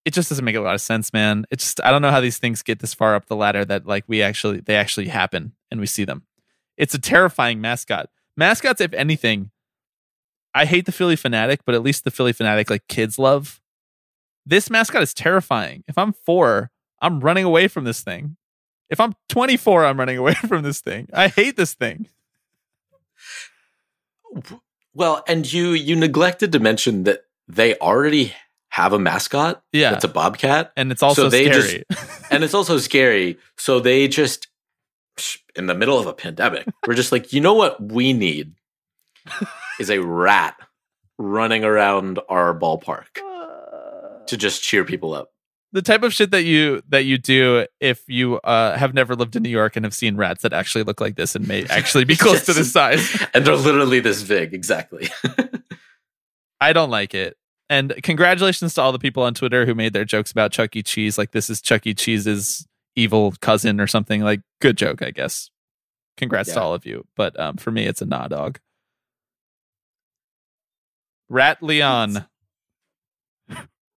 [0.05, 1.45] it just doesn't make a lot of sense, man.
[1.51, 3.85] It's just I don't know how these things get this far up the ladder that
[3.85, 6.23] like we actually they actually happen and we see them.
[6.77, 8.09] It's a terrifying mascot.
[8.37, 9.51] Mascots, if anything,
[10.53, 13.61] I hate the Phillie Phanatic, but at least the Phillie Phanatic like kids love.
[14.45, 15.83] This mascot is terrifying.
[15.87, 16.71] If I'm four,
[17.01, 18.35] I'm running away from this thing.
[18.89, 21.07] If I'm 24, I'm running away from this thing.
[21.13, 22.07] I hate this thing.
[24.93, 28.33] Well, and you you neglected to mention that they already
[28.69, 29.63] have a mascot.
[29.71, 29.93] Yeah.
[29.93, 30.71] It's a bobcat.
[30.75, 31.83] And it's also So they scary.
[32.31, 33.37] and it's also scary.
[33.57, 34.47] So they just
[35.55, 36.65] in the middle of a pandemic.
[36.87, 38.53] We're just like, you know what we need
[39.79, 40.55] is a rat
[41.17, 43.07] running around our ballpark
[44.27, 45.31] to just cheer people up.
[45.71, 49.35] the type of shit that you that you do if you uh, have never lived
[49.35, 52.05] in New York and have seen rats that actually look like this and may actually
[52.05, 53.17] be close to this size.
[53.33, 55.09] And they're literally this big, exactly.
[56.61, 57.37] I don't like it.
[57.69, 60.81] And congratulations to all the people on Twitter who made their jokes about Chuck E.
[60.81, 61.17] Cheese.
[61.17, 61.93] Like this is Chuck E.
[61.93, 64.21] Cheese's evil cousin or something.
[64.21, 65.51] Like good joke, I guess.
[66.17, 67.05] Congrats to all of you.
[67.15, 68.59] But um, for me, it's a nah dog.
[71.29, 72.25] Rat Leon.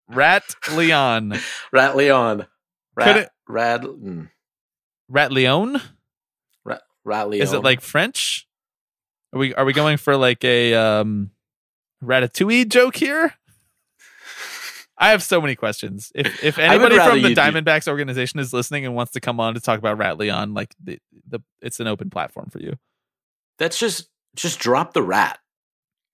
[0.08, 1.34] Rat Leon.
[1.72, 2.46] Rat Leon.
[2.94, 4.28] Rat, it- Rad, mm,
[5.08, 5.80] Rat Leon?
[6.64, 7.42] Rat, Rat Leon.
[7.42, 8.46] Is it like French?
[9.32, 11.30] Are we are we going for like a um
[12.04, 13.32] ratatouille joke here?
[14.98, 16.12] I have so many questions.
[16.14, 19.40] If if anybody from the you do- Diamondbacks organization is listening and wants to come
[19.40, 22.76] on to talk about Rat Leon, like the, the it's an open platform for you.
[23.58, 25.38] That's just just drop the rat.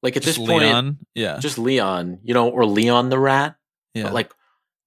[0.02, 3.56] Like at Just this point, Leon, yeah, just Leon, you know, or Leon the rat.
[3.94, 4.04] yeah.
[4.04, 4.32] But like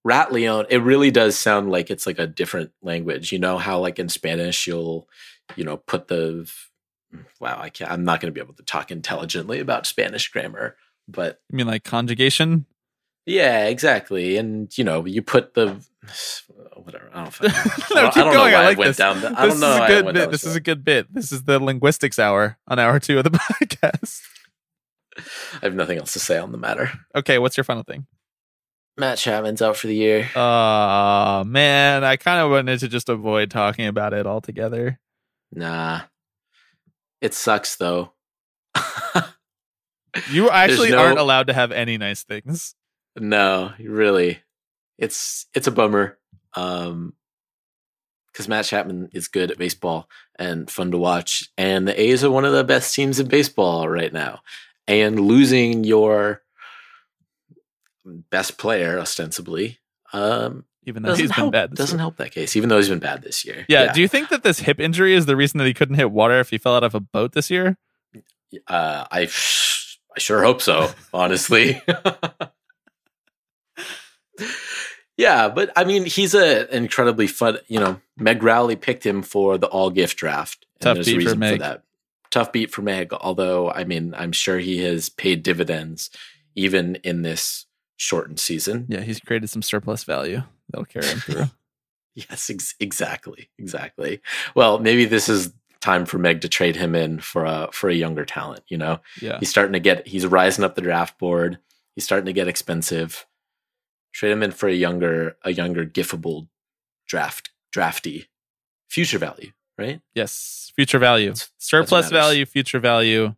[0.03, 3.31] Rat Leon, it really does sound like it's like a different language.
[3.31, 5.07] You know how like in Spanish you'll,
[5.55, 6.49] you know, put the
[7.39, 10.75] wow, I can't I'm not gonna be able to talk intelligently about Spanish grammar,
[11.07, 12.65] but you mean like conjugation?
[13.25, 14.37] yeah, exactly.
[14.37, 15.75] And you know, you put the
[16.75, 17.09] whatever.
[17.13, 18.33] I don't, no, I don't, keep I don't going.
[18.33, 18.97] know why I like went this.
[18.97, 19.21] down.
[19.21, 19.73] The, I this don't know.
[19.73, 20.31] is a I good bit.
[20.31, 21.13] This is a good bit.
[21.13, 23.29] This is the linguistics hour on hour two of the
[23.61, 24.21] podcast.
[25.55, 26.91] I have nothing else to say on the matter.
[27.15, 28.07] Okay, what's your final thing?
[28.97, 30.29] Matt Chapman's out for the year.
[30.35, 34.99] Uh man, I kind of wanted to just avoid talking about it altogether.
[35.53, 36.01] Nah,
[37.21, 38.13] it sucks though.
[40.29, 42.75] You actually no- aren't allowed to have any nice things.
[43.17, 44.39] No, really.
[44.97, 46.17] It's it's a bummer.
[46.53, 47.13] Um
[48.31, 51.49] because Matt Chapman is good at baseball and fun to watch.
[51.57, 54.39] And the A's are one of the best teams in baseball right now.
[54.87, 56.41] And losing your
[58.05, 59.79] best player, ostensibly,
[60.11, 61.71] um, Even though doesn't he's been help, bad.
[61.71, 62.01] This doesn't year.
[62.03, 63.65] help that case, even though he's been bad this year.
[63.69, 63.93] Yeah.
[63.93, 66.39] Do you think that this hip injury is the reason that he couldn't hit water
[66.39, 67.77] if he fell out of a boat this year?
[68.67, 70.91] Uh, I I sure hope so.
[71.13, 71.81] Honestly.
[75.17, 77.59] yeah, but I mean, he's a an incredibly fun.
[77.67, 80.65] You know, Meg Rowley picked him for the all gift draft.
[80.75, 81.59] and Tough there's a beat for reason Meg.
[81.59, 81.83] that.
[82.31, 83.13] Tough beat for Meg.
[83.13, 86.09] Although, I mean, I'm sure he has paid dividends
[86.55, 87.65] even in this
[87.97, 88.85] shortened season.
[88.89, 91.45] Yeah, he's created some surplus value that'll carry him through.
[92.13, 94.19] Yes, ex- exactly, exactly.
[94.53, 97.95] Well, maybe this is time for Meg to trade him in for a for a
[97.95, 98.63] younger talent.
[98.67, 99.39] You know, yeah.
[99.39, 101.57] he's starting to get he's rising up the draft board.
[101.95, 103.25] He's starting to get expensive.
[104.13, 106.47] Trade him in for a younger a younger giftable
[107.07, 108.27] draft drafty
[108.89, 109.51] future value,
[109.81, 110.01] right?
[110.15, 110.71] Yes.
[110.75, 111.29] Future value.
[111.29, 112.11] That's- Surplus matters.
[112.11, 113.35] value, future value,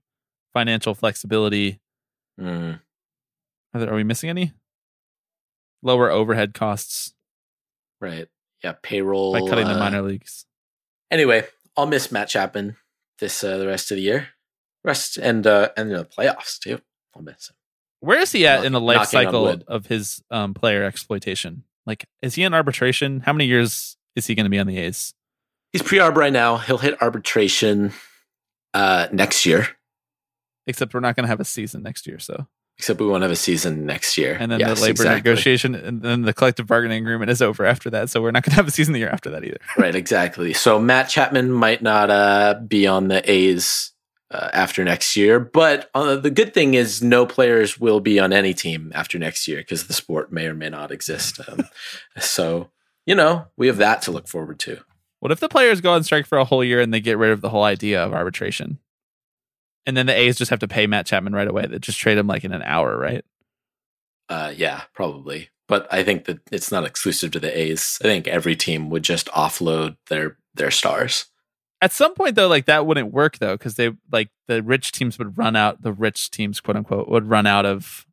[0.54, 1.80] financial flexibility.
[2.40, 2.80] Mm,
[3.74, 4.54] Are, there, are we missing any?
[5.82, 7.14] Lower overhead costs
[8.00, 8.28] right.
[8.64, 10.46] Yeah, payroll by cutting the uh, minor leagues.
[11.12, 11.46] Anyway,
[11.76, 12.78] I'll miss Matt Chapman
[13.20, 14.30] this uh, the rest of the year,
[14.86, 16.80] rest and uh, and the playoffs too.
[17.16, 17.56] I'll miss him.
[18.00, 21.64] Where is he at knock- in the life cycle of his um, player exploitation?
[21.86, 23.20] Like, is he in arbitration?
[23.20, 25.14] How many years is he going to be on the A's?
[25.74, 26.58] He's pre-arb right now.
[26.58, 27.92] He'll hit arbitration
[28.74, 29.68] uh, next year.
[30.66, 32.48] Except we're not going to have a season next year, so
[32.78, 34.36] Except we won't have a season next year.
[34.40, 35.16] and then Yes, the labor exactly.
[35.16, 38.52] negotiation and then the collective bargaining agreement is over after that, so we're not going
[38.52, 39.58] to have a season the year after that either.
[39.78, 40.54] right, exactly.
[40.54, 43.92] So Matt Chapman might not uh, be on the A's
[44.32, 48.34] uh, after next year, but uh, the good thing is no players will be on
[48.34, 51.40] any team after next year because the sport may or may not exist.
[51.48, 51.66] Um,
[52.20, 52.70] so
[53.06, 54.80] you know we have that to look forward to.
[55.24, 57.32] What if the players go on strike for a whole year and they get rid
[57.32, 58.80] of the whole idea of arbitration?
[59.86, 61.66] And then the A's just have to pay Matt Chapman right away.
[61.66, 63.24] They just trade him like in an hour, right?
[64.28, 65.50] Uh, yeah, probably.
[65.70, 68.00] But I think that it's not exclusive to the A's.
[68.02, 71.28] I think every team would just offload their their stars.
[71.82, 75.18] At some point though, like that wouldn't work though, because they like the rich teams
[75.18, 78.06] would run out the rich teams, quote unquote, would run out of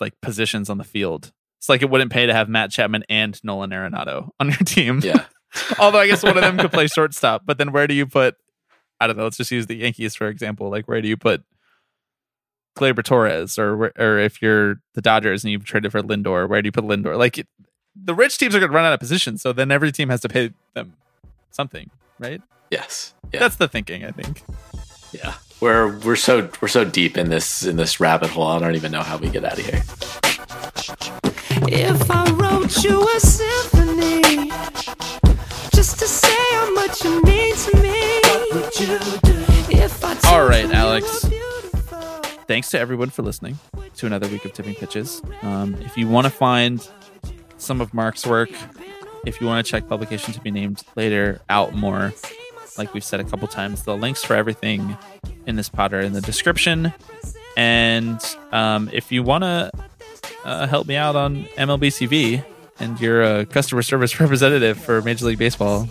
[0.00, 1.32] like positions on the field.
[1.60, 5.00] It's like it wouldn't pay to have Matt Chapman and Nolan Arenado on your team.
[5.02, 5.24] Yeah.
[5.78, 8.36] Although I guess one of them could play shortstop, but then where do you put?
[9.00, 9.24] I don't know.
[9.24, 10.70] Let's just use the Yankees for example.
[10.70, 11.42] Like where do you put
[12.76, 16.68] Gleyber Torres, or or if you're the Dodgers and you've traded for Lindor, where do
[16.68, 17.18] you put Lindor?
[17.18, 17.46] Like it,
[17.94, 20.20] the rich teams are going to run out of positions, so then every team has
[20.22, 20.94] to pay them
[21.50, 22.40] something, right?
[22.70, 23.12] Yes.
[23.32, 23.40] Yeah.
[23.40, 24.42] That's the thinking, I think.
[25.12, 25.34] yeah.
[25.60, 28.46] We're we're so we're so deep in this in this rabbit hole.
[28.46, 29.82] I don't even know how we get out of here.
[31.68, 34.50] If I wrote you a symphony
[35.82, 38.20] just to say how much you mean to me.
[40.26, 41.28] All right, Alex.
[42.46, 43.58] Thanks to everyone for listening
[43.96, 45.20] to another week of Tipping Pitches.
[45.42, 46.88] Um, if you want to find
[47.56, 48.50] some of Marc's work,
[49.26, 52.12] if you want to check publication to be named later out more,
[52.78, 54.96] like we've said a couple times, the links for everything
[55.48, 56.94] in this pod are in the description.
[57.56, 58.20] And
[58.52, 59.72] um, if you want to
[60.44, 62.44] uh, help me out on MLB.TV,
[62.78, 65.84] and you're a customer service representative for Major League Baseball,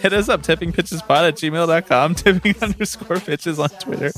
[0.00, 4.12] hit us up, tippingpitchespod at gmail.com, tipping underscore pitches on Twitter.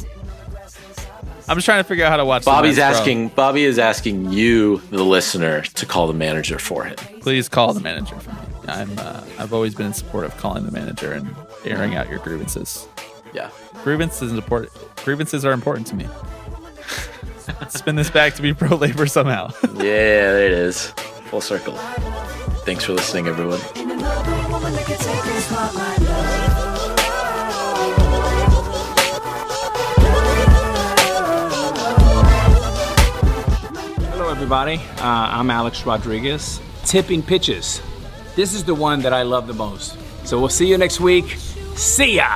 [1.48, 2.44] I'm just trying to figure out how to watch.
[2.44, 3.28] Bobby's asking.
[3.28, 6.96] Bobby is asking you, the listener, to call the manager for him.
[7.20, 8.38] Please call the manager for me.
[8.66, 8.98] I'm.
[8.98, 12.88] Uh, I've always been in support of calling the manager and airing out your grievances.
[13.32, 13.50] Yeah.
[13.84, 14.72] Grievances important.
[15.04, 16.08] Grievances are important to me.
[17.68, 19.50] Spin this back to be pro labor somehow.
[19.74, 20.92] Yeah, there it is.
[21.26, 21.74] Full circle.
[22.64, 23.58] Thanks for listening, everyone.
[34.10, 34.76] Hello, everybody.
[34.98, 36.60] Uh, I'm Alex Rodriguez.
[36.84, 37.82] Tipping pitches.
[38.36, 39.96] This is the one that I love the most.
[40.24, 41.36] So we'll see you next week.
[41.74, 42.30] See ya!